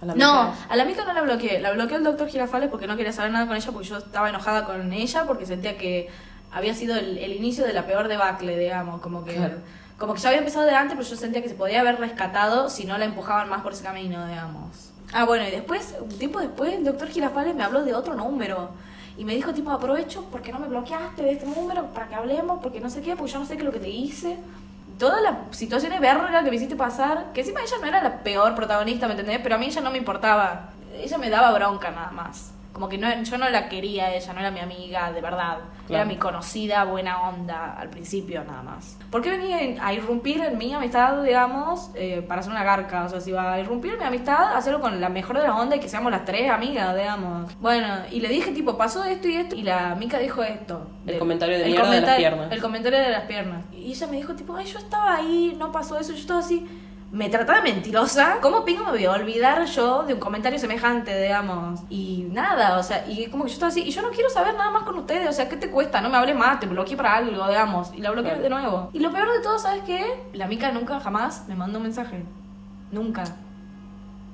A 0.00 0.04
la 0.06 0.14
no, 0.14 0.54
a 0.68 0.76
la 0.76 0.84
mica 0.84 1.04
no 1.04 1.12
la 1.12 1.22
bloqueé. 1.22 1.60
La 1.60 1.72
bloqueé 1.72 1.96
al 1.96 2.04
doctor 2.04 2.28
Girafales 2.28 2.70
porque 2.70 2.86
no 2.86 2.96
quería 2.96 3.12
saber 3.12 3.32
nada 3.32 3.46
con 3.46 3.56
ella 3.56 3.70
porque 3.72 3.88
yo 3.88 3.98
estaba 3.98 4.28
enojada 4.28 4.64
con 4.64 4.92
ella 4.92 5.24
porque 5.26 5.44
sentía 5.44 5.76
que 5.76 6.08
había 6.52 6.74
sido 6.74 6.96
el, 6.96 7.18
el 7.18 7.32
inicio 7.32 7.64
de 7.64 7.72
la 7.72 7.86
peor 7.86 8.08
debacle, 8.08 8.56
digamos. 8.58 9.00
Como 9.00 9.24
que, 9.24 9.34
Claro. 9.34 9.56
Como 9.98 10.14
que 10.14 10.20
ya 10.20 10.28
había 10.28 10.38
empezado 10.38 10.64
de 10.64 10.74
antes, 10.74 10.96
pero 10.96 11.08
yo 11.08 11.16
sentía 11.16 11.42
que 11.42 11.48
se 11.48 11.56
podía 11.56 11.80
haber 11.80 11.98
rescatado 11.98 12.70
si 12.70 12.84
no 12.84 12.96
la 12.98 13.04
empujaban 13.04 13.48
más 13.48 13.62
por 13.62 13.72
ese 13.72 13.82
camino, 13.82 14.26
digamos. 14.26 14.92
Ah, 15.12 15.24
bueno, 15.24 15.46
y 15.46 15.50
después, 15.50 15.96
un 16.00 16.08
tiempo 16.18 16.38
después, 16.38 16.72
el 16.72 16.84
doctor 16.84 17.08
Girafales 17.08 17.54
me 17.54 17.64
habló 17.64 17.84
de 17.84 17.94
otro 17.94 18.14
número. 18.14 18.70
Y 19.16 19.24
me 19.24 19.34
dijo, 19.34 19.52
tipo, 19.52 19.72
aprovecho 19.72 20.24
porque 20.30 20.52
no 20.52 20.60
me 20.60 20.68
bloqueaste 20.68 21.22
de 21.22 21.32
este 21.32 21.46
número 21.46 21.86
para 21.86 22.06
que 22.06 22.14
hablemos, 22.14 22.60
porque 22.62 22.80
no 22.80 22.88
sé 22.88 23.02
qué, 23.02 23.16
porque 23.16 23.32
yo 23.32 23.40
no 23.40 23.46
sé 23.46 23.54
qué 23.54 23.60
es 23.60 23.66
lo 23.66 23.72
que 23.72 23.80
te 23.80 23.88
hice. 23.88 24.36
Todas 24.98 25.20
las 25.20 25.34
situaciones 25.56 26.00
verga 26.00 26.44
que 26.44 26.50
me 26.50 26.56
hiciste 26.56 26.76
pasar, 26.76 27.32
que 27.34 27.40
encima 27.40 27.60
ella 27.62 27.76
no 27.80 27.86
era 27.88 28.02
la 28.02 28.18
peor 28.18 28.54
protagonista, 28.54 29.08
¿me 29.08 29.14
entendés? 29.14 29.40
Pero 29.42 29.56
a 29.56 29.58
mí 29.58 29.66
ella 29.66 29.80
no 29.80 29.90
me 29.90 29.98
importaba. 29.98 30.70
Ella 30.94 31.18
me 31.18 31.30
daba 31.30 31.50
bronca 31.50 31.90
nada 31.90 32.12
más. 32.12 32.52
Como 32.78 32.88
que 32.88 32.96
no, 32.96 33.08
yo 33.24 33.38
no 33.38 33.48
la 33.50 33.68
quería 33.68 34.14
ella, 34.14 34.32
no 34.32 34.38
era 34.38 34.52
mi 34.52 34.60
amiga, 34.60 35.10
de 35.10 35.20
verdad. 35.20 35.56
Era 35.80 35.86
Claro. 35.88 36.06
mi 36.06 36.16
conocida 36.16 36.84
buena 36.84 37.28
onda 37.28 37.74
al 37.76 37.88
principio 37.90 38.44
nada 38.44 38.62
más. 38.62 38.96
¿Por 39.10 39.20
qué 39.20 39.30
venía 39.30 39.84
a 39.84 39.92
irrumpir 39.92 40.40
en 40.44 40.56
mi 40.56 40.72
amistad, 40.72 41.24
digamos, 41.24 41.90
eh, 41.96 42.22
para 42.28 42.38
hacer 42.40 42.52
una 42.52 42.62
garca? 42.62 43.02
O 43.02 43.08
sea, 43.08 43.20
si 43.20 43.32
va 43.32 43.54
a 43.54 43.58
irrumpir 43.58 43.94
en 43.94 43.98
mi 43.98 44.04
amistad, 44.04 44.54
hacerlo 44.56 44.80
con 44.80 45.00
la 45.00 45.08
mejor 45.08 45.38
de 45.38 45.42
la 45.42 45.56
onda 45.56 45.74
y 45.74 45.80
que 45.80 45.88
seamos 45.88 46.12
las 46.12 46.24
tres 46.24 46.48
amigas, 46.52 46.94
digamos. 46.94 47.58
Bueno, 47.58 47.88
y 48.12 48.20
le 48.20 48.28
dije, 48.28 48.52
tipo, 48.52 48.78
pasó 48.78 49.02
esto 49.02 49.26
y 49.26 49.34
esto, 49.34 49.56
y 49.56 49.64
la 49.64 49.96
mica 49.96 50.20
dijo 50.20 50.44
esto. 50.44 50.88
El 51.04 51.18
comentario 51.18 51.58
de 51.58 51.64
el 51.64 51.70
mierda 51.72 51.90
de 51.90 52.00
las 52.02 52.16
piernas. 52.16 52.52
El 52.52 52.60
comentario 52.62 52.98
de 53.00 53.10
las 53.10 53.22
piernas. 53.22 53.64
Y 53.72 53.90
ella 53.90 54.06
me 54.06 54.16
dijo, 54.18 54.34
tipo, 54.36 54.54
ay, 54.54 54.66
yo 54.66 54.78
estaba 54.78 55.16
ahí, 55.16 55.56
no 55.58 55.72
pasó 55.72 55.98
eso, 55.98 56.12
yo 56.12 56.18
estaba 56.20 56.38
así. 56.38 56.64
Me 57.10 57.30
trataba 57.30 57.60
de 57.62 57.72
mentirosa. 57.72 58.36
¿Cómo 58.42 58.64
pingo 58.66 58.84
me 58.84 58.90
voy 58.90 59.04
a 59.06 59.12
olvidar 59.12 59.64
yo 59.64 60.02
de 60.02 60.12
un 60.14 60.20
comentario 60.20 60.58
semejante, 60.58 61.18
digamos? 61.22 61.80
Y 61.88 62.26
nada, 62.30 62.78
o 62.78 62.82
sea, 62.82 63.06
y 63.08 63.26
como 63.30 63.44
que 63.44 63.48
yo 63.50 63.54
estaba 63.54 63.70
así, 63.70 63.82
y 63.82 63.90
yo 63.90 64.02
no 64.02 64.10
quiero 64.10 64.28
saber 64.28 64.54
nada 64.54 64.70
más 64.70 64.82
con 64.82 64.98
ustedes, 64.98 65.26
o 65.28 65.32
sea, 65.32 65.48
¿qué 65.48 65.56
te 65.56 65.70
cuesta? 65.70 66.02
No 66.02 66.10
me 66.10 66.18
hables 66.18 66.36
más, 66.36 66.60
te 66.60 66.66
bloqueé 66.66 66.96
para 66.98 67.16
algo, 67.16 67.48
digamos. 67.48 67.92
Y 67.96 68.02
la 68.02 68.10
bloqueé 68.10 68.32
Claro. 68.32 68.42
de 68.42 68.50
nuevo. 68.50 68.90
Y 68.92 68.98
lo 68.98 69.10
peor 69.10 69.32
de 69.32 69.40
todo, 69.42 69.58
¿sabes 69.58 69.82
qué? 69.84 70.04
La 70.34 70.46
mica 70.46 70.70
nunca 70.70 71.00
jamás 71.00 71.44
me 71.48 71.54
mandó 71.54 71.78
un 71.78 71.84
mensaje. 71.84 72.22
Nunca. 72.92 73.24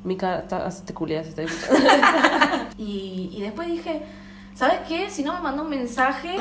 Mica, 0.02 0.44
te 0.84 0.92
culias, 0.94 1.26
está 1.28 1.42
escuchando. 1.42 1.88
Y, 2.76 3.30
y 3.32 3.40
después 3.40 3.68
dije, 3.68 4.02
¿Sabes 4.54 4.78
qué? 4.88 5.10
Si 5.10 5.22
no 5.24 5.32
me 5.34 5.40
mandó 5.40 5.62
un 5.62 5.70
mensaje, 5.70 6.36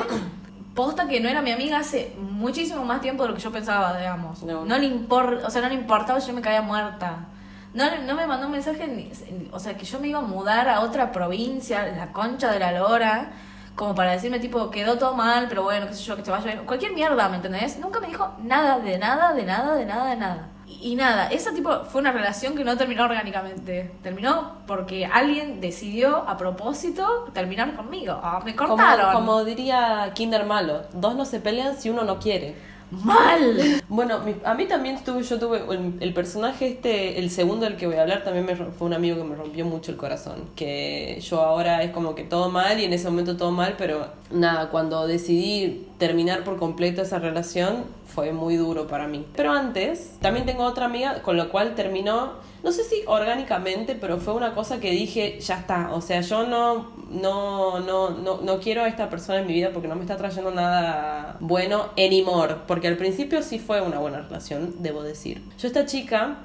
posta 0.74 1.06
que 1.08 1.20
no 1.20 1.28
era 1.28 1.42
mi 1.42 1.52
amiga 1.52 1.78
hace 1.78 2.14
muchísimo 2.18 2.84
más 2.84 3.00
tiempo 3.00 3.22
de 3.24 3.30
lo 3.30 3.34
que 3.34 3.40
yo 3.42 3.52
pensaba, 3.52 3.96
digamos. 3.98 4.42
No. 4.42 4.64
No, 4.64 4.78
le 4.78 4.86
importa, 4.86 5.46
o 5.46 5.50
sea, 5.50 5.62
no 5.62 5.68
le 5.68 5.74
importaba, 5.74 6.18
yo 6.18 6.32
me 6.32 6.40
caía 6.40 6.62
muerta. 6.62 7.26
No, 7.74 7.84
no 8.06 8.14
me 8.14 8.26
mandó 8.26 8.46
un 8.46 8.52
mensaje, 8.52 8.86
ni- 8.86 9.10
o 9.52 9.58
sea, 9.58 9.76
que 9.76 9.84
yo 9.84 9.98
me 10.00 10.08
iba 10.08 10.18
a 10.20 10.22
mudar 10.22 10.68
a 10.68 10.80
otra 10.80 11.10
provincia, 11.12 11.86
la 11.96 12.12
concha 12.12 12.50
de 12.52 12.58
la 12.60 12.72
lora, 12.72 13.32
como 13.74 13.94
para 13.96 14.12
decirme, 14.12 14.38
tipo, 14.38 14.70
quedó 14.70 14.96
todo 14.98 15.14
mal, 15.14 15.46
pero 15.48 15.64
bueno, 15.64 15.86
qué 15.88 15.94
sé 15.94 16.04
yo, 16.04 16.14
que 16.16 16.22
te 16.22 16.30
vaya 16.30 16.44
bien. 16.44 16.64
Cualquier 16.66 16.92
mierda, 16.92 17.28
¿me 17.28 17.36
entendés? 17.36 17.78
Nunca 17.80 17.98
me 18.00 18.06
dijo 18.08 18.34
nada, 18.42 18.78
de 18.78 18.98
nada, 18.98 19.32
de 19.34 19.42
nada, 19.44 19.74
de 19.74 19.84
nada, 19.86 20.10
de 20.10 20.16
nada. 20.16 20.48
Y, 20.66 20.92
y 20.92 20.94
nada, 20.94 21.28
esa 21.28 21.52
tipo 21.52 21.84
fue 21.84 22.00
una 22.00 22.12
relación 22.12 22.54
que 22.56 22.64
no 22.64 22.76
terminó 22.76 23.04
orgánicamente. 23.04 23.92
Terminó 24.02 24.58
porque 24.66 25.06
alguien 25.06 25.60
decidió 25.60 26.28
a 26.28 26.36
propósito 26.36 27.28
terminar 27.32 27.74
conmigo. 27.76 28.18
Ah, 28.22 28.40
me 28.44 28.54
Como, 28.56 28.76
cortaron. 28.76 29.12
como 29.12 29.44
diría 29.44 30.12
Kinder 30.14 30.44
Malo, 30.46 30.82
dos 30.92 31.14
no 31.16 31.24
se 31.24 31.40
pelean 31.40 31.76
si 31.76 31.90
uno 31.90 32.04
no 32.04 32.18
quiere. 32.18 32.54
Mal. 32.90 33.82
Bueno, 33.88 34.20
a 34.44 34.54
mí 34.54 34.66
también 34.66 35.02
tuve, 35.04 35.22
yo 35.22 35.38
tuve 35.38 35.62
el, 35.70 35.94
el 36.00 36.14
personaje 36.14 36.68
este, 36.68 37.18
el 37.18 37.30
segundo 37.30 37.64
del 37.64 37.76
que 37.76 37.86
voy 37.86 37.96
a 37.96 38.02
hablar, 38.02 38.24
también 38.24 38.46
me, 38.46 38.54
fue 38.56 38.86
un 38.86 38.94
amigo 38.94 39.16
que 39.16 39.24
me 39.24 39.34
rompió 39.34 39.64
mucho 39.64 39.90
el 39.90 39.96
corazón. 39.96 40.44
Que 40.54 41.18
yo 41.20 41.40
ahora 41.40 41.82
es 41.82 41.90
como 41.90 42.14
que 42.14 42.24
todo 42.24 42.50
mal 42.50 42.80
y 42.80 42.84
en 42.84 42.92
ese 42.92 43.08
momento 43.08 43.36
todo 43.36 43.50
mal, 43.50 43.74
pero 43.78 44.06
nada, 44.30 44.70
cuando 44.70 45.06
decidí 45.06 45.86
terminar 45.98 46.44
por 46.44 46.58
completo 46.58 47.02
esa 47.02 47.18
relación 47.18 47.84
fue 48.06 48.32
muy 48.32 48.56
duro 48.56 48.86
para 48.86 49.08
mí. 49.08 49.26
Pero 49.34 49.52
antes, 49.52 50.16
también 50.20 50.46
tengo 50.46 50.64
otra 50.64 50.86
amiga 50.86 51.22
con 51.22 51.36
la 51.36 51.46
cual 51.46 51.74
terminó, 51.74 52.32
no 52.64 52.72
sé 52.72 52.82
si 52.82 53.02
orgánicamente, 53.06 53.94
pero 53.94 54.16
fue 54.16 54.32
una 54.32 54.54
cosa 54.54 54.80
que 54.80 54.90
dije, 54.90 55.38
ya 55.38 55.58
está, 55.58 55.92
o 55.92 56.00
sea, 56.00 56.22
yo 56.22 56.46
no, 56.46 56.92
no, 57.10 57.78
no, 57.80 58.10
no, 58.10 58.40
no 58.40 58.58
quiero 58.58 58.82
a 58.82 58.88
esta 58.88 59.10
persona 59.10 59.40
en 59.40 59.46
mi 59.46 59.52
vida 59.52 59.70
porque 59.74 59.86
no 59.86 59.96
me 59.96 60.00
está 60.00 60.16
trayendo 60.16 60.50
nada 60.50 61.36
bueno 61.40 61.90
anymore, 61.98 62.56
porque 62.66 62.88
al 62.88 62.96
principio 62.96 63.42
sí 63.42 63.58
fue 63.58 63.82
una 63.82 63.98
buena 63.98 64.22
relación, 64.22 64.76
debo 64.78 65.02
decir. 65.02 65.42
Yo 65.58 65.68
esta 65.68 65.84
chica, 65.84 66.38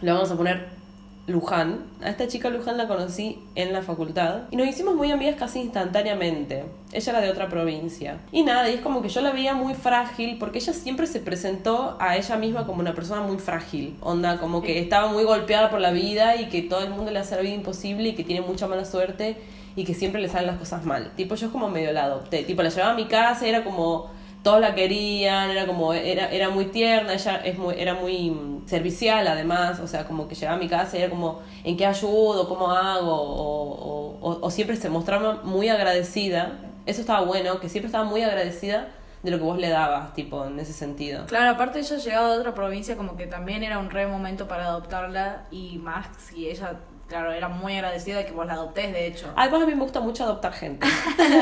le 0.00 0.10
vamos 0.10 0.30
a 0.30 0.36
poner 0.36 0.70
Luján, 1.28 1.84
a 2.02 2.10
esta 2.10 2.26
chica 2.26 2.50
Luján 2.50 2.76
la 2.76 2.88
conocí 2.88 3.38
en 3.54 3.72
la 3.72 3.82
facultad 3.82 4.42
y 4.50 4.56
nos 4.56 4.66
hicimos 4.66 4.96
muy 4.96 5.12
amigas 5.12 5.36
casi 5.38 5.60
instantáneamente. 5.60 6.64
Ella 6.92 7.12
era 7.12 7.20
de 7.20 7.30
otra 7.30 7.48
provincia. 7.48 8.18
Y 8.32 8.42
nada, 8.42 8.68
y 8.68 8.74
es 8.74 8.80
como 8.80 9.02
que 9.02 9.08
yo 9.08 9.20
la 9.20 9.30
veía 9.30 9.54
muy 9.54 9.74
frágil 9.74 10.36
porque 10.38 10.58
ella 10.58 10.72
siempre 10.72 11.06
se 11.06 11.20
presentó 11.20 11.96
a 12.00 12.16
ella 12.16 12.36
misma 12.36 12.66
como 12.66 12.80
una 12.80 12.92
persona 12.92 13.20
muy 13.20 13.38
frágil. 13.38 13.96
Onda, 14.00 14.38
como 14.38 14.62
que 14.62 14.80
estaba 14.80 15.12
muy 15.12 15.22
golpeada 15.22 15.70
por 15.70 15.80
la 15.80 15.92
vida 15.92 16.36
y 16.36 16.48
que 16.48 16.62
todo 16.62 16.80
el 16.80 16.90
mundo 16.90 17.12
le 17.12 17.20
hace 17.20 17.36
la 17.36 17.42
vida 17.42 17.54
imposible 17.54 18.08
y 18.08 18.14
que 18.14 18.24
tiene 18.24 18.40
mucha 18.40 18.66
mala 18.66 18.84
suerte 18.84 19.36
y 19.76 19.84
que 19.84 19.94
siempre 19.94 20.20
le 20.20 20.28
salen 20.28 20.48
las 20.48 20.58
cosas 20.58 20.84
mal. 20.84 21.12
Tipo, 21.14 21.36
yo 21.36 21.46
es 21.46 21.52
como 21.52 21.68
medio 21.68 21.92
la 21.92 22.04
adopté. 22.04 22.42
Tipo, 22.42 22.64
la 22.64 22.70
llevaba 22.70 22.92
a 22.92 22.96
mi 22.96 23.06
casa 23.06 23.46
y 23.46 23.50
era 23.50 23.62
como 23.62 24.10
todos 24.42 24.60
la 24.60 24.74
querían, 24.74 25.50
era 25.50 25.66
como, 25.66 25.92
era, 25.94 26.28
era 26.30 26.50
muy 26.50 26.66
tierna, 26.66 27.14
ella 27.14 27.36
es 27.44 27.56
muy, 27.58 27.74
era 27.78 27.94
muy 27.94 28.34
servicial 28.66 29.26
además, 29.28 29.80
o 29.80 29.86
sea, 29.86 30.04
como 30.06 30.26
que 30.28 30.34
llegaba 30.34 30.56
a 30.56 30.60
mi 30.60 30.68
casa 30.68 30.96
y 30.96 31.00
era 31.02 31.10
como, 31.10 31.40
¿en 31.64 31.76
qué 31.76 31.86
ayudo? 31.86 32.48
¿Cómo 32.48 32.70
hago? 32.72 33.12
O- 34.20 34.38
o 34.40 34.50
siempre 34.50 34.76
se 34.76 34.88
mostraba 34.88 35.40
muy 35.44 35.68
agradecida, 35.68 36.58
eso 36.86 37.00
estaba 37.00 37.22
bueno, 37.22 37.60
que 37.60 37.68
siempre 37.68 37.86
estaba 37.86 38.04
muy 38.04 38.22
agradecida 38.22 38.88
de 39.22 39.30
lo 39.30 39.38
que 39.38 39.44
vos 39.44 39.58
le 39.58 39.68
dabas, 39.68 40.14
tipo, 40.14 40.44
en 40.44 40.58
ese 40.58 40.72
sentido. 40.72 41.26
Claro, 41.26 41.50
aparte 41.50 41.78
ella 41.78 41.96
llegaba 41.96 42.32
de 42.32 42.38
otra 42.40 42.54
provincia, 42.54 42.96
como 42.96 43.16
que 43.16 43.26
también 43.26 43.62
era 43.62 43.78
un 43.78 43.90
re 43.90 44.06
momento 44.08 44.48
para 44.48 44.64
adoptarla 44.66 45.44
y 45.52 45.78
más 45.78 46.06
si 46.18 46.48
ella, 46.48 46.80
claro, 47.08 47.32
era 47.32 47.48
muy 47.48 47.74
agradecida 47.74 48.18
de 48.18 48.26
que 48.26 48.32
vos 48.32 48.46
la 48.46 48.54
adoptés, 48.54 48.92
de 48.92 49.06
hecho. 49.06 49.32
Además 49.36 49.62
a 49.62 49.66
mí 49.66 49.74
me 49.74 49.82
gusta 49.82 50.00
mucho 50.00 50.24
adoptar 50.24 50.52
gente. 50.52 50.86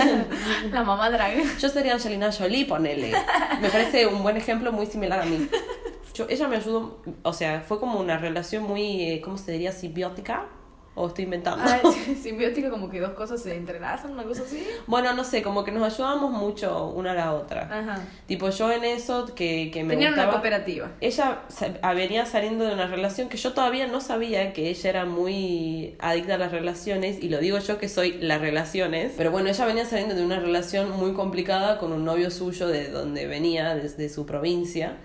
La 0.72 0.82
mamá 0.82 1.10
drag. 1.10 1.58
Yo 1.58 1.68
sería 1.68 1.94
Angelina 1.94 2.30
Jolie, 2.32 2.66
ponele. 2.66 3.12
Me 3.60 3.68
parece 3.68 4.06
un 4.06 4.22
buen 4.22 4.36
ejemplo 4.36 4.72
muy 4.72 4.86
similar 4.86 5.20
a 5.20 5.24
mí. 5.24 5.48
Yo, 6.14 6.26
ella 6.28 6.48
me 6.48 6.56
ayudó, 6.56 7.00
o 7.22 7.32
sea, 7.32 7.60
fue 7.60 7.78
como 7.78 8.00
una 8.00 8.18
relación 8.18 8.64
muy, 8.64 9.02
eh, 9.02 9.20
¿cómo 9.20 9.38
se 9.38 9.52
diría? 9.52 9.72
Simbiótica. 9.72 10.46
¿O 10.94 11.06
estoy 11.06 11.24
inventando? 11.24 11.64
Sí, 11.90 12.14
simbiótica, 12.14 12.70
como 12.70 12.88
que 12.90 13.00
dos 13.00 13.12
cosas 13.12 13.42
se 13.42 13.54
entrelazan, 13.54 14.12
una 14.12 14.24
cosa 14.24 14.42
así. 14.42 14.66
Bueno, 14.86 15.12
no 15.12 15.24
sé, 15.24 15.42
como 15.42 15.64
que 15.64 15.70
nos 15.70 15.82
ayudábamos 15.82 16.32
mucho 16.32 16.86
una 16.88 17.12
a 17.12 17.14
la 17.14 17.34
otra. 17.34 17.62
Ajá. 17.62 18.02
Tipo, 18.26 18.50
yo 18.50 18.72
en 18.72 18.84
eso 18.84 19.26
que, 19.34 19.70
que 19.72 19.84
me 19.84 19.94
Tenían 19.94 20.14
una 20.14 20.30
cooperativa. 20.30 20.90
Ella 21.00 21.42
ah, 21.82 21.94
venía 21.94 22.26
saliendo 22.26 22.64
de 22.64 22.74
una 22.74 22.86
relación 22.86 23.28
que 23.28 23.36
yo 23.36 23.52
todavía 23.52 23.86
no 23.86 24.00
sabía 24.00 24.52
que 24.52 24.68
ella 24.68 24.90
era 24.90 25.04
muy 25.04 25.96
adicta 26.00 26.34
a 26.34 26.38
las 26.38 26.52
relaciones, 26.52 27.22
y 27.22 27.28
lo 27.28 27.38
digo 27.38 27.58
yo 27.58 27.78
que 27.78 27.88
soy 27.88 28.18
las 28.20 28.40
relaciones, 28.40 29.12
pero 29.16 29.30
bueno, 29.30 29.48
ella 29.48 29.66
venía 29.66 29.84
saliendo 29.84 30.14
de 30.14 30.24
una 30.24 30.40
relación 30.40 30.90
muy 30.90 31.12
complicada 31.12 31.78
con 31.78 31.92
un 31.92 32.04
novio 32.04 32.30
suyo 32.30 32.66
de 32.66 32.88
donde 32.88 33.26
venía, 33.26 33.74
desde 33.74 34.08
su 34.08 34.26
provincia. 34.26 34.96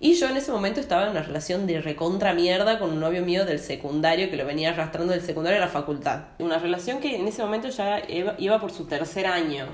Y 0.00 0.14
yo 0.14 0.28
en 0.28 0.36
ese 0.36 0.52
momento 0.52 0.78
estaba 0.80 1.04
en 1.04 1.10
una 1.10 1.22
relación 1.22 1.66
de 1.66 1.80
recontra 1.80 2.32
mierda 2.32 2.78
con 2.78 2.90
un 2.90 3.00
novio 3.00 3.22
mío 3.24 3.44
del 3.44 3.58
secundario 3.58 4.30
que 4.30 4.36
lo 4.36 4.46
venía 4.46 4.70
arrastrando 4.70 5.12
del 5.12 5.22
secundario 5.22 5.58
a 5.58 5.60
la 5.64 5.68
facultad. 5.70 6.20
Una 6.38 6.58
relación 6.58 7.00
que 7.00 7.16
en 7.16 7.26
ese 7.26 7.42
momento 7.42 7.68
ya 7.68 8.00
iba, 8.38 8.60
por 8.60 8.70
su 8.70 8.84
tercer 8.86 9.26
año. 9.26 9.66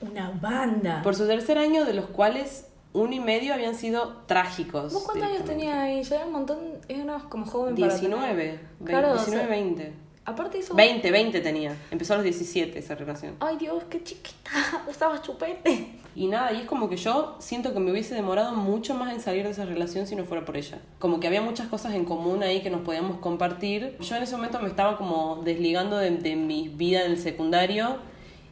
Una 0.00 0.30
banda. 0.30 1.02
Por 1.02 1.16
su 1.16 1.26
tercer 1.26 1.58
año, 1.58 1.84
de 1.84 1.94
los 1.94 2.06
cuales 2.06 2.66
uno 2.92 3.12
y 3.12 3.20
medio 3.20 3.52
habían 3.52 3.74
sido 3.74 4.18
trágicos. 4.26 4.92
¿Vos 4.92 5.02
cuántos 5.02 5.28
años 5.28 5.44
tenías 5.44 5.76
ahí? 5.76 6.02
Ya 6.04 6.16
era 6.16 6.26
un 6.26 6.32
montón, 6.32 6.58
eras 6.88 7.24
como 7.24 7.44
joven 7.44 7.74
para 7.74 7.92
19, 7.92 8.34
tener- 8.34 8.60
20, 8.78 8.84
Claro, 8.84 9.10
o 9.10 9.14
19, 9.14 9.40
sea, 9.42 9.48
20. 9.50 9.92
Aparte 10.26 10.58
hizo... 10.58 10.74
20, 10.74 11.10
20 11.10 11.40
tenía. 11.40 11.76
Empezó 11.90 12.12
a 12.14 12.16
los 12.16 12.24
17 12.24 12.78
esa 12.78 12.94
relación. 12.94 13.34
Ay 13.40 13.56
Dios, 13.58 13.82
qué 13.90 14.02
chiquita. 14.02 14.50
Usabas 14.88 15.22
chupete. 15.22 15.99
Y 16.14 16.26
nada, 16.26 16.52
y 16.52 16.58
es 16.58 16.64
como 16.64 16.88
que 16.88 16.96
yo 16.96 17.36
siento 17.38 17.72
que 17.72 17.80
me 17.80 17.92
hubiese 17.92 18.14
demorado 18.14 18.54
mucho 18.56 18.94
más 18.94 19.12
en 19.12 19.20
salir 19.20 19.44
de 19.44 19.50
esa 19.50 19.64
relación 19.64 20.06
si 20.06 20.16
no 20.16 20.24
fuera 20.24 20.44
por 20.44 20.56
ella. 20.56 20.80
Como 20.98 21.20
que 21.20 21.28
había 21.28 21.40
muchas 21.40 21.68
cosas 21.68 21.94
en 21.94 22.04
común 22.04 22.42
ahí 22.42 22.62
que 22.62 22.70
nos 22.70 22.80
podíamos 22.80 23.18
compartir. 23.18 23.96
Yo 24.00 24.16
en 24.16 24.22
ese 24.24 24.34
momento 24.34 24.60
me 24.60 24.68
estaba 24.68 24.96
como 24.96 25.42
desligando 25.44 25.98
de, 25.98 26.10
de 26.10 26.36
mi 26.36 26.68
vida 26.68 27.04
en 27.04 27.12
el 27.12 27.18
secundario 27.18 27.98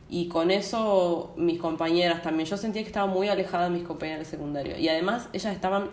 y 0.09 0.29
con 0.29 0.51
eso 0.51 1.35
mis 1.37 1.59
compañeras 1.61 2.23
también. 2.23 2.49
Yo 2.49 2.57
sentía 2.57 2.83
que 2.83 2.89
estaba 2.89 3.07
muy 3.07 3.29
alejada 3.29 3.65
de 3.65 3.71
mis 3.71 3.83
compañeras 3.83 4.21
del 4.21 4.31
secundario. 4.31 4.79
Y 4.79 4.89
además 4.89 5.29
ellas 5.33 5.53
estaban 5.55 5.91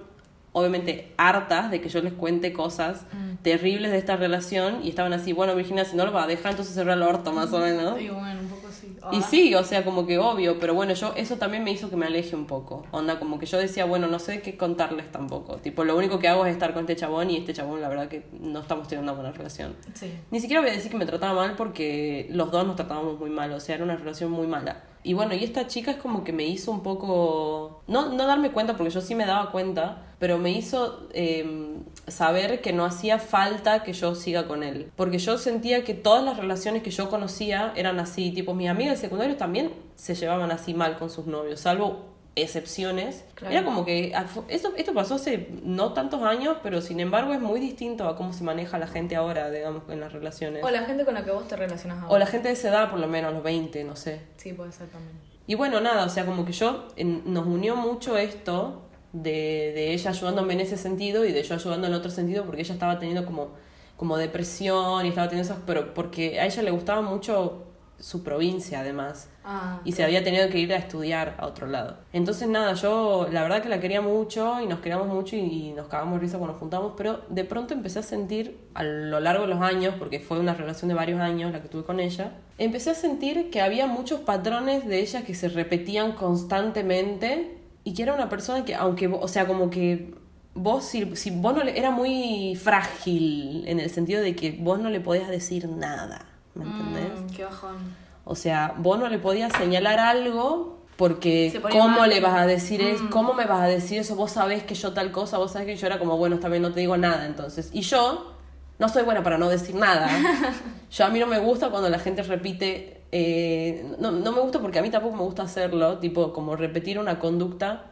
obviamente 0.58 1.12
hartas 1.18 1.70
de 1.70 1.82
que 1.82 1.89
yo 1.89 2.02
les 2.02 2.13
cuente 2.13 2.54
cosas 2.54 3.06
terribles 3.41 3.91
de 3.91 3.98
esta 3.98 4.15
relación 4.15 4.80
y 4.84 4.89
estaban 4.89 5.12
así, 5.12 5.34
bueno 5.34 5.54
Virginia, 5.54 5.84
si 5.84 5.96
no 5.98 6.06
lo 6.06 6.13
va 6.13 6.24
a 6.24 6.28
dejar, 6.28 6.52
entonces 6.52 6.74
cerrar 6.74 6.96
el 6.96 7.04
orto 7.04 7.34
más 7.34 7.52
o 7.52 7.60
menos. 7.60 8.00
Y 8.00 8.08
bueno, 8.08 8.39
un 8.39 8.48
poco 8.48 8.68
así. 8.70 8.88
Y 9.12 9.18
Ah. 9.18 9.28
sí, 9.30 9.54
o 9.54 9.63
sea, 9.63 9.84
como 9.84 10.08
que 10.08 10.18
obvio, 10.18 10.58
pero 10.60 10.74
bueno, 10.74 10.94
yo 10.94 11.13
eso 11.18 11.36
también 11.36 11.63
me 11.63 11.72
hizo 11.72 11.89
que 11.89 11.98
me 11.98 12.06
aleje 12.06 12.36
un 12.38 12.46
poco. 12.48 12.86
Onda, 12.91 13.20
como 13.20 13.38
que 13.38 13.46
yo 13.46 13.58
decía, 13.58 13.84
bueno, 13.86 14.08
no 14.08 14.18
sé 14.18 14.41
qué 14.41 14.56
contarles 14.58 15.12
tampoco. 15.12 15.58
Tipo, 15.58 15.84
lo 15.84 15.96
único 15.98 16.18
que 16.20 16.28
hago 16.30 16.46
es 16.46 16.54
estar 16.54 16.74
con 16.74 16.84
este 16.84 16.96
chabón 16.96 17.30
y 17.30 17.38
este 17.38 17.54
chabón, 17.54 17.82
la 17.82 17.89
verdad 17.89 18.08
que 18.08 18.26
no 18.39 18.62
estamos 18.62 18.88
teniendo 18.88 19.12
una 19.12 19.22
buena 19.22 19.36
relación. 19.38 19.76
Sí. 19.94 20.12
Ni 20.32 20.39
siquiera 20.39 20.62
voy 20.62 20.72
a 20.72 20.74
decir 20.74 20.89
que 20.89 20.98
me 20.98 21.06
trataba 21.06 21.34
mal 21.36 21.56
porque 21.58 22.28
los 22.32 22.50
dos 22.50 22.65
nos 22.65 22.78
tratábamos 22.78 23.20
muy 23.20 23.30
mal, 23.30 23.52
o 23.52 23.60
sea, 23.60 23.76
era 23.76 23.84
una 23.84 23.98
relación 23.98 24.32
muy 24.32 24.48
mala. 24.48 24.84
Y 25.04 25.13
bueno, 25.13 25.36
y 25.36 25.44
esta 25.44 25.68
chica 25.68 25.91
es 25.91 25.98
como 25.98 26.24
que 26.24 26.34
me 26.34 26.46
hizo 26.48 26.72
un 26.72 26.82
poco, 26.82 27.74
no, 27.88 28.10
no 28.10 28.26
darme 28.26 28.52
cuenta, 28.52 28.76
porque 28.76 28.91
yo 28.91 29.02
sí 29.02 29.15
me 29.15 29.26
daba 29.26 29.52
cuenta, 29.52 30.02
pero 30.19 30.38
me 30.38 30.52
hizo 30.52 31.08
eh, 31.13 31.78
saber 32.08 32.62
que 32.62 32.74
no 32.74 32.86
hacía 32.86 33.19
falta 33.19 33.84
que 33.84 33.93
yo 33.93 34.15
siga 34.15 34.48
con 34.48 34.63
él. 34.63 34.91
Porque 34.95 35.19
yo 35.19 35.38
sentía 35.38 35.84
que 35.84 35.93
todas 35.93 36.24
las 36.24 36.38
relaciones 36.38 36.84
que 36.84 36.91
yo 36.91 37.10
conocía 37.10 37.74
eran 37.76 38.00
así, 38.00 38.32
tipo 38.32 38.54
mis 38.54 38.69
amigas 38.69 38.93
del 38.93 39.02
secundario 39.02 39.36
también 39.38 39.74
se 39.95 40.15
llevaban 40.15 40.52
así 40.52 40.74
mal 40.74 40.98
con 40.98 41.10
sus 41.10 41.28
novios, 41.28 41.60
salvo 41.60 42.15
excepciones. 42.36 43.24
Claro. 43.36 43.54
Era 43.54 43.63
como 43.63 43.86
que 43.86 44.12
ah, 44.13 44.26
esto, 44.50 44.74
esto 44.76 44.93
pasó 44.93 45.15
hace 45.15 45.50
no 45.63 45.93
tantos 45.93 46.21
años, 46.24 46.58
pero 46.63 46.82
sin 46.82 47.00
embargo 47.00 47.34
es 47.34 47.39
muy 47.39 47.60
distinto 47.60 48.08
a 48.08 48.15
cómo 48.15 48.34
se 48.34 48.43
maneja 48.43 48.78
la 48.78 48.88
gente 48.88 49.15
ahora, 49.15 49.50
digamos, 49.50 49.84
en 49.89 50.02
las 50.02 50.12
relaciones. 50.12 50.63
O 50.63 50.69
la 50.69 50.84
gente 50.84 51.06
con 51.06 51.13
la 51.13 51.24
que 51.24 51.32
vos 51.32 51.48
te 51.48 51.56
relacionas 51.56 52.04
ahora. 52.04 52.13
O 52.13 52.17
la 52.17 52.26
gente 52.26 52.50
de 52.50 52.56
esa 52.56 52.69
edad, 52.69 52.89
por 52.89 53.00
lo 53.00 53.08
menos, 53.08 53.34
los 53.34 53.43
20, 53.43 53.84
no 53.86 53.95
sé. 53.95 54.21
Sí, 54.38 54.54
puede 54.54 54.71
ser 54.71 54.88
también. 54.88 55.35
Y 55.47 55.55
bueno, 55.55 55.79
nada, 55.79 56.05
o 56.05 56.10
sea, 56.10 56.25
como 56.25 56.45
que 56.45 56.53
yo, 56.53 56.88
nos 56.97 57.45
unió 57.45 57.75
mucho 57.75 58.17
esto 58.17 58.81
de, 59.13 59.71
de 59.75 59.93
ella 59.93 60.10
ayudándome 60.10 60.53
en 60.53 60.62
ese 60.62 60.77
sentido 60.77 61.23
y 61.25 61.31
de 61.31 61.43
yo 61.43 61.55
ayudando 61.55 61.88
en 61.88 61.93
otro 61.93 62.12
sentido 62.12 62.45
porque 62.45 62.62
ella 62.62 62.73
estaba 62.73 62.99
teniendo 62.99 63.25
como, 63.25 63.49
como 63.95 64.17
depresión 64.17 65.05
y 65.05 65.10
estaba 65.10 65.29
teniendo 65.29 65.53
esas, 65.53 65.63
pero 65.65 65.93
porque 65.93 66.39
a 66.39 66.45
ella 66.45 66.63
le 66.63 66.71
gustaba 66.71 67.01
mucho 67.01 67.74
su 67.99 68.23
provincia 68.23 68.81
además 68.81 69.29
Ah. 69.47 69.79
y 69.86 69.91
se 69.91 70.03
había 70.03 70.23
tenido 70.23 70.49
que 70.49 70.58
ir 70.58 70.73
a 70.73 70.77
estudiar 70.77 71.36
a 71.38 71.45
otro 71.45 71.67
lado. 71.67 71.97
Entonces 72.13 72.47
nada, 72.47 72.73
yo 72.73 73.27
la 73.31 73.43
verdad 73.43 73.62
que 73.62 73.69
la 73.69 73.79
quería 73.79 74.01
mucho 74.01 74.60
y 74.60 74.65
nos 74.65 74.79
queríamos 74.79 75.08
mucho 75.08 75.36
y, 75.36 75.39
y 75.39 75.71
nos 75.73 75.88
cagamos 75.88 76.19
risa 76.19 76.38
cuando 76.39 76.53
nos 76.53 76.60
juntamos, 76.60 76.93
pero 76.97 77.21
de 77.29 77.43
pronto 77.43 77.75
empecé 77.75 77.99
a 77.99 78.03
sentir 78.03 78.58
a 78.73 78.84
lo 78.84 79.19
largo 79.19 79.43
de 79.43 79.49
los 79.49 79.62
años, 79.62 79.93
porque 79.99 80.19
fue 80.19 80.39
una 80.39 80.55
relación 80.55 80.89
de 80.89 80.95
varios 80.95 81.19
años 81.21 81.51
la 81.51 81.62
que 81.62 81.67
tuve 81.67 81.84
con 81.84 81.99
ella, 81.99 82.31
empecé 82.58 82.89
a 82.89 82.95
sentir 82.95 83.51
que 83.51 83.62
había 83.62 83.86
muchos 83.86 84.21
patrones 84.21 84.88
de 84.88 84.99
ella 84.99 85.23
que 85.23 85.36
se 85.36 85.47
repetían 85.47 86.13
constantemente 86.13 87.58
y 87.84 87.93
que 87.93 88.01
era 88.03 88.13
una 88.15 88.29
persona 88.29 88.65
que 88.65 88.73
aunque, 88.75 89.08
o 89.08 89.27
sea, 89.27 89.45
como 89.45 89.69
que 89.69 90.15
vos 90.55 90.86
si, 90.86 91.15
si 91.15 91.29
vos 91.29 91.53
no 91.55 91.63
le, 91.63 91.77
era 91.77 91.91
muy 91.91 92.55
frágil 92.55 93.63
en 93.67 93.79
el 93.79 93.89
sentido 93.89 94.21
de 94.21 94.36
que 94.36 94.51
vos 94.60 94.79
no 94.79 94.89
le 94.89 95.01
podías 95.01 95.27
decir 95.29 95.67
nada, 95.69 96.25
¿me 96.56 96.65
entendés? 96.65 97.22
Mm, 97.22 97.36
qué 97.36 97.44
bajón. 97.44 97.76
O 98.24 98.36
sea, 98.36 98.74
vos 98.78 99.00
no 99.00 99.08
le 99.08 99.20
podías 99.20 99.54
señalar 99.54 100.00
algo 100.00 100.80
porque 100.98 101.62
¿cómo 101.72 102.00
mal. 102.00 102.10
le 102.10 102.22
vas 102.22 102.36
a 102.36 102.46
decir 102.46 102.82
eso? 102.82 103.04
Mm. 103.04 103.10
¿Cómo 103.10 103.34
me 103.34 103.46
vas 103.46 103.62
a 103.62 103.68
decir 103.68 104.00
eso? 104.00 104.15
Vos 104.15 104.32
sabés 104.32 104.63
que 104.63 104.76
yo 104.76 104.94
tal 104.94 105.12
cosa, 105.12 105.38
vos 105.38 105.52
sabés 105.52 105.68
que 105.68 105.76
yo 105.76 105.88
era 105.88 106.00
como, 106.00 106.18
bueno, 106.18 106.38
bien, 106.38 106.62
no 106.62 106.72
te 106.72 106.80
digo 106.80 106.98
nada 106.98 107.26
entonces. 107.26 107.70
Y 107.74 107.82
yo 107.82 108.34
no 108.80 108.89
soy 108.89 109.04
buena 109.04 109.22
para 109.22 109.38
no 109.38 109.50
decir 109.50 109.76
nada. 109.76 110.10
yo 110.91 111.06
a 111.06 111.10
mí 111.10 111.20
no 111.20 111.28
me 111.28 111.39
gusta 111.39 111.70
cuando 111.70 111.89
la 111.89 112.00
gente 112.00 112.24
repite, 112.24 113.02
eh, 113.12 113.94
no, 114.00 114.12
no 114.12 114.32
me 114.32 114.39
gusta 114.39 114.60
porque 114.60 114.80
a 114.80 114.82
mí 114.82 114.89
tampoco 114.89 115.15
me 115.15 115.24
gusta 115.24 115.44
hacerlo, 115.44 116.00
tipo 116.00 116.34
como 116.34 116.56
repetir 116.56 116.98
una 116.98 117.20
conducta 117.20 117.86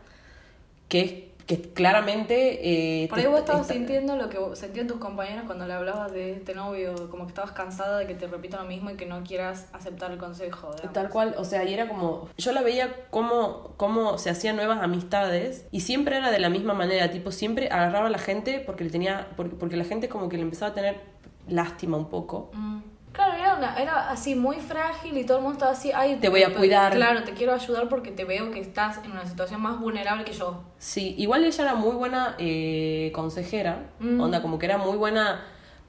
que 0.88 1.02
es 1.02 1.14
que 1.46 1.62
claramente... 1.74 3.04
eh, 3.04 3.08
Por 3.10 3.20
ahí 3.20 3.26
vos 3.26 3.40
estabas 3.40 3.64
está- 3.64 3.74
sintiendo 3.74 4.16
lo 4.16 4.30
que 4.30 4.38
sentían 4.56 4.88
tus 4.88 4.98
compañeros 4.98 5.44
cuando 5.46 5.68
le 5.68 5.74
hablabas 5.74 6.12
de 6.12 6.34
este 6.34 6.56
novio, 6.56 7.10
como 7.10 7.26
que 7.26 7.30
estabas 7.30 7.52
cansada 7.52 8.00
de 8.00 8.08
que 8.08 8.16
te 8.16 8.28
repita 8.28 8.62
lo 8.62 8.66
mismo 8.68 8.90
y 8.92 8.96
que 8.96 9.06
no 9.06 9.24
quieras 9.24 9.68
aceptar 9.74 10.12
el 10.12 10.18
consejo. 10.18 10.72
digamos. 10.72 10.94
Tal 10.94 11.10
cual, 11.10 11.36
o 11.38 11.44
sea, 11.44 11.64
y 11.66 11.74
era 11.74 11.88
como, 11.88 12.30
yo 12.38 12.52
la 12.54 12.62
veía 12.62 13.08
cómo, 13.10 13.74
cómo 13.78 14.18
se 14.18 14.30
hacían 14.30 14.56
nuevas 14.56 14.82
amistades 14.82 15.66
y 15.72 15.82
siempre 15.82 16.18
era 16.18 16.32
de 16.32 16.40
la 16.40 16.50
misma 16.50 16.74
manera, 16.74 17.12
tipo, 17.12 17.32
siempre 17.32 17.68
agarraba 17.70 18.08
a 18.08 18.12
la 18.12 18.20
gente 18.20 18.62
porque 18.66 18.84
le 18.86 18.90
tenía, 18.90 19.28
porque, 19.36 19.56
porque 19.56 19.76
la 19.76 19.84
gente 19.86 20.08
como 20.10 20.30
que 20.30 20.38
le 20.38 20.44
empezaba 20.44 20.72
a 20.72 20.76
tener 20.76 21.02
lástima 21.48 21.98
un 21.98 22.10
poco. 22.10 22.52
Mm. 22.54 22.80
Claro, 23.14 23.34
era, 23.36 23.56
una- 23.56 23.76
era 23.80 24.10
así 24.10 24.34
muy 24.36 24.58
frágil 24.58 25.16
y 25.18 25.24
todo 25.24 25.38
el 25.38 25.44
mundo 25.44 25.54
estaba 25.58 25.72
así, 25.72 25.92
ay, 25.94 26.18
Te 26.20 26.30
voy 26.30 26.44
a 26.44 26.54
cuidar. 26.54 26.92
Claro, 26.94 27.24
te 27.24 27.34
quiero 27.34 27.54
ayudar 27.54 27.88
porque 27.88 28.12
te 28.12 28.26
veo 28.26 28.50
que 28.52 28.60
estás 28.60 28.98
en 29.06 29.12
una 29.12 29.26
situación 29.28 29.62
más 29.62 29.80
vulnerable 29.80 30.24
que 30.26 30.34
yo. 30.34 30.64
Sí, 30.80 31.14
igual 31.20 31.44
ella 31.46 31.64
era 31.64 31.76
muy 31.76 31.96
buena 31.96 32.36
eh, 32.40 33.12
consejera, 33.14 33.84
Mm. 34.00 34.20
onda, 34.20 34.42
como 34.42 34.58
que 34.58 34.66
era 34.66 34.78
muy 34.80 34.98
buena 34.98 35.42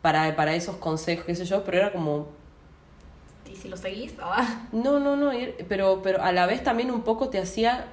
para, 0.02 0.36
para 0.36 0.54
esos 0.54 0.76
consejos, 0.76 1.24
qué 1.24 1.34
sé 1.34 1.46
yo, 1.46 1.64
pero 1.64 1.78
era 1.78 1.92
como, 1.92 2.28
Y 3.50 3.56
si 3.56 3.68
lo 3.68 3.76
seguís, 3.78 4.14
ah, 4.20 4.66
no, 4.72 5.00
no, 5.00 5.16
no, 5.16 5.30
pero, 5.68 6.00
pero 6.02 6.22
a 6.22 6.30
la 6.32 6.44
vez 6.46 6.62
también 6.62 6.90
un 6.90 7.02
poco 7.02 7.30
te 7.30 7.38
hacía, 7.38 7.86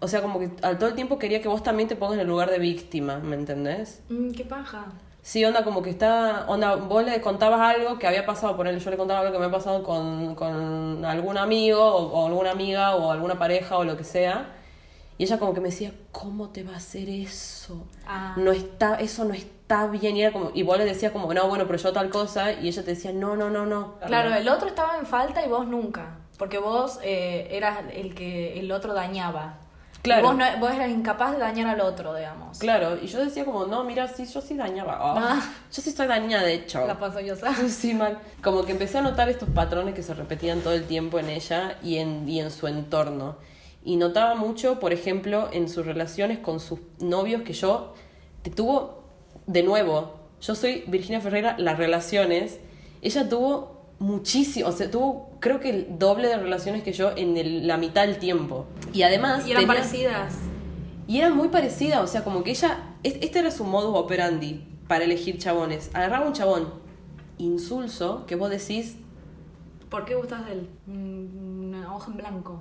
o 0.00 0.06
sea, 0.06 0.22
como 0.22 0.38
que 0.38 0.50
al 0.62 0.78
todo 0.78 0.88
el 0.88 0.94
tiempo 0.94 1.18
quería 1.18 1.40
que 1.42 1.48
vos 1.48 1.62
también 1.64 1.88
te 1.88 1.96
pongas 1.96 2.14
en 2.14 2.20
el 2.20 2.28
lugar 2.28 2.48
de 2.50 2.58
víctima, 2.60 3.18
¿me 3.18 3.34
entendés? 3.34 4.02
mm, 4.08 4.30
qué 4.32 4.44
paja. 4.44 4.84
Sí, 5.22 5.44
onda, 5.44 5.62
como 5.62 5.82
que 5.82 5.90
está. 5.90 6.46
Onda, 6.48 6.74
vos 6.74 7.04
le 7.04 7.20
contabas 7.20 7.60
algo 7.60 7.98
que 7.98 8.06
había 8.08 8.26
pasado, 8.26 8.56
por 8.56 8.66
él, 8.66 8.78
yo 8.80 8.90
le 8.90 8.96
contaba 8.96 9.20
algo 9.20 9.32
que 9.32 9.38
me 9.38 9.44
había 9.44 9.56
pasado 9.56 9.82
con, 9.84 10.34
con 10.34 11.04
algún 11.04 11.38
amigo 11.38 11.80
o, 11.80 12.20
o 12.20 12.26
alguna 12.26 12.50
amiga 12.50 12.96
o 12.96 13.12
alguna 13.12 13.38
pareja 13.38 13.78
o 13.78 13.84
lo 13.84 13.96
que 13.96 14.04
sea. 14.04 14.56
Y 15.18 15.24
ella 15.24 15.38
como 15.38 15.54
que 15.54 15.60
me 15.60 15.68
decía, 15.68 15.92
¿cómo 16.10 16.48
te 16.48 16.64
va 16.64 16.72
a 16.72 16.76
hacer 16.78 17.08
eso? 17.08 17.86
Ah. 18.06 18.34
No 18.36 18.50
está, 18.50 18.96
eso 18.96 19.24
no 19.24 19.34
está 19.34 19.86
bien. 19.86 20.16
Y, 20.16 20.22
era 20.22 20.32
como, 20.32 20.50
y 20.52 20.64
vos 20.64 20.76
le 20.78 20.84
decías 20.84 21.12
como, 21.12 21.32
no, 21.32 21.48
bueno, 21.48 21.64
pero 21.66 21.78
yo 21.78 21.92
tal 21.92 22.10
cosa. 22.10 22.52
Y 22.52 22.66
ella 22.66 22.82
te 22.82 22.90
decía, 22.94 23.12
no, 23.12 23.36
no, 23.36 23.48
no, 23.48 23.64
no. 23.64 23.94
Claro, 24.04 24.34
el 24.34 24.48
otro 24.48 24.66
estaba 24.66 24.98
en 24.98 25.06
falta 25.06 25.44
y 25.44 25.48
vos 25.48 25.66
nunca. 25.68 26.18
Porque 26.38 26.58
vos 26.58 26.98
eh, 27.04 27.46
eras 27.52 27.78
el 27.92 28.16
que 28.16 28.58
el 28.58 28.72
otro 28.72 28.94
dañaba. 28.94 29.60
Claro. 30.02 30.28
Vos, 30.28 30.36
no, 30.36 30.44
vos 30.58 30.72
eras 30.72 30.90
incapaz 30.90 31.32
de 31.32 31.38
dañar 31.38 31.68
al 31.68 31.80
otro, 31.80 32.14
digamos. 32.14 32.58
Claro, 32.58 32.98
y 33.00 33.06
yo 33.06 33.24
decía 33.24 33.44
como, 33.44 33.66
no, 33.66 33.84
mira, 33.84 34.08
sí, 34.08 34.26
yo 34.26 34.40
sí 34.40 34.56
dañaba. 34.56 34.98
Oh, 35.00 35.14
Ah. 35.16 35.40
Yo 35.72 35.80
sí 35.80 35.92
soy 35.92 36.08
dañada, 36.08 36.42
de 36.44 36.54
hecho. 36.54 36.84
La 36.86 36.98
paso 36.98 37.20
yo, 37.20 37.36
¿sabes? 37.36 37.72
Sí, 37.80 37.94
mal. 37.94 38.18
Como 38.42 38.64
que 38.64 38.72
empecé 38.72 38.98
a 38.98 39.02
notar 39.02 39.28
estos 39.28 39.48
patrones 39.50 39.94
que 39.94 40.02
se 40.02 40.12
repetían 40.14 40.60
todo 40.60 40.72
el 40.72 40.84
tiempo 40.84 41.20
en 41.20 41.28
ella 41.28 41.76
y 41.82 41.98
en, 41.98 42.28
y 42.28 42.40
en 42.40 42.50
su 42.50 42.66
entorno. 42.66 43.36
Y 43.84 43.96
notaba 43.96 44.34
mucho, 44.34 44.80
por 44.80 44.92
ejemplo, 44.92 45.48
en 45.52 45.68
sus 45.68 45.86
relaciones 45.86 46.38
con 46.40 46.58
sus 46.58 46.80
novios 46.98 47.42
que 47.42 47.52
yo 47.52 47.94
te 48.42 48.50
tuvo 48.50 49.04
de 49.46 49.62
nuevo. 49.62 50.14
Yo 50.40 50.56
soy 50.56 50.82
Virginia 50.88 51.20
Ferreira, 51.20 51.54
las 51.58 51.78
relaciones. 51.78 52.58
Ella 53.02 53.28
tuvo 53.28 53.71
muchísimo, 54.02 54.68
o 54.68 54.72
sea, 54.72 54.90
tuvo 54.90 55.30
creo 55.40 55.60
que 55.60 55.70
el 55.70 55.98
doble 55.98 56.28
de 56.28 56.36
relaciones 56.36 56.82
que 56.82 56.92
yo 56.92 57.12
en 57.16 57.36
el- 57.36 57.66
la 57.66 57.76
mitad 57.76 58.02
del 58.06 58.18
tiempo. 58.18 58.66
Y 58.92 59.02
además... 59.02 59.46
Y 59.46 59.52
eran 59.52 59.62
tenía- 59.62 59.76
parecidas. 59.80 60.34
y 61.06 61.18
era 61.18 61.30
muy 61.30 61.48
parecida, 61.48 62.00
o 62.02 62.06
sea, 62.06 62.22
como 62.24 62.42
que 62.42 62.50
ella, 62.50 62.78
es- 63.02 63.16
este 63.20 63.38
era 63.38 63.50
su 63.50 63.64
modus 63.64 63.96
operandi 63.96 64.66
para 64.88 65.04
elegir 65.04 65.38
chabones. 65.38 65.90
Agarraba 65.94 66.26
un 66.26 66.32
chabón 66.32 66.68
insulso 67.38 68.24
que 68.26 68.36
vos 68.36 68.50
decís, 68.50 68.96
¿Por 69.90 70.04
qué 70.06 70.14
gustas 70.14 70.46
de 70.46 70.52
él? 70.52 70.68
Mm, 70.86 71.68
Una 71.68 71.94
hoja 71.94 72.10
en 72.10 72.16
blanco. 72.16 72.58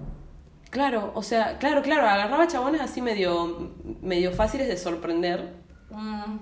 claro, 0.69 1.11
o 1.15 1.23
sea, 1.23 1.57
claro, 1.59 1.81
claro, 1.81 2.05
agarraba 2.07 2.45
chabones 2.47 2.81
así 2.81 3.01
medio, 3.01 3.71
medio 4.01 4.31
fáciles 4.33 4.67
de 4.67 4.75
sorprender. 4.77 5.53
Mm, 5.91 6.37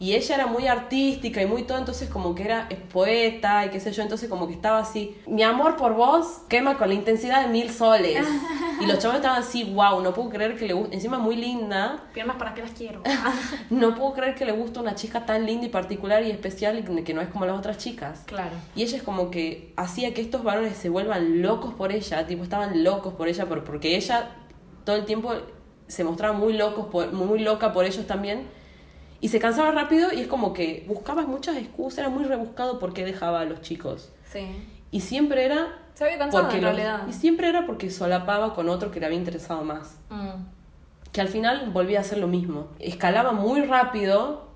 Y 0.00 0.14
ella 0.14 0.34
era 0.34 0.46
muy 0.46 0.66
artística 0.66 1.40
y 1.42 1.46
muy 1.46 1.62
todo, 1.64 1.76
entonces 1.78 2.08
como 2.08 2.34
que 2.34 2.42
era 2.44 2.68
poeta 2.90 3.66
y 3.66 3.68
qué 3.68 3.80
sé 3.80 3.92
yo, 3.92 4.02
entonces 4.02 4.28
como 4.30 4.48
que 4.48 4.54
estaba 4.54 4.78
así, 4.78 5.14
mi 5.26 5.42
amor 5.42 5.76
por 5.76 5.94
vos 5.94 6.40
quema 6.48 6.78
con 6.78 6.88
la 6.88 6.94
intensidad 6.94 7.42
de 7.42 7.48
mil 7.48 7.70
soles. 7.70 8.26
Y 8.80 8.86
los 8.86 8.98
chabones 8.98 9.20
estaban 9.20 9.42
así, 9.42 9.62
wow, 9.64 10.00
no 10.00 10.14
puedo 10.14 10.30
creer 10.30 10.56
que 10.56 10.66
le 10.66 10.72
guste, 10.72 10.94
encima 10.94 11.18
muy 11.18 11.36
linda, 11.36 12.02
Piernas 12.14 12.36
para 12.36 12.54
qué 12.54 12.62
las 12.62 12.70
quiero. 12.70 13.02
no 13.68 13.94
puedo 13.94 14.14
creer 14.14 14.34
que 14.34 14.46
le 14.46 14.52
guste 14.52 14.78
una 14.80 14.94
chica 14.94 15.26
tan 15.26 15.44
linda 15.44 15.66
y 15.66 15.68
particular 15.68 16.24
y 16.24 16.30
especial 16.30 16.78
y 16.78 17.02
que 17.04 17.12
no 17.12 17.20
es 17.20 17.28
como 17.28 17.44
las 17.44 17.58
otras 17.58 17.76
chicas. 17.76 18.22
claro. 18.24 18.52
Y 18.74 18.82
ella 18.84 18.96
es 18.96 19.02
como 19.02 19.30
que 19.30 19.74
hacía 19.76 20.14
que 20.14 20.22
estos 20.22 20.42
varones 20.42 20.78
se 20.78 20.88
vuelvan 20.88 21.42
locos 21.42 21.74
por 21.74 21.92
ella, 21.92 22.26
tipo 22.26 22.42
estaban 22.42 22.82
locos 22.82 23.12
por 23.12 23.28
ella, 23.28 23.44
por- 23.44 23.64
porque 23.64 23.96
ella 23.96 24.30
todo 24.86 24.96
el 24.96 25.04
tiempo 25.04 25.34
se 25.86 26.02
mostraba 26.02 26.32
muy 26.32 26.54
locos 26.54 26.86
por, 26.86 27.12
muy 27.12 27.40
loca 27.40 27.74
por 27.74 27.84
ellos 27.84 28.06
también. 28.06 28.48
Y 29.20 29.28
se 29.28 29.38
cansaba 29.38 29.70
rápido 29.72 30.12
y 30.12 30.20
es 30.20 30.26
como 30.28 30.52
que 30.52 30.84
buscaba 30.88 31.22
muchas 31.26 31.56
excusas, 31.56 31.98
era 31.98 32.08
muy 32.08 32.24
rebuscado 32.24 32.78
porque 32.78 33.04
dejaba 33.04 33.40
a 33.40 33.44
los 33.44 33.60
chicos. 33.60 34.10
Sí. 34.32 34.46
Y 34.90 35.00
siempre 35.00 35.44
era 35.44 35.78
Se 35.94 36.04
había 36.04 36.18
cansado 36.18 36.44
porque 36.44 36.58
en 36.58 36.64
los- 36.64 36.74
realidad. 36.74 37.06
y 37.08 37.12
siempre 37.12 37.48
era 37.48 37.66
porque 37.66 37.90
solapaba 37.90 38.54
con 38.54 38.68
otro 38.68 38.90
que 38.90 38.98
le 39.00 39.06
había 39.06 39.18
interesado 39.18 39.62
más 39.62 39.96
Mm. 40.08 40.30
que 41.12 41.20
al 41.20 41.28
final 41.28 41.70
volvía 41.72 41.98
a 41.98 42.00
hacer 42.02 42.18
lo 42.18 42.28
mismo. 42.28 42.68
Escalaba 42.78 43.32
muy 43.32 43.60
rápido, 43.62 44.48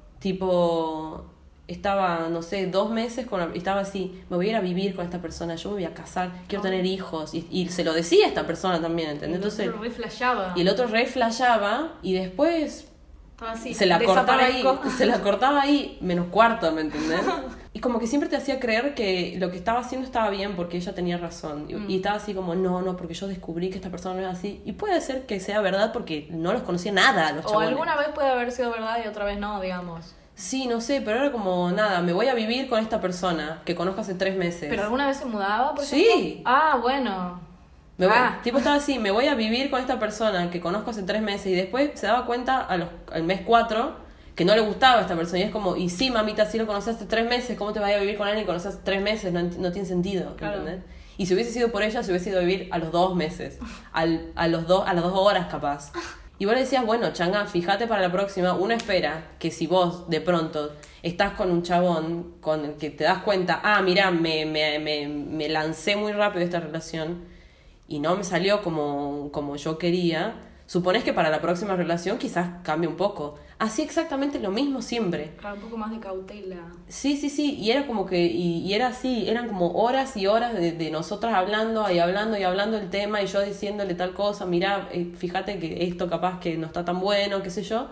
tipo, 0.48 1.24
estaba, 1.66 2.28
no 2.30 2.42
sé, 2.42 2.66
dos 2.66 2.90
meses 2.90 3.26
con 3.26 3.40
la- 3.40 3.50
estaba 3.54 3.80
así, 3.80 4.22
me 4.28 4.36
voy 4.36 4.46
a 4.46 4.50
ir 4.50 4.56
a 4.56 4.60
vivir 4.60 4.94
con 4.94 5.04
esta 5.04 5.20
persona, 5.20 5.54
yo 5.56 5.70
me 5.70 5.74
voy 5.76 5.84
a 5.84 5.94
casar, 5.94 6.30
quiero 6.48 6.60
Oh. 6.60 6.64
tener 6.64 6.84
hijos. 6.86 7.34
Y, 7.34 7.46
y 7.50 7.68
se 7.68 7.84
lo 7.84 7.92
decía 7.92 8.26
a 8.26 8.28
esta 8.28 8.46
persona 8.46 8.80
también, 8.80 9.10
¿entendés? 9.10 9.36
Entonces, 9.36 9.72
Re 9.78 9.90
flashaba. 9.90 10.52
y 10.56 10.60
el 10.62 10.68
otro 10.68 10.86
re 10.86 11.06
flashaba 11.06 11.94
y 12.02 12.12
después 12.14 12.90
Se 13.74 13.84
la 13.86 13.98
cortaba 14.00 14.44
ahí, 14.44 14.64
se 14.96 15.06
la 15.06 15.20
cortaba 15.20 15.62
ahí, 15.62 15.98
menos 16.00 16.28
cuarto, 16.28 16.70
¿me 16.72 16.82
entendés? 16.82 17.20
Y 17.76 17.80
como 17.80 17.98
que 17.98 18.06
siempre 18.06 18.28
te 18.30 18.36
hacía 18.36 18.60
creer 18.60 18.94
que 18.94 19.34
lo 19.40 19.50
que 19.50 19.56
estaba 19.56 19.80
haciendo 19.80 20.06
estaba 20.06 20.30
bien 20.30 20.54
porque 20.54 20.76
ella 20.76 20.94
tenía 20.94 21.18
razón. 21.18 21.66
Y, 21.68 21.74
Mm. 21.74 21.90
y 21.90 21.96
estaba 21.96 22.16
así 22.16 22.32
como, 22.32 22.54
no, 22.54 22.82
no, 22.82 22.96
porque 22.96 23.14
yo 23.14 23.26
descubrí 23.26 23.68
que 23.68 23.76
esta 23.76 23.90
persona 23.90 24.20
no 24.20 24.28
es 24.30 24.38
así. 24.38 24.62
Y 24.64 24.72
puede 24.74 25.00
ser 25.00 25.26
que 25.26 25.40
sea 25.40 25.60
verdad 25.60 25.92
porque 25.92 26.28
no 26.30 26.52
los 26.52 26.62
conocía 26.62 26.92
nada 26.92 27.26
a 27.26 27.32
los 27.32 27.44
O 27.46 27.48
chabones. 27.48 27.70
alguna 27.70 27.96
vez 27.96 28.08
puede 28.14 28.28
haber 28.30 28.52
sido 28.52 28.70
verdad 28.70 28.98
y 29.04 29.08
otra 29.08 29.24
vez 29.24 29.40
no, 29.40 29.60
digamos. 29.60 30.14
Sí, 30.36 30.68
no 30.68 30.80
sé, 30.80 31.00
pero 31.04 31.18
era 31.18 31.32
como, 31.32 31.68
nada, 31.72 32.00
me 32.00 32.12
voy 32.12 32.28
a 32.28 32.34
vivir 32.34 32.68
con 32.68 32.78
esta 32.78 33.00
persona 33.00 33.60
que 33.64 33.74
conozco 33.74 34.02
hace 34.02 34.14
tres 34.14 34.36
meses. 34.36 34.66
¿Pero 34.70 34.84
alguna 34.84 35.08
vez 35.08 35.16
se 35.16 35.24
mudaba, 35.24 35.74
por 35.74 35.84
Sí. 35.84 36.42
Ah, 36.44 36.78
bueno. 36.80 37.40
Me 37.96 38.06
voy- 38.06 38.16
Ah. 38.18 38.40
Tipo 38.42 38.58
estaba 38.58 38.76
así, 38.76 38.98
me 38.98 39.10
voy 39.10 39.26
a 39.28 39.34
vivir 39.34 39.70
con 39.70 39.80
esta 39.80 39.98
persona 39.98 40.50
que 40.50 40.60
conozco 40.60 40.90
hace 40.90 41.02
tres 41.04 41.22
meses 41.22 41.46
y 41.46 41.54
después 41.54 41.90
se 41.94 42.06
daba 42.06 42.26
cuenta 42.26 42.60
a 42.60 42.76
los, 42.76 42.88
al 43.12 43.22
mes 43.22 43.42
cuatro 43.44 43.96
que 44.34 44.44
no 44.44 44.54
le 44.56 44.62
gustaba 44.62 44.98
a 44.98 45.02
esta 45.02 45.14
persona 45.14 45.38
y 45.38 45.42
es 45.42 45.50
como, 45.52 45.76
y 45.76 45.88
sí, 45.88 46.10
mamita, 46.10 46.44
si 46.46 46.58
lo 46.58 46.66
conoces 46.66 46.96
hace 46.96 47.04
tres 47.06 47.24
meses, 47.28 47.56
¿cómo 47.56 47.72
te 47.72 47.78
vas 47.78 47.92
a 47.92 47.98
vivir 47.98 48.16
con 48.16 48.26
alguien 48.26 48.44
que 48.44 48.48
conoces 48.48 48.74
hace 48.74 48.78
tres 48.84 49.00
meses? 49.00 49.32
No, 49.32 49.42
no 49.42 49.70
tiene 49.70 49.86
sentido, 49.86 50.34
Claro. 50.36 50.58
¿entendés? 50.58 50.84
Y 51.18 51.26
si 51.26 51.34
hubiese 51.34 51.52
sido 51.52 51.70
por 51.70 51.84
ella, 51.84 52.02
se 52.02 52.10
hubiese 52.10 52.30
ido 52.30 52.38
a 52.40 52.42
vivir 52.42 52.68
a 52.72 52.78
los 52.78 52.90
dos 52.90 53.14
meses, 53.14 53.60
al, 53.92 54.32
a, 54.34 54.48
los 54.48 54.66
dos 54.66 54.88
a 54.88 54.92
las 54.94 55.04
dos 55.04 55.12
horas 55.14 55.46
capaz. 55.46 55.92
Y 56.40 56.46
vos 56.46 56.54
le 56.54 56.62
decías, 56.62 56.84
bueno, 56.84 57.12
changa, 57.12 57.46
fíjate 57.46 57.86
para 57.86 58.02
la 58.02 58.10
próxima, 58.10 58.54
uno 58.54 58.74
espera 58.74 59.22
que 59.38 59.52
si 59.52 59.68
vos 59.68 60.10
de 60.10 60.20
pronto 60.20 60.72
estás 61.04 61.34
con 61.34 61.52
un 61.52 61.62
chabón 61.62 62.34
con 62.40 62.64
el 62.64 62.72
que 62.74 62.90
te 62.90 63.04
das 63.04 63.18
cuenta, 63.22 63.60
ah, 63.62 63.80
mira, 63.82 64.10
me, 64.10 64.44
me, 64.44 64.80
me, 64.80 65.06
me 65.06 65.48
lancé 65.48 65.94
muy 65.94 66.10
rápido 66.10 66.44
esta 66.44 66.58
relación 66.58 67.32
y 67.88 68.00
no 68.00 68.16
me 68.16 68.24
salió 68.24 68.62
como, 68.62 69.30
como 69.32 69.56
yo 69.56 69.78
quería, 69.78 70.36
supones 70.66 71.04
que 71.04 71.12
para 71.12 71.30
la 71.30 71.40
próxima 71.40 71.76
relación 71.76 72.18
quizás 72.18 72.62
cambie 72.62 72.88
un 72.88 72.96
poco. 72.96 73.36
Así 73.58 73.82
exactamente 73.82 74.40
lo 74.40 74.50
mismo 74.50 74.82
siempre. 74.82 75.32
Claro, 75.38 75.56
un 75.56 75.62
poco 75.62 75.76
más 75.76 75.90
de 75.90 76.00
cautela. 76.00 76.72
Sí, 76.88 77.16
sí, 77.16 77.30
sí, 77.30 77.54
y 77.54 77.70
era 77.70 77.86
como 77.86 78.06
que, 78.06 78.26
y, 78.26 78.58
y 78.60 78.74
era 78.74 78.88
así, 78.88 79.28
eran 79.28 79.48
como 79.48 79.72
horas 79.72 80.16
y 80.16 80.26
horas 80.26 80.54
de, 80.54 80.72
de 80.72 80.90
nosotras 80.90 81.34
hablando 81.34 81.90
y 81.90 81.98
hablando 81.98 82.36
y 82.38 82.42
hablando 82.42 82.76
el 82.78 82.90
tema 82.90 83.22
y 83.22 83.26
yo 83.26 83.40
diciéndole 83.42 83.94
tal 83.94 84.14
cosa, 84.14 84.46
mira, 84.46 84.88
eh, 84.92 85.12
fíjate 85.16 85.58
que 85.58 85.84
esto 85.84 86.08
capaz 86.08 86.40
que 86.40 86.56
no 86.56 86.66
está 86.66 86.84
tan 86.84 87.00
bueno, 87.00 87.42
qué 87.42 87.50
sé 87.50 87.62
yo. 87.62 87.88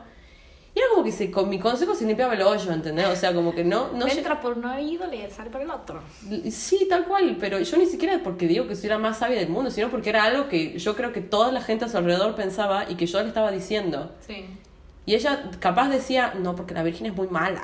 Y 1.03 1.11
como 1.11 1.11
que 1.11 1.13
se, 1.13 1.31
con 1.31 1.49
mi 1.49 1.59
consejo 1.59 1.95
se 1.95 2.07
limpiaba 2.07 2.35
el 2.35 2.43
hoyo, 2.43 2.73
¿entendés? 2.73 3.07
O 3.07 3.17
sea, 3.17 3.35
como 3.35 3.55
que 3.55 3.65
no... 3.65 3.93
no 3.93 4.07
entra 4.07 4.41
por 4.41 4.57
un 4.59 4.65
oído, 4.65 5.07
le 5.07 5.31
sale 5.31 5.51
por 5.51 5.61
el 5.61 5.71
otro. 5.71 6.01
Sí, 6.51 6.87
tal 6.89 7.05
cual, 7.05 7.37
pero 7.41 7.59
yo 7.59 7.77
ni 7.77 7.87
siquiera 7.87 8.21
porque 8.23 8.47
digo 8.47 8.67
que 8.69 8.77
soy 8.77 8.89
la 8.89 8.99
más 8.99 9.19
sabia 9.19 9.39
del 9.39 9.49
mundo, 9.49 9.71
sino 9.71 9.89
porque 9.91 10.11
era 10.11 10.25
algo 10.25 10.49
que 10.49 10.79
yo 10.79 10.95
creo 10.97 11.13
que 11.13 11.21
toda 11.21 11.51
la 11.53 11.61
gente 11.61 11.85
a 11.85 11.89
su 11.89 11.97
alrededor 11.99 12.35
pensaba 12.35 12.89
y 12.91 12.95
que 12.95 13.07
yo 13.07 13.21
le 13.21 13.29
estaba 13.29 13.51
diciendo. 13.51 14.13
Sí. 14.27 14.47
Y 15.05 15.17
ella 15.17 15.51
capaz 15.59 15.89
decía, 15.89 16.33
no, 16.41 16.55
porque 16.55 16.75
la 16.75 16.85
Virgen 16.85 17.07
es 17.07 17.17
muy 17.17 17.27
mala. 17.27 17.63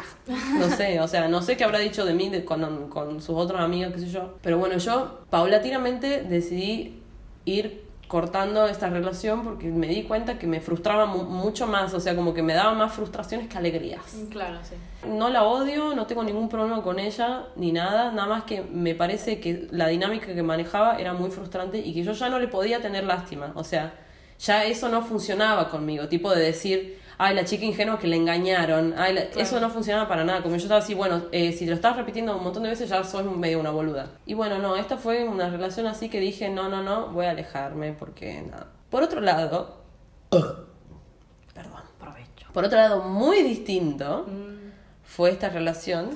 No 0.59 0.68
sé, 0.70 0.99
o 1.01 1.07
sea, 1.07 1.28
no 1.28 1.41
sé 1.41 1.57
qué 1.57 1.62
habrá 1.62 1.78
dicho 1.78 2.05
de 2.05 2.12
mí 2.12 2.28
de- 2.30 2.45
con, 2.45 2.89
con 2.89 3.20
sus 3.22 3.36
otras 3.36 3.61
amigas, 3.61 3.93
qué 3.93 4.01
sé 4.01 4.09
yo. 4.09 4.34
Pero 4.43 4.59
bueno, 4.59 4.76
yo 4.78 5.20
paulatinamente 5.30 6.22
decidí 6.22 7.01
ir 7.45 7.84
cortando 8.09 8.66
esta 8.66 8.88
relación 8.88 9.44
porque 9.44 9.66
me 9.68 9.86
di 9.86 10.02
cuenta 10.04 10.38
que 10.38 10.46
me 10.46 10.61
frustraba 10.61 11.06
mu- 11.06 11.24
mucho 11.24 11.66
más, 11.66 11.92
o 11.94 12.00
sea, 12.00 12.16
como 12.16 12.34
que 12.34 12.42
me 12.42 12.54
daba 12.54 12.72
más 12.72 12.92
frustraciones 12.92 13.48
que 13.48 13.59
alegrías. 13.59 14.02
Claro, 14.30 14.56
sí. 14.62 14.74
No 15.06 15.28
la 15.28 15.44
odio, 15.44 15.94
no 15.94 16.06
tengo 16.06 16.24
ningún 16.24 16.48
problema 16.48 16.82
con 16.82 16.98
ella 16.98 17.44
ni 17.56 17.70
nada, 17.70 18.11
nada 18.11 18.26
más 18.28 18.44
que 18.44 18.62
me 18.62 18.94
parece 18.94 19.38
que 19.40 19.68
la 19.70 19.88
dinámica 19.88 20.26
que 20.34 20.42
manejaba 20.42 20.96
era 20.98 21.12
muy 21.12 21.30
frustrante 21.30 21.78
y 21.78 21.92
que 21.94 22.02
yo 22.02 22.12
ya 22.12 22.28
no 22.30 22.38
le 22.38 22.48
podía 22.48 22.80
tener 22.80 23.04
lástima, 23.04 23.52
o 23.54 23.62
sea, 23.62 23.92
ya 24.40 24.64
eso 24.64 24.88
no 24.88 25.02
funcionaba 25.02 25.68
conmigo, 25.68 26.09
tipo 26.09 26.30
de 26.34 26.40
decir, 26.42 26.98
ay, 27.19 27.35
la 27.35 27.45
chica 27.45 27.64
ingenua 27.64 27.99
que 27.99 28.07
le 28.07 28.16
engañaron, 28.16 28.95
ay, 28.97 29.12
la- 29.14 29.27
Claro. 29.27 29.41
eso 29.41 29.61
no 29.61 29.71
funcionaba 29.71 30.09
para 30.09 30.25
nada, 30.25 30.43
como 30.43 30.55
yo 30.57 30.62
estaba 30.62 30.81
así, 30.81 30.95
bueno, 30.95 31.23
eh, 31.33 31.53
si 31.53 31.66
lo 31.66 31.75
estás 31.75 31.97
repitiendo 31.97 32.37
un 32.37 32.45
montón 32.45 32.62
de 32.62 32.69
veces 32.71 32.89
ya 32.89 33.03
sos 33.05 33.25
medio 33.37 33.59
una 33.61 33.71
boluda. 33.71 34.12
Y 34.25 34.35
bueno, 34.35 34.59
no, 34.59 34.77
esta 34.77 34.97
fue 34.97 35.29
una 35.29 35.51
relación 35.51 35.87
así 35.87 36.09
que 36.09 36.21
dije, 36.21 36.49
no, 36.49 36.69
no, 36.69 36.83
no, 36.83 37.09
voy 37.09 37.27
a 37.27 37.31
alejarme 37.31 37.93
porque 37.93 38.43
nada. 38.43 38.69
Por 38.91 39.03
otro 39.03 39.21
lado, 39.21 39.83
perdón. 40.31 41.83
Provecho. 41.99 42.47
Por 42.53 42.64
otro 42.64 42.79
lado, 42.79 43.03
muy 43.03 43.43
distinto 43.43 44.25
Mm, 44.29 44.71
fue 45.05 45.31
esta 45.31 45.49
relación 45.49 46.11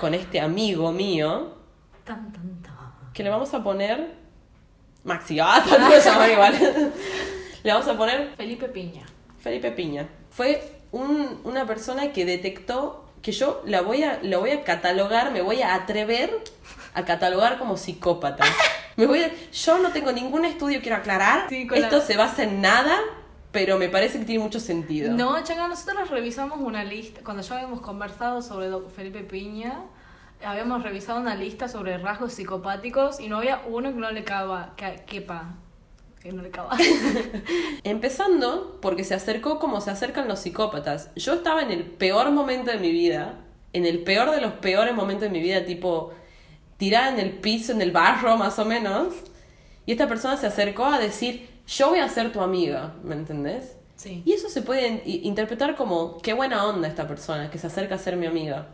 con 0.00 0.14
este 0.14 0.40
amigo 0.40 0.90
mío 0.92 1.54
tan, 2.04 2.32
tan, 2.32 2.62
tan. 2.62 3.12
que 3.12 3.22
le 3.22 3.30
vamos 3.30 3.52
a 3.54 3.62
poner 3.62 4.14
Maxi, 5.04 5.38
ah, 5.40 5.62
tanto 5.68 5.88
lo 6.18 6.32
igual. 6.32 6.54
le 7.62 7.72
vamos 7.72 7.86
a 7.88 7.96
poner 7.96 8.34
Felipe 8.36 8.68
Piña. 8.68 9.04
Felipe 9.38 9.70
Piña. 9.70 10.08
Fue 10.36 10.62
un- 10.92 11.40
una 11.44 11.66
persona 11.66 12.12
que 12.12 12.24
detectó 12.26 13.04
que 13.22 13.32
yo 13.32 13.62
la 13.64 13.80
voy 13.80 14.02
a, 14.02 14.18
la 14.22 14.36
voy 14.38 14.50
a 14.50 14.62
catalogar, 14.64 15.32
me 15.32 15.40
voy 15.40 15.62
a 15.62 15.74
atrever 15.74 16.30
a 16.94 17.04
catalogar 17.04 17.58
como 17.58 17.76
psicópata. 17.78 18.44
Me 18.96 19.06
voy 19.06 19.22
a- 19.22 19.30
yo 19.50 19.78
no 19.78 19.90
tengo 19.92 20.12
ningún 20.12 20.44
estudio, 20.44 20.80
quiero 20.80 20.96
aclarar. 20.96 21.46
Sí, 21.48 21.66
Esto 21.72 21.96
la- 21.96 22.02
se 22.02 22.16
basa 22.16 22.42
en 22.44 22.60
nada, 22.60 22.96
pero 23.50 23.78
me 23.78 23.88
parece 23.88 24.18
que 24.18 24.24
tiene 24.26 24.44
mucho 24.44 24.60
sentido. 24.60 25.12
No, 25.12 25.42
Changa, 25.42 25.68
nosotros 25.68 26.10
revisamos 26.10 26.58
una 26.60 26.84
lista. 26.84 27.20
Cuando 27.24 27.42
ya 27.42 27.54
habíamos 27.56 27.80
conversado 27.80 28.42
sobre 28.42 28.68
Felipe 28.94 29.20
Piña, 29.24 29.80
habíamos 30.44 30.82
revisado 30.82 31.18
una 31.18 31.34
lista 31.34 31.66
sobre 31.68 31.96
rasgos 31.98 32.34
psicopáticos 32.34 33.20
y 33.20 33.28
no 33.28 33.38
había 33.38 33.62
uno 33.66 33.90
que 33.92 33.98
no 33.98 34.10
le 34.10 34.22
caba, 34.22 34.74
que, 34.76 35.02
quepa. 35.06 35.54
Que 36.26 36.32
no 36.32 36.42
le 36.42 36.50
caba. 36.50 36.76
Empezando 37.84 38.80
porque 38.82 39.04
se 39.04 39.14
acercó 39.14 39.60
como 39.60 39.80
se 39.80 39.92
acercan 39.92 40.26
los 40.26 40.40
psicópatas. 40.40 41.10
Yo 41.14 41.34
estaba 41.34 41.62
en 41.62 41.70
el 41.70 41.84
peor 41.84 42.32
momento 42.32 42.72
de 42.72 42.78
mi 42.78 42.90
vida, 42.90 43.44
en 43.72 43.86
el 43.86 44.00
peor 44.02 44.32
de 44.32 44.40
los 44.40 44.54
peores 44.54 44.92
momentos 44.92 45.20
de 45.22 45.30
mi 45.30 45.40
vida, 45.40 45.64
tipo 45.64 46.12
tirada 46.78 47.10
en 47.10 47.20
el 47.20 47.30
piso, 47.30 47.70
en 47.70 47.80
el 47.80 47.92
barro 47.92 48.36
más 48.36 48.58
o 48.58 48.64
menos. 48.64 49.14
Y 49.86 49.92
esta 49.92 50.08
persona 50.08 50.36
se 50.36 50.48
acercó 50.48 50.86
a 50.86 50.98
decir, 50.98 51.48
yo 51.68 51.90
voy 51.90 52.00
a 52.00 52.08
ser 52.08 52.32
tu 52.32 52.40
amiga, 52.40 52.96
¿me 53.04 53.14
entendés? 53.14 53.76
Sí. 53.94 54.24
Y 54.26 54.32
eso 54.32 54.48
se 54.48 54.62
puede 54.62 55.04
interpretar 55.06 55.76
como, 55.76 56.18
qué 56.22 56.32
buena 56.32 56.66
onda 56.66 56.88
esta 56.88 57.06
persona 57.06 57.52
que 57.52 57.58
se 57.58 57.68
acerca 57.68 57.94
a 57.94 57.98
ser 57.98 58.16
mi 58.16 58.26
amiga. 58.26 58.66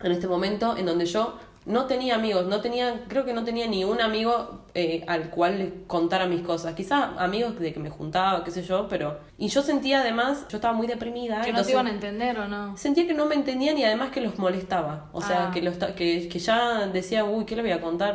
En 0.00 0.12
este 0.12 0.28
momento 0.28 0.76
en 0.76 0.84
donde 0.84 1.06
yo 1.06 1.38
no 1.66 1.86
tenía 1.86 2.14
amigos, 2.14 2.46
no 2.46 2.60
tenía, 2.60 3.04
creo 3.08 3.24
que 3.24 3.32
no 3.34 3.42
tenía 3.44 3.66
ni 3.66 3.84
un 3.84 4.00
amigo 4.00 4.64
eh, 4.74 5.04
al 5.08 5.30
cual 5.30 5.58
le 5.58 5.72
contara 5.86 6.26
mis 6.26 6.42
cosas. 6.42 6.74
Quizás 6.74 7.10
amigos 7.18 7.58
de 7.58 7.72
que 7.72 7.80
me 7.80 7.90
juntaba, 7.90 8.44
qué 8.44 8.50
sé 8.52 8.62
yo, 8.62 8.86
pero... 8.88 9.18
Y 9.36 9.48
yo 9.48 9.62
sentía 9.62 10.00
además, 10.00 10.46
yo 10.48 10.58
estaba 10.58 10.72
muy 10.74 10.86
deprimida. 10.86 11.40
Que 11.42 11.52
no 11.52 11.62
te 11.64 11.72
iban 11.72 11.88
a 11.88 11.90
entender 11.90 12.38
o 12.38 12.46
no. 12.48 12.76
Sentía 12.76 13.06
que 13.06 13.14
no 13.14 13.26
me 13.26 13.34
entendían 13.34 13.76
y 13.76 13.84
además 13.84 14.10
que 14.12 14.20
los 14.20 14.38
molestaba. 14.38 15.10
O 15.12 15.20
sea, 15.20 15.48
Ah. 15.48 15.50
que, 15.52 15.60
los 15.60 15.76
que, 15.76 16.28
que 16.28 16.38
ya 16.38 16.86
decía, 16.86 17.24
uy, 17.24 17.44
¿qué 17.44 17.56
le 17.56 17.62
voy 17.62 17.72
a 17.72 17.80
contar? 17.80 18.14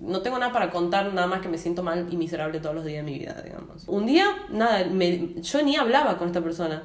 No 0.00 0.20
tengo 0.20 0.38
nada 0.38 0.52
para 0.52 0.70
contar, 0.70 1.12
nada 1.14 1.26
más 1.28 1.40
que 1.40 1.48
me 1.48 1.56
siento 1.58 1.82
mal 1.82 2.06
y 2.10 2.16
miserable 2.16 2.58
todos 2.60 2.74
los 2.74 2.84
días 2.84 3.04
de 3.04 3.10
mi 3.12 3.18
vida, 3.18 3.40
digamos. 3.44 3.84
Un 3.86 4.06
día, 4.06 4.26
nada, 4.50 4.84
me- 4.90 5.40
yo 5.40 5.62
ni 5.62 5.76
hablaba 5.76 6.18
con 6.18 6.26
esta 6.28 6.40
persona. 6.40 6.82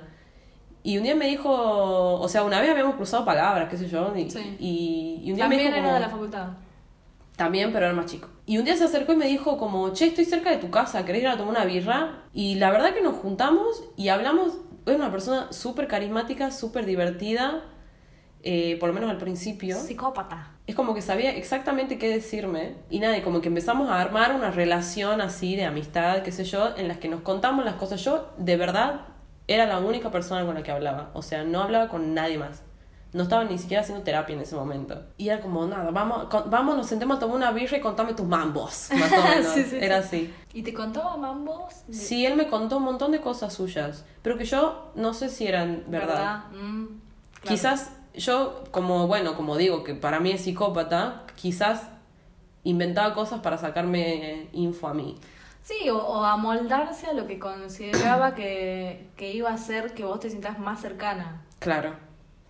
Y 0.84 0.98
un 0.98 1.04
día 1.04 1.16
me 1.16 1.28
dijo, 1.28 1.50
o 1.50 2.28
sea, 2.28 2.44
una 2.44 2.60
vez 2.60 2.70
habíamos 2.70 2.96
cruzado 2.96 3.24
palabras, 3.24 3.70
qué 3.70 3.78
sé 3.78 3.88
yo, 3.88 4.14
y, 4.16 4.30
Sí. 4.30 4.58
y, 4.60 5.22
y 5.24 5.32
un 5.32 5.36
día 5.38 5.48
me 5.48 5.56
También 5.56 5.62
dijo 5.62 5.74
era 5.76 5.82
como- 5.84 5.94
de 5.94 6.00
la 6.02 6.10
facultad. 6.10 6.48
también, 7.38 7.72
pero 7.74 7.86
era 7.86 7.96
más 7.96 8.06
chico. 8.06 8.28
Y 8.46 8.58
un 8.58 8.66
día 8.66 8.76
se 8.76 8.84
acercó 8.84 9.14
y 9.14 9.16
me 9.16 9.26
dijo 9.28 9.58
como, 9.58 9.92
che, 9.94 10.06
estoy 10.08 10.26
cerca 10.26 10.50
de 10.52 10.58
tu 10.58 10.70
casa, 10.70 11.04
¿querés 11.06 11.22
ir 11.24 11.28
a 11.30 11.38
tomar 11.38 11.56
una 11.56 11.66
birra? 11.66 12.24
Y 12.34 12.56
la 12.56 12.70
verdad 12.72 12.94
que 12.94 13.02
nos 13.02 13.16
juntamos 13.16 13.84
y 13.96 14.10
hablamos, 14.10 14.54
es 14.86 14.96
una 14.96 15.10
persona 15.12 15.52
súper 15.54 15.88
carismática, 15.88 16.52
súper 16.52 16.86
divertida, 16.86 17.62
eh, 18.44 18.76
por 18.80 18.90
lo 18.90 18.94
menos 18.94 19.10
al 19.10 19.18
principio. 19.18 19.78
Psicópata. 19.80 20.50
Es 20.68 20.76
como 20.76 20.94
que 20.94 21.02
sabía 21.02 21.32
exactamente 21.36 21.98
qué 21.98 22.10
decirme. 22.10 22.76
Y 22.90 23.00
nada, 23.00 23.18
y 23.18 23.22
como 23.22 23.40
que 23.42 23.48
empezamos 23.48 23.90
a 23.90 24.00
armar 24.02 24.36
una 24.36 24.52
relación 24.52 25.22
así 25.22 25.56
de 25.56 25.64
amistad, 25.66 26.24
qué 26.24 26.32
sé 26.34 26.44
yo, 26.44 26.76
en 26.76 26.88
las 26.90 26.98
que 26.98 27.08
nos 27.08 27.22
contamos 27.22 27.64
las 27.66 27.76
cosas. 27.76 28.04
Yo, 28.04 28.30
de 28.38 28.58
verdad, 28.58 29.02
era 29.48 29.66
la 29.66 29.80
única 29.80 30.12
persona 30.12 30.46
con 30.46 30.56
la 30.56 30.64
que 30.64 30.72
hablaba. 30.72 31.12
O 31.14 31.22
sea, 31.22 31.44
no 31.44 31.62
hablaba 31.62 31.88
con 31.90 32.14
nadie 32.14 32.38
más. 32.38 32.62
No 33.12 33.24
estaba 33.24 33.44
ni 33.44 33.60
siquiera 33.60 33.82
haciendo 33.84 34.04
terapia 34.04 34.36
en 34.36 34.42
ese 34.42 34.56
momento. 34.56 35.00
Y 35.18 35.30
era 35.30 35.40
como, 35.40 35.68
nada, 35.68 35.92
vamos, 35.92 36.26
con- 36.30 36.50
vamos 36.50 36.76
nos 36.76 36.88
sentemos 36.88 37.18
a 37.18 37.20
tomar 37.20 37.36
una 37.38 37.52
birra 37.52 37.78
y 37.78 37.82
contame 37.82 38.16
tus 38.16 38.26
mambos. 38.26 38.90
Más 38.98 39.12
o 39.14 39.22
menos. 39.30 39.54
Sí, 39.54 39.64
sí, 39.66 39.78
era 39.80 40.02
sí. 40.02 40.08
así. 40.32 40.34
¿Y 40.58 40.64
te 40.64 40.74
contaba 40.74 41.16
mambos? 41.18 41.86
de- 41.88 41.94
Sí, 41.94 42.26
él 42.26 42.36
me 42.36 42.48
contó 42.48 42.78
un 42.78 42.84
montón 42.84 43.12
de 43.12 43.22
cosas 43.22 43.54
suyas. 43.54 44.04
Pero 44.24 44.38
que 44.38 44.46
yo 44.46 44.92
no 44.96 45.14
sé 45.14 45.30
si 45.30 45.46
eran 45.46 45.84
verdad. 45.88 46.46
Mm, 46.54 46.86
claro. 46.86 47.00
Quizás 47.48 47.92
yo, 48.16 48.64
como 48.72 49.06
bueno, 49.08 49.36
como 49.36 49.58
digo, 49.58 49.84
que 49.84 49.94
para 49.94 50.20
mí 50.20 50.32
es 50.32 50.42
psicópata, 50.42 51.24
quizás 51.36 51.84
inventaba 52.64 53.14
cosas 53.14 53.42
para 53.42 53.58
sacarme 53.58 54.48
info 54.54 54.88
a 54.88 54.94
mí. 54.94 55.16
Sí, 55.64 55.90
o, 55.90 55.98
o 55.98 56.24
amoldarse 56.26 57.08
a 57.08 57.14
lo 57.14 57.26
que 57.26 57.40
consideraba 57.40 58.36
que, 58.36 59.08
que 59.16 59.32
iba 59.32 59.50
a 59.50 59.54
hacer 59.54 59.94
que 59.94 60.04
vos 60.04 60.20
te 60.20 60.30
sientas 60.30 60.60
más 60.60 60.82
cercana. 60.82 61.42
Claro, 61.60 61.96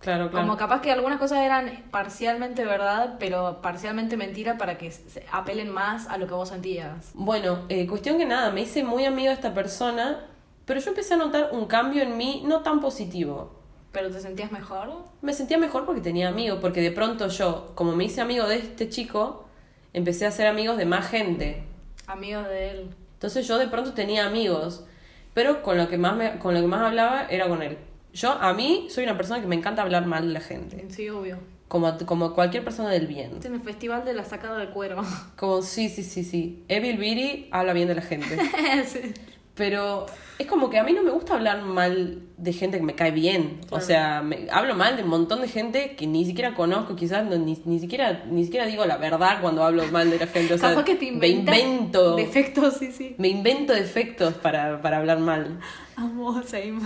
claro, 0.00 0.30
claro. 0.30 0.46
Como 0.46 0.56
capaz 0.56 0.80
que 0.80 0.90
algunas 0.90 1.20
cosas 1.20 1.38
eran 1.38 1.84
parcialmente 1.92 2.64
verdad, 2.64 3.14
pero 3.20 3.62
parcialmente 3.62 4.16
mentira 4.16 4.58
para 4.58 4.78
que 4.78 4.90
se 4.90 5.24
apelen 5.30 5.70
más 5.70 6.08
a 6.08 6.18
lo 6.18 6.26
que 6.26 6.34
vos 6.34 6.48
sentías. 6.48 7.12
Bueno, 7.14 7.60
eh, 7.68 7.86
cuestión 7.86 8.18
que 8.18 8.26
nada, 8.26 8.50
me 8.50 8.62
hice 8.62 8.82
muy 8.82 9.04
amiga 9.04 9.30
de 9.30 9.36
esta 9.36 9.54
persona, 9.54 10.26
pero 10.64 10.80
yo 10.80 10.90
empecé 10.90 11.14
a 11.14 11.18
notar 11.18 11.50
un 11.52 11.66
cambio 11.66 12.02
en 12.02 12.16
mí 12.16 12.42
no 12.44 12.62
tan 12.62 12.80
positivo. 12.80 13.60
¿Pero 13.92 14.10
te 14.10 14.20
sentías 14.20 14.50
mejor? 14.50 14.90
Me 15.22 15.32
sentía 15.32 15.56
mejor 15.56 15.86
porque 15.86 16.00
tenía 16.00 16.28
amigos, 16.28 16.58
porque 16.60 16.80
de 16.80 16.90
pronto 16.90 17.28
yo, 17.28 17.70
como 17.76 17.94
me 17.94 18.02
hice 18.02 18.20
amigo 18.20 18.48
de 18.48 18.56
este 18.56 18.88
chico, 18.88 19.44
empecé 19.92 20.26
a 20.26 20.32
ser 20.32 20.48
amigos 20.48 20.76
de 20.78 20.84
más 20.84 21.06
gente. 21.08 21.62
Amigos 22.08 22.48
de 22.48 22.70
él. 22.70 22.90
Entonces 23.14 23.46
yo 23.48 23.58
de 23.58 23.68
pronto 23.68 23.94
tenía 23.94 24.26
amigos, 24.26 24.84
pero 25.32 25.62
con 25.62 25.78
lo 25.78 25.88
que 25.88 25.98
más 25.98 26.14
me- 26.16 26.38
con 26.38 26.54
lo 26.54 26.60
que 26.60 26.66
más 26.66 26.82
hablaba 26.82 27.26
era 27.30 27.48
con 27.48 27.62
él. 27.62 27.78
Yo 28.12 28.30
a 28.32 28.52
mí 28.54 28.86
soy 28.90 29.04
una 29.04 29.16
persona 29.16 29.40
que 29.40 29.46
me 29.46 29.56
encanta 29.56 29.82
hablar 29.82 30.06
mal 30.06 30.26
de 30.28 30.32
la 30.34 30.40
gente, 30.40 30.84
Sí, 30.88 31.08
obvio. 31.08 31.38
como 31.68 31.96
como 32.06 32.32
cualquier 32.34 32.62
persona 32.62 32.90
del 32.90 33.06
bien. 33.08 33.40
En 33.42 33.54
el 33.54 33.60
festival 33.60 34.04
de 34.04 34.14
la 34.14 34.24
sacada 34.24 34.58
del 34.58 34.68
cuero. 34.70 35.02
Como 35.36 35.62
sí, 35.62 35.88
sí, 35.88 36.02
sí, 36.04 36.22
sí. 36.22 36.64
Evil 36.68 36.96
Biri 36.98 37.48
habla 37.50 37.72
bien 37.72 37.88
de 37.88 37.94
la 37.96 38.02
gente. 38.02 38.38
Sí. 38.86 39.14
Pero 39.54 40.06
es 40.38 40.48
como 40.48 40.68
que 40.68 40.78
a 40.78 40.82
mí 40.84 40.92
no 40.92 41.02
me 41.04 41.10
gusta 41.10 41.34
hablar 41.34 41.62
mal 41.62 42.22
de 42.36 42.52
gente 42.52 42.78
que 42.78 42.82
me 42.82 42.96
cae 42.96 43.12
bien. 43.12 43.60
O 43.70 43.78
sea, 43.80 44.20
me, 44.20 44.48
hablo 44.50 44.74
mal 44.74 44.96
de 44.96 45.04
un 45.04 45.08
montón 45.10 45.40
de 45.42 45.48
gente 45.48 45.94
que 45.94 46.08
ni 46.08 46.24
siquiera 46.24 46.54
conozco, 46.54 46.96
quizás 46.96 47.24
no- 47.24 47.36
ni, 47.38 47.56
ni 47.64 47.78
siquiera 47.78 48.24
ni 48.28 48.42
siquiera 48.44 48.66
digo 48.66 48.84
la 48.84 48.96
verdad 48.96 49.40
cuando 49.40 49.62
hablo 49.62 49.86
mal 49.92 50.10
de 50.10 50.18
la 50.18 50.26
gente. 50.26 50.54
O 50.54 50.58
sea, 50.58 50.70
Capaz 50.70 50.84
que 50.84 50.96
te 50.96 51.12
me 51.12 51.28
invento, 51.28 52.16
defectos, 52.16 52.74
sí, 52.78 52.90
sí. 52.90 53.14
me 53.18 53.28
invento 53.28 53.72
defectos 53.72 54.34
para, 54.34 54.80
para 54.82 54.96
hablar 54.96 55.20
mal. 55.20 55.60
Amo, 55.94 56.42
same. 56.42 56.80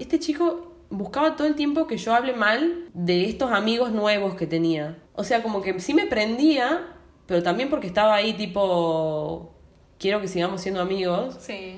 Este 0.00 0.18
chico 0.18 0.72
buscaba 0.90 1.36
todo 1.36 1.46
el 1.46 1.54
tiempo 1.54 1.86
que 1.86 1.96
yo 1.96 2.12
hable 2.12 2.32
mal 2.32 2.88
de 2.92 3.26
estos 3.26 3.52
amigos 3.52 3.92
nuevos 3.92 4.34
que 4.34 4.48
tenía. 4.48 4.98
O 5.14 5.22
sea, 5.22 5.44
como 5.44 5.62
que 5.62 5.78
sí 5.78 5.94
me 5.94 6.06
prendía, 6.06 6.88
pero 7.26 7.44
también 7.44 7.70
porque 7.70 7.86
estaba 7.86 8.16
ahí 8.16 8.32
tipo, 8.32 9.54
quiero 10.00 10.20
que 10.20 10.26
sigamos 10.26 10.60
siendo 10.60 10.80
amigos. 10.80 11.36
Sí. 11.38 11.76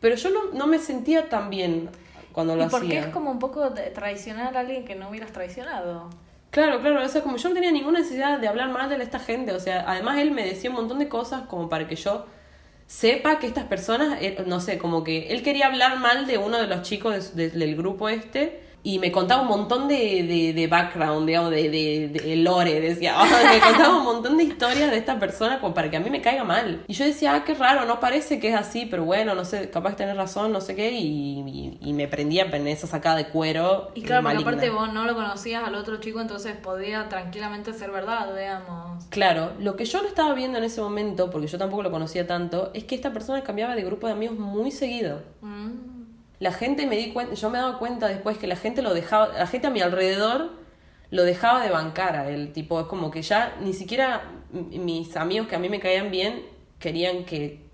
Pero 0.00 0.14
yo 0.16 0.30
no, 0.30 0.40
no 0.52 0.66
me 0.66 0.78
sentía 0.78 1.28
tan 1.28 1.50
bien 1.50 1.90
cuando 2.32 2.54
lo 2.56 2.64
Y 2.64 2.68
porque 2.68 2.86
hacía. 2.88 3.00
es 3.00 3.06
como 3.08 3.30
un 3.30 3.38
poco 3.38 3.72
traicionar 3.94 4.56
a 4.56 4.60
alguien 4.60 4.84
que 4.84 4.94
no 4.94 5.08
hubieras 5.08 5.32
traicionado. 5.32 6.08
Claro, 6.50 6.80
claro, 6.80 7.04
o 7.04 7.08
sea, 7.08 7.22
como 7.22 7.36
yo 7.36 7.48
no 7.50 7.54
tenía 7.54 7.70
ninguna 7.72 7.98
necesidad 7.98 8.38
de 8.38 8.48
hablar 8.48 8.70
mal 8.70 8.88
de 8.88 9.02
esta 9.02 9.18
gente, 9.18 9.52
o 9.52 9.60
sea, 9.60 9.84
además 9.86 10.18
él 10.18 10.30
me 10.30 10.44
decía 10.46 10.70
un 10.70 10.76
montón 10.76 10.98
de 10.98 11.08
cosas 11.08 11.42
como 11.42 11.68
para 11.68 11.86
que 11.86 11.96
yo 11.96 12.24
sepa 12.86 13.38
que 13.38 13.46
estas 13.46 13.64
personas, 13.64 14.18
eh, 14.22 14.42
no 14.46 14.60
sé, 14.60 14.78
como 14.78 15.04
que 15.04 15.28
él 15.28 15.42
quería 15.42 15.66
hablar 15.66 15.98
mal 15.98 16.26
de 16.26 16.38
uno 16.38 16.56
de 16.58 16.66
los 16.66 16.82
chicos 16.82 17.34
de- 17.36 17.50
de- 17.50 17.58
del 17.58 17.76
grupo 17.76 18.08
este 18.08 18.62
y 18.88 18.98
me 18.98 19.12
contaba 19.12 19.42
un 19.42 19.48
montón 19.48 19.86
de, 19.86 20.22
de, 20.22 20.54
de 20.54 20.66
background, 20.66 21.26
digamos, 21.26 21.50
de, 21.50 21.68
de, 21.68 22.36
lore, 22.36 22.80
decía, 22.80 23.16
me 23.52 23.60
contaba 23.60 23.98
un 23.98 24.04
montón 24.04 24.38
de 24.38 24.44
historias 24.44 24.90
de 24.90 24.96
esta 24.96 25.18
persona 25.18 25.60
como 25.60 25.74
para 25.74 25.90
que 25.90 25.98
a 25.98 26.00
mí 26.00 26.08
me 26.08 26.22
caiga 26.22 26.42
mal. 26.42 26.84
Y 26.86 26.94
yo 26.94 27.04
decía, 27.04 27.34
ah, 27.34 27.44
qué 27.44 27.52
raro, 27.52 27.84
no 27.84 28.00
parece 28.00 28.40
que 28.40 28.48
es 28.48 28.54
así, 28.54 28.86
pero 28.86 29.04
bueno, 29.04 29.34
no 29.34 29.44
sé, 29.44 29.68
capaz 29.68 29.94
tener 29.96 30.16
razón, 30.16 30.52
no 30.52 30.62
sé 30.62 30.74
qué, 30.74 30.90
y, 30.92 31.40
y, 31.40 31.78
y 31.82 31.92
me 31.92 32.08
prendía 32.08 32.44
en 32.44 32.66
esa 32.66 32.86
sacada 32.86 33.16
de 33.16 33.28
cuero. 33.28 33.90
Y 33.94 34.00
claro, 34.00 34.22
porque 34.22 34.36
maligna. 34.36 34.52
aparte 34.52 34.70
vos 34.70 34.90
no 34.90 35.04
lo 35.04 35.14
conocías 35.14 35.64
al 35.64 35.74
otro 35.74 35.98
chico, 35.98 36.22
entonces 36.22 36.56
podía 36.56 37.10
tranquilamente 37.10 37.74
ser 37.74 37.90
verdad, 37.90 38.34
digamos. 38.34 39.04
Claro, 39.10 39.52
lo 39.60 39.76
que 39.76 39.84
yo 39.84 40.00
no 40.00 40.08
estaba 40.08 40.32
viendo 40.32 40.56
en 40.56 40.64
ese 40.64 40.80
momento, 40.80 41.28
porque 41.28 41.46
yo 41.46 41.58
tampoco 41.58 41.82
lo 41.82 41.90
conocía 41.90 42.26
tanto, 42.26 42.70
es 42.72 42.84
que 42.84 42.94
esta 42.94 43.12
persona 43.12 43.42
cambiaba 43.42 43.74
de 43.74 43.84
grupo 43.84 44.06
de 44.06 44.14
amigos 44.14 44.38
muy 44.38 44.70
seguido. 44.70 45.20
Mm. 45.42 45.97
La 46.40 46.52
gente 46.52 46.86
me 46.86 46.96
di 46.96 47.12
cuenta, 47.12 47.34
yo 47.34 47.50
me 47.50 47.58
daba 47.58 47.78
cuenta 47.78 48.06
después 48.08 48.38
que 48.38 48.46
la 48.46 48.56
gente 48.56 48.82
lo 48.82 48.94
dejaba, 48.94 49.28
la 49.28 49.46
gente 49.46 49.66
a 49.66 49.70
mi 49.70 49.80
alrededor 49.80 50.52
lo 51.10 51.24
dejaba 51.24 51.62
de 51.62 51.70
bancar 51.70 52.16
a 52.16 52.30
él, 52.30 52.52
tipo, 52.52 52.78
es 52.80 52.86
como 52.86 53.10
que 53.10 53.22
ya 53.22 53.56
ni 53.60 53.72
siquiera 53.72 54.22
mis 54.52 55.16
amigos 55.16 55.48
que 55.48 55.56
a 55.56 55.58
mí 55.58 55.68
me 55.68 55.80
caían 55.80 56.10
bien 56.10 56.42
querían 56.78 57.24
que 57.24 57.66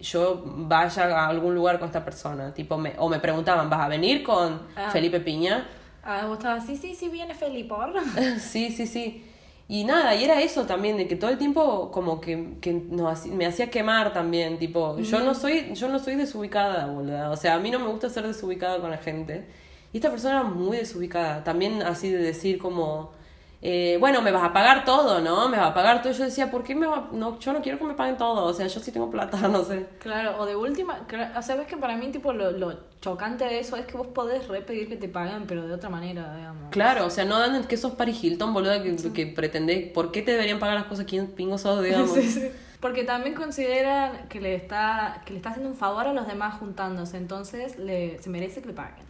yo 0.00 0.42
vaya 0.44 1.04
a 1.04 1.28
algún 1.28 1.54
lugar 1.54 1.78
con 1.78 1.86
esta 1.86 2.04
persona, 2.04 2.54
tipo, 2.54 2.78
me, 2.78 2.94
o 2.98 3.08
me 3.08 3.18
preguntaban, 3.18 3.68
¿vas 3.68 3.80
a 3.80 3.88
venir 3.88 4.22
con 4.22 4.62
Ah. 4.76 4.90
Felipe 4.90 5.20
Piña? 5.20 5.66
Ah, 6.02 6.24
vos 6.26 6.38
estabas, 6.38 6.64
sí, 6.64 6.76
sí, 6.76 6.94
sí, 6.94 7.08
viene 7.08 7.34
Felipe. 7.34 7.74
Sí, 8.38 8.70
sí, 8.70 8.86
sí. 8.86 9.24
Y 9.70 9.84
nada, 9.84 10.14
y 10.14 10.24
era 10.24 10.40
eso 10.40 10.64
también, 10.64 10.96
de 10.96 11.06
que 11.06 11.14
todo 11.14 11.30
el 11.30 11.36
tiempo 11.36 11.90
como 11.90 12.22
que, 12.22 12.54
que 12.62 12.72
nos 12.72 13.26
me 13.26 13.44
hacía 13.44 13.70
quemar 13.70 14.14
también, 14.14 14.58
tipo, 14.58 14.98
yo 14.98 15.20
no 15.20 15.34
soy, 15.34 15.74
yo 15.74 15.88
no 15.88 15.98
soy 15.98 16.16
desubicada, 16.16 16.86
boluda. 16.86 17.30
O 17.30 17.36
sea, 17.36 17.54
a 17.54 17.58
mí 17.58 17.70
no 17.70 17.78
me 17.78 17.88
gusta 17.88 18.08
ser 18.08 18.26
desubicada 18.26 18.80
con 18.80 18.90
la 18.90 18.96
gente. 18.96 19.46
Y 19.92 19.98
esta 19.98 20.10
persona 20.10 20.40
era 20.40 20.44
muy 20.44 20.78
desubicada, 20.78 21.44
también 21.44 21.82
así 21.82 22.10
de 22.10 22.18
decir 22.18 22.58
como, 22.58 23.12
eh, 23.60 23.96
bueno, 23.98 24.22
me 24.22 24.30
vas 24.30 24.44
a 24.44 24.52
pagar 24.52 24.84
todo, 24.84 25.20
¿no? 25.20 25.48
Me 25.48 25.56
vas 25.58 25.70
a 25.70 25.74
pagar 25.74 26.00
todo. 26.00 26.12
Yo 26.12 26.24
decía, 26.24 26.50
¿por 26.50 26.62
qué 26.62 26.76
me 26.76 26.86
va? 26.86 27.08
No, 27.12 27.38
yo 27.40 27.52
no 27.52 27.60
quiero 27.60 27.78
que 27.78 27.84
me 27.84 27.94
paguen 27.94 28.16
todo, 28.16 28.44
o 28.44 28.52
sea, 28.52 28.68
yo 28.68 28.78
sí 28.78 28.92
tengo 28.92 29.10
plata, 29.10 29.36
no 29.48 29.64
sé. 29.64 29.86
Claro, 29.98 30.38
o 30.38 30.46
de 30.46 30.54
última, 30.54 31.00
o 31.36 31.42
sea, 31.42 31.56
ves 31.56 31.66
que 31.66 31.76
para 31.76 31.96
mí, 31.96 32.10
tipo, 32.12 32.32
lo, 32.32 32.52
lo 32.52 32.78
chocante 33.00 33.44
de 33.44 33.58
eso 33.58 33.76
es 33.76 33.86
que 33.86 33.96
vos 33.96 34.06
podés 34.08 34.46
repetir 34.46 34.88
que 34.88 34.96
te 34.96 35.08
paguen, 35.08 35.46
pero 35.46 35.66
de 35.66 35.74
otra 35.74 35.90
manera, 35.90 36.36
digamos. 36.36 36.70
Claro, 36.70 37.06
o 37.06 37.10
sea, 37.10 37.24
no 37.24 37.38
dan 37.38 37.64
que 37.64 37.76
sos 37.76 37.92
Paris 37.92 38.22
Hilton, 38.22 38.54
boluda, 38.54 38.82
que, 38.82 38.96
que 39.12 39.26
pretendés, 39.26 39.90
¿por 39.90 40.12
qué 40.12 40.22
te 40.22 40.32
deberían 40.32 40.60
pagar 40.60 40.76
las 40.76 40.84
cosas? 40.84 41.06
¿Quién 41.06 41.26
pingo 41.26 41.58
sos, 41.58 41.82
digamos? 41.84 42.12
Sí, 42.12 42.28
sí. 42.28 42.50
Porque 42.80 43.02
también 43.02 43.34
consideran 43.34 44.28
que 44.28 44.40
le 44.40 44.54
está 44.54 45.22
que 45.26 45.32
le 45.32 45.38
está 45.38 45.50
haciendo 45.50 45.68
un 45.68 45.76
favor 45.76 46.06
a 46.06 46.12
los 46.12 46.28
demás 46.28 46.60
juntándose, 46.60 47.16
entonces 47.16 47.76
le, 47.76 48.22
se 48.22 48.30
merece 48.30 48.60
que 48.60 48.68
le 48.68 48.74
paguen. 48.74 49.07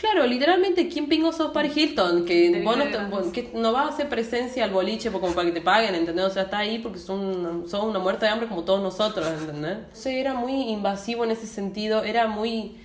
Claro, 0.00 0.26
literalmente, 0.26 0.88
¿quién 0.88 1.08
pingo 1.08 1.30
sos 1.32 1.50
Paris 1.52 1.76
Hilton? 1.76 2.24
Que 2.24 2.62
vos 2.64 2.76
no, 2.76 2.84
vos- 3.10 3.26
que 3.32 3.50
no 3.54 3.72
vas 3.72 3.84
a 3.86 3.88
hacer 3.94 4.08
presencia 4.08 4.64
al 4.64 4.70
boliche 4.70 5.10
como 5.10 5.34
para 5.34 5.46
que 5.46 5.52
te 5.52 5.60
paguen, 5.60 5.94
¿entendés? 5.94 6.24
O 6.24 6.30
sea, 6.30 6.44
está 6.44 6.58
ahí 6.58 6.78
porque 6.78 6.98
son, 6.98 7.64
son 7.68 7.88
una 7.90 7.98
muerte 7.98 8.24
de 8.24 8.30
hambre 8.32 8.48
como 8.48 8.64
todos 8.64 8.82
nosotros, 8.82 9.26
¿entendés? 9.40 9.78
O 9.92 9.96
sea, 9.96 10.12
era 10.12 10.32
muy 10.34 10.52
invasivo 10.70 11.24
en 11.24 11.32
ese 11.32 11.46
sentido, 11.46 12.02
era 12.02 12.26
muy 12.28 12.76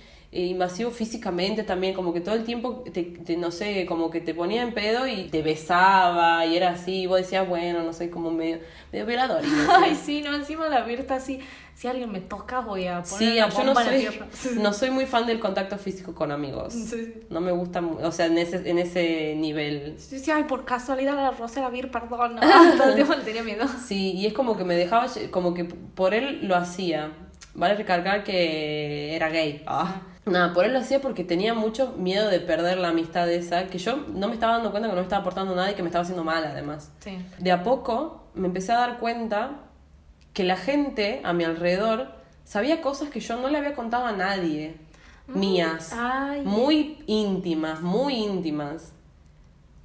invasivo 0.44 0.90
físicamente 0.90 1.62
también, 1.62 1.94
como 1.94 2.12
que 2.12 2.20
todo 2.20 2.34
el 2.34 2.44
tiempo, 2.44 2.84
te, 2.92 3.02
te- 3.02 3.36
no 3.36 3.50
sé, 3.50 3.86
como 3.86 4.10
que 4.10 4.20
te 4.20 4.34
ponía 4.34 4.62
en 4.62 4.72
pedo 4.74 5.06
y 5.06 5.24
te 5.28 5.42
besaba 5.42 6.44
y 6.46 6.56
era 6.56 6.70
así, 6.70 7.02
y 7.02 7.06
vos 7.06 7.18
decías, 7.18 7.48
bueno, 7.48 7.82
no 7.82 7.92
sé, 7.92 8.10
como 8.10 8.30
medio, 8.30 8.58
medio 8.92 9.06
violador. 9.06 9.44
y 9.44 9.48
no 9.48 9.62
sé. 9.64 9.70
Ay, 9.84 9.94
sí, 9.96 10.22
no, 10.22 10.34
encima 10.34 10.68
la 10.68 10.82
Virta 10.82 11.14
así, 11.16 11.40
si 11.74 11.88
alguien 11.88 12.10
me 12.10 12.20
toca 12.20 12.60
voy 12.60 12.86
a 12.86 13.02
poner 13.02 13.18
Sí, 13.32 13.38
una 13.38 13.48
yo 13.48 13.64
no 13.64 13.74
la 13.74 13.84
soy, 13.84 14.08
no 14.62 14.72
soy 14.72 14.90
muy 14.90 15.06
fan 15.06 15.26
del 15.26 15.38
contacto 15.40 15.76
físico 15.78 16.14
con 16.14 16.30
amigos. 16.32 16.72
Sí, 16.72 16.86
sí. 16.86 17.14
No 17.30 17.40
me 17.40 17.52
gusta, 17.52 17.80
o 17.80 18.12
sea, 18.12 18.26
en 18.26 18.38
ese, 18.38 18.68
en 18.68 18.78
ese 18.78 19.34
nivel. 19.36 19.96
Yo 19.98 20.16
decía, 20.16 20.36
ay, 20.36 20.44
por 20.44 20.64
casualidad 20.64 21.14
la 21.16 21.30
Rosa 21.32 21.60
la 21.60 21.68
Vir, 21.70 21.90
perdón. 21.90 22.36
No, 22.36 23.14
tenía 23.24 23.42
miedo. 23.42 23.66
Sí, 23.86 24.12
y 24.12 24.26
es 24.26 24.32
como 24.32 24.56
que 24.56 24.64
me 24.64 24.74
dejaba, 24.74 25.06
como 25.30 25.52
que 25.54 25.64
por 25.64 26.14
él 26.14 26.40
lo 26.48 26.56
hacía. 26.56 27.12
Vale 27.54 27.74
recargar 27.74 28.22
que 28.24 29.14
era 29.16 29.28
gay. 29.30 29.62
Ah. 29.66 30.02
Nada, 30.26 30.52
por 30.52 30.64
él 30.64 30.72
lo 30.72 30.80
hacía 30.80 31.00
porque 31.00 31.22
tenía 31.22 31.54
mucho 31.54 31.94
miedo 31.96 32.28
de 32.28 32.40
perder 32.40 32.78
la 32.78 32.88
amistad 32.88 33.30
esa, 33.30 33.68
que 33.68 33.78
yo 33.78 33.96
no 34.12 34.26
me 34.26 34.34
estaba 34.34 34.54
dando 34.54 34.72
cuenta 34.72 34.88
que 34.88 34.94
no 34.94 35.00
me 35.00 35.04
estaba 35.04 35.20
aportando 35.20 35.54
nada 35.54 35.70
y 35.70 35.74
que 35.74 35.82
me 35.82 35.88
estaba 35.88 36.02
haciendo 36.02 36.24
mal 36.24 36.44
además. 36.44 36.90
Sí. 36.98 37.16
De 37.38 37.52
a 37.52 37.62
poco 37.62 38.24
me 38.34 38.48
empecé 38.48 38.72
a 38.72 38.78
dar 38.78 38.98
cuenta 38.98 39.60
que 40.32 40.42
la 40.42 40.56
gente 40.56 41.20
a 41.22 41.32
mi 41.32 41.44
alrededor 41.44 42.08
sabía 42.44 42.82
cosas 42.82 43.08
que 43.08 43.20
yo 43.20 43.40
no 43.40 43.48
le 43.48 43.58
había 43.58 43.74
contado 43.74 44.04
a 44.04 44.12
nadie, 44.12 44.76
mías, 45.28 45.92
ay. 45.92 46.42
muy 46.42 47.04
íntimas, 47.06 47.80
muy 47.80 48.16
íntimas. 48.16 48.92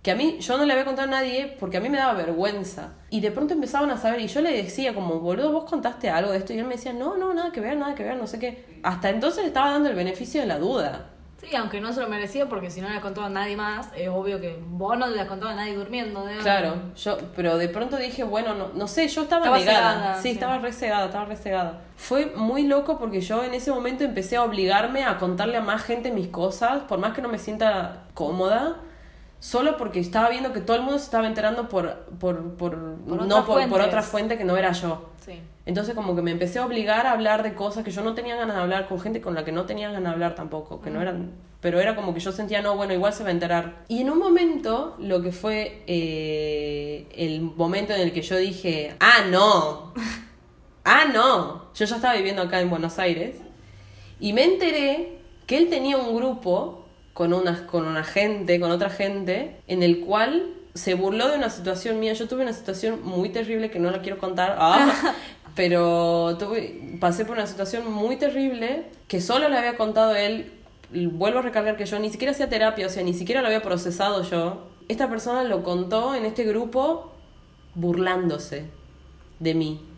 Que 0.02 0.12
a 0.12 0.16
mí, 0.16 0.38
yo 0.40 0.58
no 0.58 0.66
le 0.66 0.74
había 0.74 0.86
contado 0.86 1.08
a 1.08 1.12
nadie 1.12 1.56
porque 1.60 1.78
a 1.78 1.80
mí 1.80 1.88
me 1.90 1.98
daba 1.98 2.14
vergüenza. 2.14 2.94
Y 3.12 3.20
de 3.22 3.30
pronto 3.32 3.54
empezaban 3.54 3.92
a 3.92 3.98
saber, 3.98 4.20
y 4.22 4.28
yo 4.28 4.42
le 4.42 4.52
decía 4.52 4.96
como, 4.96 5.20
boludo, 5.20 5.52
vos 5.52 5.70
contaste 5.70 6.10
algo 6.10 6.32
de 6.32 6.40
esto, 6.40 6.54
y 6.54 6.58
él 6.60 6.66
me 6.66 6.76
decía, 6.76 6.92
no, 6.94 7.18
no, 7.18 7.34
nada 7.36 7.52
que 7.52 7.62
ver, 7.62 7.78
nada 7.78 7.94
que 7.94 8.04
ver, 8.04 8.18
no 8.18 8.26
sé 8.26 8.40
qué. 8.40 8.80
Hasta 8.82 9.10
entonces 9.10 9.46
estaba 9.46 9.72
dando 9.72 9.90
el 9.90 9.96
beneficio 9.96 10.42
de 10.42 10.48
la 10.48 10.58
duda. 10.58 11.08
Sí, 11.40 11.56
aunque 11.56 11.82
no 11.82 11.92
se 11.92 12.02
lo 12.02 12.08
merecía 12.08 12.48
porque 12.48 12.70
si 12.70 12.82
no 12.82 12.90
le 12.90 13.02
contó 13.02 13.24
a 13.24 13.30
nadie 13.30 13.56
más, 13.56 13.90
es 13.96 14.08
obvio 14.10 14.40
que 14.40 14.60
vos 14.64 14.96
no 14.96 15.08
le 15.08 15.20
has 15.20 15.28
contado 15.28 15.52
a 15.52 15.56
nadie 15.56 15.76
durmiendo. 15.76 16.22
digamos. 16.22 16.44
Claro, 16.44 16.76
yo, 16.96 17.18
pero 17.36 17.58
de 17.58 17.68
pronto 17.68 17.98
dije, 17.98 18.24
bueno, 18.24 18.54
no, 18.54 18.70
no 18.76 18.88
sé, 18.88 19.08
yo 19.08 19.24
estaba, 19.24 19.46
Estaba 19.46 19.58
negada. 19.58 19.94
cegada, 19.94 20.16
sí, 20.18 20.22
sí. 20.22 20.30
estaba 20.30 20.58
re 20.60 20.72
cegada, 20.72 21.06
estaba 21.06 21.26
re 21.26 21.36
cegada. 21.36 21.82
Fue 21.96 22.28
muy 22.36 22.64
loco 22.68 23.00
porque 23.00 23.22
yo 23.22 23.44
en 23.44 23.56
ese 23.56 23.72
momento 23.72 24.04
empecé 24.04 24.36
a 24.36 24.44
obligarme 24.44 25.04
a 25.04 25.18
contarle 25.18 25.58
a 25.58 25.62
más 25.62 25.82
gente 25.84 26.12
mis 26.12 26.28
cosas, 26.28 26.84
por 26.84 27.00
más 27.00 27.14
que 27.14 27.24
no 27.24 27.28
me 27.30 27.40
sienta 27.40 28.04
cómoda, 28.14 28.78
solo 29.42 29.76
porque 29.76 30.00
estaba 30.00 30.30
viendo 30.30 30.54
que 30.54 30.62
todo 30.62 30.78
el 30.78 30.84
mundo 30.84 31.00
se 31.00 31.06
estaba 31.06 31.28
enterando 31.28 31.68
por, 31.68 32.06
por, 32.20 32.56
por, 32.56 32.96
Por 33.00 33.28
no 33.28 33.46
por, 33.46 33.68
por 33.68 33.82
otra 33.82 34.04
fuente 34.04 34.38
que 34.38 34.46
no 34.46 34.56
era 34.56 34.72
yo. 34.72 35.10
Sí. 35.26 35.34
Entonces 35.66 35.96
como 35.96 36.16
que 36.16 36.22
me 36.22 36.32
empecé 36.32 36.60
a 36.60 36.66
obligar 36.66 37.08
a 37.08 37.12
hablar 37.12 37.42
de 37.42 37.56
cosas 37.56 37.84
que 37.84 37.92
yo 37.92 38.04
no 38.04 38.14
tenía 38.14 38.36
ganas 38.36 38.56
de 38.56 38.62
hablar 38.62 38.88
con 38.88 39.02
gente 39.02 39.20
con 39.20 39.34
la 39.34 39.44
que 39.44 39.52
no 39.52 39.66
tenía 39.66 39.90
ganas 39.90 40.04
de 40.04 40.10
hablar 40.10 40.36
tampoco, 40.36 40.80
que 40.80 40.90
no 40.90 41.02
eran... 41.02 41.32
Pero 41.60 41.80
era 41.80 41.96
como 41.96 42.14
que 42.14 42.20
yo 42.20 42.32
sentía, 42.32 42.62
no, 42.62 42.76
bueno, 42.76 42.94
igual 42.94 43.14
se 43.14 43.24
va 43.24 43.30
a 43.30 43.32
enterar. 43.32 43.84
Y 43.88 44.02
en 44.02 44.10
un 44.10 44.18
momento, 44.18 44.96
lo 45.00 45.22
que 45.22 45.32
fue 45.32 45.84
eh, 45.86 47.08
el 47.16 47.42
momento 47.42 47.94
en 47.94 48.02
el 48.02 48.14
que 48.14 48.22
yo 48.22 48.38
dije, 48.38 48.96
ah, 49.00 49.26
no, 49.30 49.94
ah, 50.86 51.06
no, 51.12 51.66
yo 51.74 51.86
ya 51.86 51.96
estaba 51.96 52.16
viviendo 52.16 52.42
acá 52.44 52.62
en 52.62 52.70
Buenos 52.70 52.98
Aires, 52.98 53.38
y 54.20 54.34
me 54.34 54.44
enteré 54.44 55.20
que 55.46 55.58
él 55.58 55.70
tenía 55.70 55.98
un 55.98 56.16
grupo 56.16 56.81
con, 57.14 57.34
unas, 57.34 57.62
con 57.62 57.86
una 57.86 58.04
gente, 58.04 58.60
con 58.60 58.72
otra 58.72 58.90
gente, 58.90 59.58
en 59.68 59.84
el 59.84 60.00
cual 60.02 60.54
se 60.74 60.94
burló 60.94 61.30
de 61.30 61.38
una 61.38 61.50
situación 61.50 62.00
mía. 62.00 62.14
Yo 62.14 62.28
tuve 62.28 62.44
una 62.44 62.54
situación 62.54 63.02
muy 63.04 63.30
terrible 63.30 63.70
que 63.70 63.80
no 63.80 63.92
la 63.92 64.02
quiero 64.02 64.18
contar, 64.18 64.56
ah, 64.60 65.16
pero 65.56 66.38
tuve, 66.38 66.98
pasé 67.00 67.26
por 67.26 67.38
una 67.38 67.48
situación 67.48 67.92
muy 67.92 68.18
terrible 68.18 68.86
que 69.08 69.22
solo 69.22 69.50
le 69.50 69.58
había 69.58 69.78
contado 69.78 70.16
él. 70.16 70.52
Vuelvo 70.94 71.40
a 71.40 71.42
recargar 71.42 71.78
que 71.78 71.86
yo 71.86 72.00
ni 72.00 72.10
siquiera 72.10 72.32
hacía 72.32 72.50
terapia, 72.50 72.88
o 72.88 72.90
sea, 72.90 73.04
ni 73.04 73.14
siquiera 73.14 73.42
lo 73.42 73.48
había 73.48 73.62
procesado 73.62 74.24
yo. 74.24 74.68
Esta 74.88 75.10
persona 75.10 75.44
lo 75.44 75.64
contó 75.64 76.16
en 76.16 76.26
este 76.26 76.44
grupo 76.44 77.14
burlándose 77.76 78.66
de 79.40 79.54
mí. 79.54 79.91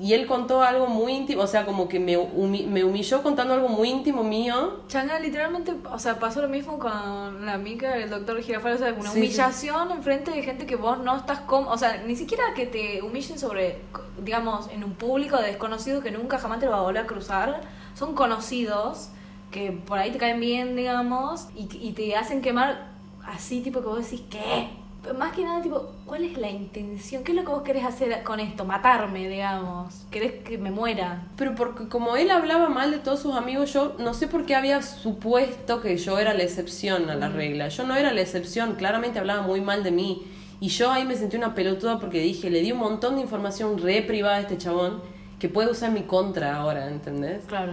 Y 0.00 0.14
él 0.14 0.26
contó 0.26 0.62
algo 0.62 0.86
muy 0.86 1.12
íntimo, 1.12 1.42
o 1.42 1.46
sea, 1.46 1.66
como 1.66 1.86
que 1.86 2.00
me, 2.00 2.16
humi- 2.18 2.66
me 2.66 2.84
humilló 2.84 3.22
contando 3.22 3.52
algo 3.52 3.68
muy 3.68 3.90
íntimo 3.90 4.24
mío. 4.24 4.80
Changa, 4.88 5.18
literalmente, 5.20 5.74
o 5.92 5.98
sea, 5.98 6.18
pasó 6.18 6.40
lo 6.40 6.48
mismo 6.48 6.78
con 6.78 7.44
la 7.44 7.52
amiga 7.54 7.90
del 7.96 8.08
doctor 8.08 8.40
Girafal, 8.40 8.72
o 8.74 8.78
sea, 8.78 8.94
una 8.94 9.10
Sí, 9.10 9.18
humillación 9.18 9.90
en 9.90 10.02
frente 10.02 10.30
de 10.30 10.42
gente 10.42 10.64
que 10.64 10.76
vos 10.76 10.98
no 11.00 11.16
estás 11.16 11.40
como, 11.40 11.70
o 11.70 11.76
sea, 11.76 11.98
ni 12.06 12.16
siquiera 12.16 12.42
que 12.56 12.64
te 12.66 13.02
humillen 13.02 13.38
sobre, 13.38 13.82
digamos, 14.24 14.68
en 14.70 14.84
un 14.84 14.94
público 14.94 15.36
de 15.36 15.48
desconocidos 15.48 16.02
que 16.02 16.10
nunca 16.10 16.38
jamás 16.38 16.60
te 16.60 16.66
lo 16.66 16.72
va 16.72 16.78
a 16.78 16.82
volver 16.82 17.02
a 17.02 17.06
cruzar, 17.06 17.60
son 17.94 18.14
conocidos 18.14 19.10
que 19.50 19.72
por 19.72 19.98
ahí 19.98 20.12
te 20.12 20.18
caen 20.18 20.40
bien, 20.40 20.76
digamos, 20.76 21.48
y, 21.54 21.68
y 21.78 21.92
te 21.92 22.16
hacen 22.16 22.40
quemar 22.40 22.88
así, 23.26 23.60
tipo 23.60 23.80
que 23.80 23.86
vos 23.86 23.98
decís, 24.10 24.22
¿qué? 24.30 24.70
Más 25.16 25.34
que 25.34 25.44
nada, 25.44 25.62
tipo, 25.62 25.92
¿cuál 26.04 26.24
es 26.24 26.36
la 26.36 26.50
intención? 26.50 27.24
¿Qué 27.24 27.32
es 27.32 27.36
lo 27.36 27.44
que 27.44 27.50
vos 27.50 27.62
querés 27.62 27.84
hacer 27.84 28.22
con 28.22 28.38
esto? 28.38 28.64
Matarme, 28.64 29.28
digamos. 29.28 30.06
¿Querés 30.10 30.42
que 30.44 30.58
me 30.58 30.70
muera? 30.70 31.28
Pero 31.36 31.54
porque 31.54 31.88
como 31.88 32.16
él 32.16 32.30
hablaba 32.30 32.68
mal 32.68 32.90
de 32.90 32.98
todos 32.98 33.20
sus 33.20 33.34
amigos, 33.34 33.72
yo 33.72 33.94
no 33.98 34.14
sé 34.14 34.28
por 34.28 34.44
qué 34.44 34.54
había 34.54 34.82
supuesto 34.82 35.80
que 35.80 35.96
yo 35.96 36.18
era 36.18 36.34
la 36.34 36.42
excepción 36.42 37.08
a 37.10 37.14
la 37.14 37.28
regla. 37.28 37.68
Yo 37.68 37.86
no 37.86 37.94
era 37.94 38.12
la 38.12 38.20
excepción, 38.20 38.74
claramente 38.74 39.18
hablaba 39.18 39.42
muy 39.42 39.60
mal 39.60 39.82
de 39.82 39.90
mí. 39.90 40.26
Y 40.60 40.68
yo 40.68 40.90
ahí 40.92 41.06
me 41.06 41.16
sentí 41.16 41.36
una 41.36 41.54
pelotuda 41.54 41.98
porque 41.98 42.20
dije, 42.20 42.50
le 42.50 42.60
di 42.60 42.72
un 42.72 42.78
montón 42.78 43.16
de 43.16 43.22
información 43.22 43.78
re 43.78 44.02
privada 44.02 44.36
a 44.36 44.40
este 44.40 44.58
chabón 44.58 45.00
que 45.38 45.48
puede 45.48 45.70
usar 45.70 45.90
mi 45.90 46.02
contra 46.02 46.56
ahora, 46.56 46.88
¿entendés? 46.88 47.44
Claro. 47.46 47.72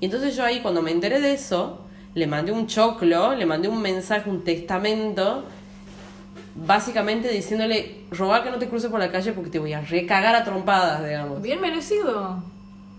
Y 0.00 0.04
entonces 0.04 0.36
yo 0.36 0.44
ahí 0.44 0.60
cuando 0.60 0.80
me 0.80 0.92
enteré 0.92 1.20
de 1.20 1.32
eso, 1.32 1.80
le 2.14 2.26
mandé 2.28 2.52
un 2.52 2.68
choclo, 2.68 3.34
le 3.34 3.44
mandé 3.44 3.68
un 3.68 3.82
mensaje, 3.82 4.30
un 4.30 4.44
testamento, 4.44 5.44
básicamente 6.54 7.28
diciéndole, 7.28 8.04
robar 8.10 8.42
que 8.42 8.50
no 8.50 8.58
te 8.58 8.68
cruces 8.68 8.90
por 8.90 9.00
la 9.00 9.10
calle 9.10 9.32
porque 9.32 9.50
te 9.50 9.58
voy 9.58 9.72
a 9.72 9.80
recagar 9.80 10.34
a 10.34 10.44
trompadas, 10.44 11.04
digamos. 11.04 11.40
Bien 11.42 11.60
merecido. 11.60 12.42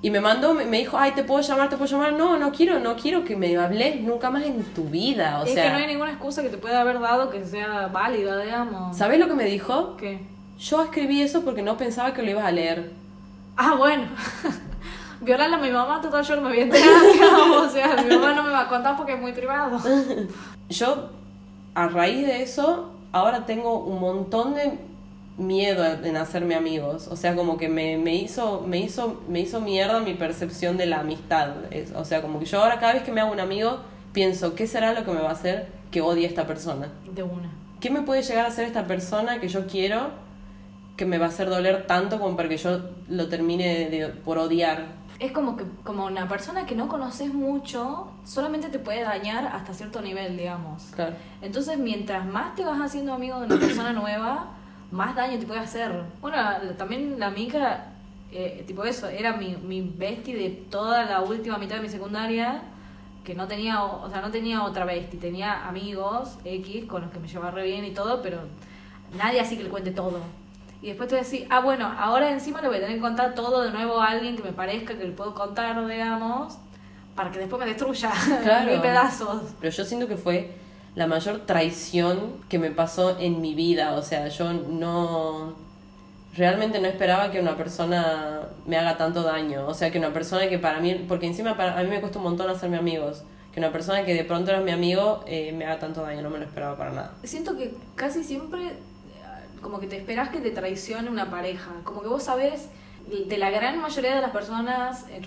Y 0.02 0.12
me 0.12 0.22
mandó, 0.22 0.54
me 0.54 0.78
dijo, 0.78 0.98
ay, 0.98 1.12
¿te 1.12 1.24
puedo 1.24 1.42
llamar? 1.42 1.70
¿Te 1.70 1.76
puedo 1.76 1.92
llamar? 1.92 2.14
No, 2.14 2.38
no 2.38 2.52
quiero, 2.52 2.80
no 2.80 2.96
quiero 2.96 3.26
que 3.26 3.36
me 3.36 3.58
hables 3.58 4.00
nunca 4.02 4.30
más 4.30 4.44
en 4.44 4.64
tu 4.74 4.86
vida. 4.86 5.42
O 5.42 5.46
es 5.46 5.54
sea, 5.54 5.64
que 5.64 5.70
no 5.72 5.76
hay 5.76 5.88
ninguna 5.88 6.12
excusa 6.12 6.42
que 6.42 6.50
te 6.50 6.58
pueda 6.58 6.80
haber 6.80 7.02
dado 7.02 7.30
que 7.30 7.44
sea 7.44 7.88
válida, 7.88 8.42
digamos. 8.42 8.96
¿sabes 8.96 9.20
lo 9.20 9.28
que 9.28 9.34
me 9.34 9.44
dijo? 9.44 9.98
¿Qué? 9.98 10.20
Yo 10.58 10.82
escribí 10.84 11.22
eso 11.22 11.44
porque 11.44 11.62
no 11.62 11.76
pensaba 11.76 12.14
que 12.14 12.22
lo 12.22 12.32
ibas 12.32 12.46
a 12.46 12.52
leer. 12.52 12.92
Ah, 13.58 13.76
bueno. 13.78 14.04
Violarla 15.22 15.58
a 15.58 15.60
mi 15.60 15.70
mamá, 15.70 16.00
total, 16.00 16.24
yo 16.24 16.36
no 16.38 16.44
me 16.44 16.50
había 16.50 16.64
enterado, 16.64 17.00
digamos. 17.14 17.68
O 17.68 17.70
sea, 17.70 17.98
mi 17.98 18.16
mamá 18.16 18.34
no 18.34 18.44
me 18.44 18.52
va 18.52 18.62
a 18.62 18.70
contar 18.70 18.96
porque 18.96 19.14
es 19.14 19.20
muy 19.20 19.34
privado. 19.34 19.78
Yo, 20.70 21.10
a 21.76 21.88
raíz 21.88 22.26
de 22.26 22.42
eso, 22.42 22.94
ahora 23.12 23.46
tengo 23.46 23.80
un 23.80 24.00
montón 24.00 24.54
de 24.56 24.78
miedo 25.38 25.86
en 26.04 26.18
hacerme 26.18 26.56
amigos. 26.56 27.08
O 27.08 27.16
sea, 27.16 27.36
como 27.36 27.58
que 27.58 27.70
me, 27.70 27.98
me 27.98 28.16
hizo, 28.16 28.62
me 28.68 28.80
hizo, 28.80 29.22
me 29.30 29.40
hizo 29.40 29.62
mierda 29.62 30.00
mi 30.02 30.14
percepción 30.14 30.78
de 30.78 30.86
la 30.86 31.00
amistad. 31.00 31.52
Es- 31.72 31.92
o 31.96 32.04
sea, 32.06 32.22
como 32.22 32.40
que 32.40 32.46
yo 32.46 32.62
ahora 32.62 32.80
cada 32.80 32.94
vez 32.94 33.04
que 33.04 33.12
me 33.12 33.22
hago 33.22 33.32
un 33.32 33.40
amigo, 33.40 33.80
pienso, 34.14 34.54
¿qué 34.56 34.68
será 34.68 34.94
lo 34.94 35.06
que 35.06 35.12
me 35.12 35.22
va 35.22 35.30
a 35.30 35.34
hacer 35.34 35.68
que 35.92 36.02
odie 36.02 36.26
a 36.26 36.30
esta 36.30 36.46
persona? 36.46 36.90
De 37.14 37.24
una. 37.24 37.52
¿Qué 37.80 37.90
me 37.90 38.02
puede 38.02 38.22
llegar 38.22 38.46
a 38.46 38.50
hacer 38.50 38.66
esta 38.66 38.86
persona 38.86 39.40
que 39.40 39.48
yo 39.48 39.66
quiero 39.66 40.10
que 40.98 41.06
me 41.06 41.18
va 41.18 41.28
a 41.28 41.30
hacer 41.30 41.50
doler 41.50 41.88
tanto 41.88 42.20
como 42.20 42.36
para 42.36 42.50
que 42.50 42.58
yo 42.58 42.82
lo 43.08 43.30
termine 43.30 43.90
de- 43.90 44.08
por 44.10 44.38
odiar? 44.38 44.99
Es 45.20 45.32
como 45.34 45.58
que 45.58 45.66
como 45.84 46.06
una 46.06 46.28
persona 46.28 46.66
que 46.66 46.76
no 46.76 46.88
conoces 46.88 47.34
mucho, 47.34 48.10
solamente 48.24 48.70
te 48.70 48.80
puede 48.80 49.02
dañar 49.02 49.48
hasta 49.48 49.74
cierto 49.74 50.02
nivel, 50.02 50.38
digamos. 50.38 50.84
Claro. 50.96 51.16
Entonces, 51.42 51.78
mientras 51.78 52.26
más 52.26 52.56
te 52.56 52.64
vas 52.64 52.80
haciendo 52.80 53.14
amigo 53.14 53.40
de 53.40 53.48
una 53.48 53.60
persona 53.60 53.92
nueva, 53.92 54.54
más 54.92 55.16
daño 55.16 55.38
te 55.38 55.46
puede 55.46 55.60
hacer. 55.60 55.92
Bueno, 56.22 56.38
también 56.78 57.20
la 57.20 57.30
mica, 57.32 57.94
eh, 58.32 58.64
tipo 58.66 58.84
eso, 58.86 59.08
era 59.08 59.36
mi, 59.36 59.58
mi 59.58 59.82
bestie 59.82 60.36
de 60.36 60.50
toda 60.50 61.06
la 61.06 61.22
última 61.22 61.58
mitad 61.58 61.76
de 61.76 61.82
mi 61.82 61.90
secundaria, 61.90 62.62
que 63.24 63.36
no 63.36 63.48
tenía, 63.48 63.84
o 63.84 64.06
o 64.06 64.10
sea, 64.10 64.22
no 64.22 64.32
tenía 64.32 64.64
otra 64.64 64.86
bestie, 64.86 65.20
tenía 65.20 65.68
amigos 65.68 66.38
X 66.46 66.86
con 66.86 67.02
los 67.02 67.12
que 67.12 67.20
me 67.20 67.28
llevaba 67.28 67.52
re 67.52 67.66
bien 67.66 67.86
y 67.86 67.92
todo, 67.92 68.22
pero 68.22 68.40
nadie 69.18 69.40
así 69.42 69.58
que 69.58 69.64
le 69.64 69.70
cuente 69.70 69.92
todo. 69.92 70.22
Y 70.82 70.88
después 70.88 71.10
te 71.10 71.16
voy 71.16 71.22
a 71.22 71.24
decir, 71.24 71.46
ah, 71.50 71.60
bueno, 71.60 71.92
ahora 71.98 72.32
encima 72.32 72.62
le 72.62 72.68
voy 72.70 72.78
a 72.78 72.80
tener 72.80 72.96
que 72.96 73.02
contar 73.02 73.34
todo 73.36 73.64
de 73.64 73.72
nuevo 73.72 74.00
a 74.02 74.08
alguien 74.12 74.38
que 74.38 74.44
me 74.44 74.54
parezca 74.54 74.98
que 74.98 75.04
le 75.04 75.12
puedo 75.12 75.34
contar, 75.34 75.86
digamos, 75.86 76.58
para 77.16 77.32
que 77.32 77.40
después 77.40 77.60
me 77.60 77.66
destruya 77.66 78.12
Claro. 78.44 78.72
en 78.72 78.82
pedazos. 78.82 79.42
Pero 79.60 79.74
yo 79.76 79.84
siento 79.84 80.08
que 80.08 80.16
fue 80.16 80.52
la 80.96 81.06
mayor 81.06 81.40
traición 81.46 82.32
que 82.48 82.60
me 82.60 82.72
pasó 82.72 83.18
en 83.20 83.42
mi 83.42 83.56
vida. 83.56 83.94
O 83.96 84.02
sea, 84.02 84.28
yo 84.30 84.54
no. 84.54 85.54
Realmente 86.36 86.80
no 86.80 86.88
esperaba 86.88 87.32
que 87.32 87.42
una 87.42 87.58
persona 87.58 88.42
me 88.66 88.78
haga 88.78 88.96
tanto 88.98 89.24
daño. 89.24 89.66
O 89.68 89.74
sea, 89.74 89.92
que 89.92 89.98
una 89.98 90.14
persona 90.14 90.48
que 90.48 90.60
para 90.60 90.80
mí. 90.80 91.06
Porque 91.08 91.26
encima 91.28 91.58
para, 91.58 91.78
a 91.78 91.84
mí 91.84 91.90
me 91.90 92.00
cuesta 92.00 92.20
un 92.20 92.24
montón 92.24 92.50
hacerme 92.50 92.78
amigos. 92.78 93.24
Que 93.52 93.60
una 93.60 93.72
persona 93.72 94.06
que 94.06 94.14
de 94.14 94.24
pronto 94.24 94.52
era 94.52 94.62
mi 94.62 94.72
amigo 94.72 95.24
eh, 95.28 95.52
me 95.52 95.66
haga 95.66 95.80
tanto 95.80 96.02
daño. 96.04 96.22
No 96.22 96.30
me 96.30 96.38
lo 96.40 96.46
esperaba 96.46 96.78
para 96.78 96.92
nada. 96.92 97.14
Siento 97.24 97.58
que 97.58 97.74
casi 97.96 98.24
siempre 98.24 98.78
como 99.62 99.80
que 99.80 99.88
te 99.88 99.98
esperás 99.98 100.30
que 100.30 100.40
te 100.40 100.52
traicione 100.52 101.10
una 101.10 101.30
pareja. 101.30 101.72
Como 101.84 102.02
que 102.02 102.08
vos 102.08 102.24
sabés, 102.24 102.70
de 103.28 103.38
la 103.38 103.50
gran 103.50 103.80
mayoría 103.82 104.16
de 104.16 104.22
las 104.22 104.32
personas 104.32 105.06
eh, 105.10 105.22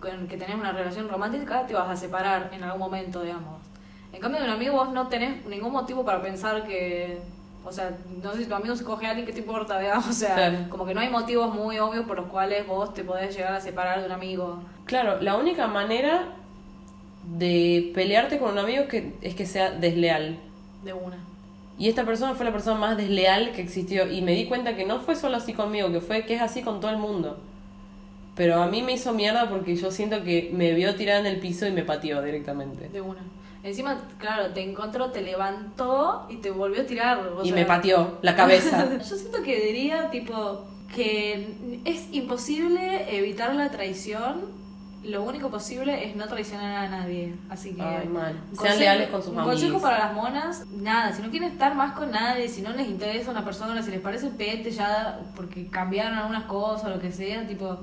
con 0.00 0.26
que 0.28 0.36
tenés 0.36 0.56
una 0.56 0.72
relación 0.72 1.08
romántica, 1.08 1.66
te 1.66 1.74
vas 1.74 1.88
a 1.88 1.96
separar 1.96 2.50
en 2.52 2.62
algún 2.64 2.80
momento, 2.80 3.22
digamos. 3.22 3.60
En 4.12 4.20
cambio, 4.20 4.40
de 4.40 4.46
un 4.46 4.52
amigo 4.52 4.74
vos 4.74 4.90
no 4.92 5.08
tenés 5.08 5.44
ningún 5.46 5.72
motivo 5.72 6.04
para 6.04 6.20
pensar 6.22 6.66
que... 6.66 7.18
O 7.64 7.72
sea, 7.72 7.90
no 8.22 8.32
sé 8.32 8.38
si 8.38 8.46
tu 8.46 8.54
amigo 8.54 8.74
se 8.76 8.84
coge 8.84 9.06
a 9.06 9.10
alguien, 9.10 9.26
¿qué 9.26 9.32
te 9.32 9.40
importa, 9.40 9.78
digamos? 9.80 10.06
O 10.08 10.12
sea, 10.12 10.34
Claro. 10.34 10.56
como 10.70 10.86
que 10.86 10.94
no 10.94 11.00
hay 11.00 11.10
motivos 11.10 11.54
muy 11.54 11.78
obvios 11.78 12.06
por 12.06 12.16
los 12.16 12.26
cuales 12.28 12.66
vos 12.66 12.94
te 12.94 13.04
podés 13.04 13.36
llegar 13.36 13.52
a 13.54 13.60
separar 13.60 14.00
de 14.00 14.06
un 14.06 14.12
amigo. 14.12 14.60
Claro, 14.86 15.20
la 15.20 15.36
única 15.36 15.66
manera 15.66 16.28
de 17.24 17.90
pelearte 17.94 18.38
con 18.38 18.52
un 18.52 18.58
amigo 18.58 18.84
es 18.84 18.88
que, 18.88 19.14
es 19.20 19.34
que 19.34 19.44
sea 19.46 19.70
desleal. 19.72 20.38
De 20.82 20.92
una. 20.94 21.18
Y 21.78 21.88
esta 21.88 22.04
persona 22.04 22.34
fue 22.34 22.44
la 22.44 22.52
persona 22.52 22.76
más 22.78 22.96
desleal 22.96 23.52
que 23.52 23.62
existió. 23.62 24.10
Y 24.10 24.20
me 24.20 24.32
di 24.32 24.46
cuenta 24.46 24.74
que 24.76 24.84
no 24.84 25.00
fue 25.00 25.14
solo 25.14 25.36
así 25.36 25.52
conmigo, 25.52 25.92
que 25.92 26.00
fue 26.00 26.24
que 26.26 26.34
es 26.34 26.42
así 26.42 26.62
con 26.62 26.80
todo 26.80 26.90
el 26.90 26.98
mundo. 26.98 27.38
Pero 28.34 28.60
a 28.62 28.66
mí 28.66 28.82
me 28.82 28.92
hizo 28.92 29.12
mierda 29.14 29.48
porque 29.48 29.74
yo 29.76 29.90
siento 29.90 30.22
que 30.22 30.50
me 30.52 30.72
vio 30.74 30.94
tirada 30.94 31.20
en 31.20 31.26
el 31.26 31.38
piso 31.40 31.66
y 31.66 31.72
me 31.72 31.82
pateó 31.84 32.22
directamente. 32.22 32.88
De 32.88 33.00
una. 33.00 33.20
Encima, 33.64 34.00
claro, 34.18 34.52
te 34.52 34.62
encontró, 34.62 35.10
te 35.10 35.20
levantó 35.20 36.26
y 36.30 36.36
te 36.36 36.50
volvió 36.50 36.82
a 36.82 36.86
tirar. 36.86 37.18
o 37.36 37.42
Y 37.42 37.48
sea- 37.48 37.54
me 37.56 37.64
pateó 37.64 38.18
la 38.22 38.34
cabeza. 38.36 38.88
Yo 38.98 39.16
siento 39.16 39.42
que 39.42 39.60
diría, 39.66 40.10
tipo, 40.10 40.64
que 40.94 41.48
es 41.84 42.08
imposible 42.12 43.16
evitar 43.16 43.54
la 43.54 43.70
traición. 43.70 44.57
Lo 45.04 45.22
único 45.22 45.48
posible 45.48 46.08
es 46.08 46.16
no 46.16 46.26
traicionar 46.26 46.86
a 46.86 46.88
nadie. 46.88 47.34
Así 47.48 47.74
que. 47.74 47.82
Ay, 47.82 48.08
mal. 48.08 48.34
Sean 48.60 48.78
leales 48.78 49.08
con 49.08 49.22
sus 49.22 49.30
amigos. 49.30 49.52
consejo 49.52 49.80
para 49.80 49.98
las 49.98 50.12
monas: 50.12 50.66
nada, 50.66 51.12
si 51.12 51.22
no 51.22 51.30
quieren 51.30 51.52
estar 51.52 51.74
más 51.74 51.92
con 51.92 52.10
nadie, 52.10 52.48
si 52.48 52.62
no 52.62 52.72
les 52.72 52.88
interesa 52.88 53.30
una 53.30 53.44
persona, 53.44 53.80
si 53.82 53.90
les 53.90 54.00
parece 54.00 54.28
pete 54.28 54.70
ya 54.70 55.20
porque 55.36 55.68
cambiaron 55.68 56.18
algunas 56.18 56.44
cosas 56.44 56.86
o 56.86 56.90
lo 56.90 57.00
que 57.00 57.12
sea, 57.12 57.46
tipo. 57.46 57.78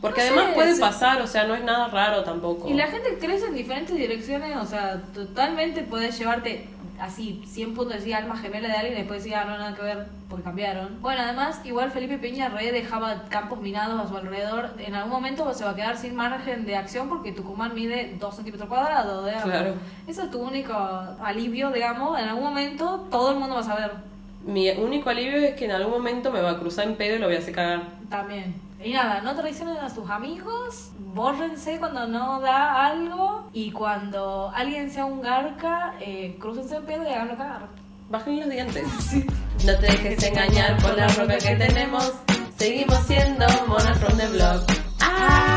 Porque 0.00 0.20
No 0.20 0.26
sé, 0.26 0.32
además 0.34 0.54
puede 0.54 0.78
pasar, 0.78 1.22
o 1.22 1.26
sea, 1.26 1.46
no 1.46 1.54
es 1.54 1.64
nada 1.64 1.88
raro 1.88 2.22
tampoco. 2.22 2.68
Y 2.68 2.74
la 2.74 2.86
gente 2.86 3.16
crece 3.18 3.46
en 3.46 3.54
diferentes 3.54 3.96
direcciones, 3.96 4.54
o 4.58 4.66
sea, 4.66 5.02
totalmente 5.14 5.82
puedes 5.82 6.18
llevarte 6.18 6.68
así 7.00 7.42
100 7.46 7.74
puntos, 7.74 7.94
decir 7.96 8.14
alma 8.14 8.36
gemela 8.36 8.68
de 8.68 8.74
alguien 8.74 8.94
y 8.94 8.98
después 8.98 9.22
decir, 9.22 9.36
ah, 9.36 9.44
no, 9.44 9.58
nada 9.58 9.74
que 9.74 9.82
ver, 9.82 10.06
porque 10.28 10.44
cambiaron. 10.44 11.00
Bueno, 11.00 11.22
además, 11.22 11.60
igual 11.64 11.90
Felipe 11.90 12.18
Peña 12.18 12.48
re 12.48 12.72
dejaba 12.72 13.24
campos 13.28 13.60
minados 13.60 14.00
a 14.00 14.08
su 14.08 14.16
alrededor. 14.16 14.70
En 14.78 14.94
algún 14.94 15.12
momento 15.12 15.52
se 15.54 15.64
va 15.64 15.70
a 15.70 15.74
quedar 15.76 15.96
sin 15.96 16.14
margen 16.14 16.66
de 16.66 16.76
acción 16.76 17.08
porque 17.08 17.32
Tucumán 17.32 17.74
mide 17.74 18.16
2 18.18 18.34
centímetros 18.34 18.68
cuadrados. 18.68 19.30
Claro. 19.42 19.74
Eso 20.06 20.22
es 20.22 20.30
tu 20.30 20.40
único 20.40 20.74
alivio, 20.74 21.70
digamos. 21.70 22.18
En 22.18 22.28
algún 22.28 22.44
momento 22.44 23.06
todo 23.10 23.32
el 23.32 23.38
mundo 23.38 23.54
va 23.56 23.60
a 23.60 23.64
saber 23.64 23.92
Mi 24.44 24.70
único 24.70 25.10
alivio 25.10 25.38
es 25.38 25.54
que 25.56 25.64
en 25.64 25.72
algún 25.72 25.92
momento 25.92 26.30
me 26.30 26.40
va 26.40 26.52
a 26.52 26.58
cruzar 26.58 26.86
en 26.86 26.96
pedo 26.96 27.16
y 27.16 27.18
lo 27.18 27.26
voy 27.26 27.36
a 27.36 27.38
hacer 27.38 27.54
cagar. 27.54 27.82
también. 28.08 28.54
Y 28.84 28.92
nada, 28.92 29.22
no 29.22 29.34
traicionen 29.34 29.78
a 29.78 29.88
sus 29.88 30.08
amigos, 30.10 30.92
bórrense 31.16 31.78
cuando 31.78 32.06
no 32.06 32.40
da 32.40 32.86
algo 32.86 33.48
y 33.54 33.72
cuando 33.72 34.52
alguien 34.54 34.90
sea 34.90 35.06
un 35.06 35.22
garca, 35.22 35.94
eh, 35.98 36.36
crúcense 36.38 36.76
en 36.76 36.84
pedo 36.84 37.02
y 37.04 37.08
háganlo 37.08 37.36
cagar. 37.38 37.68
Bajen 38.08 38.40
los 38.40 38.50
dientes. 38.50 38.84
No 39.64 39.74
te 39.78 39.86
dejes 39.86 40.22
engañar 40.22 40.76
por 40.82 40.94
la 40.94 41.08
roca 41.08 41.38
que 41.38 41.56
tenemos. 41.56 42.12
Seguimos 42.58 42.98
siendo 43.06 43.46
Mona 43.66 43.94
from 43.94 44.18
the 44.18 44.28
Block. 44.28 44.70
¡Ah! 45.00 45.55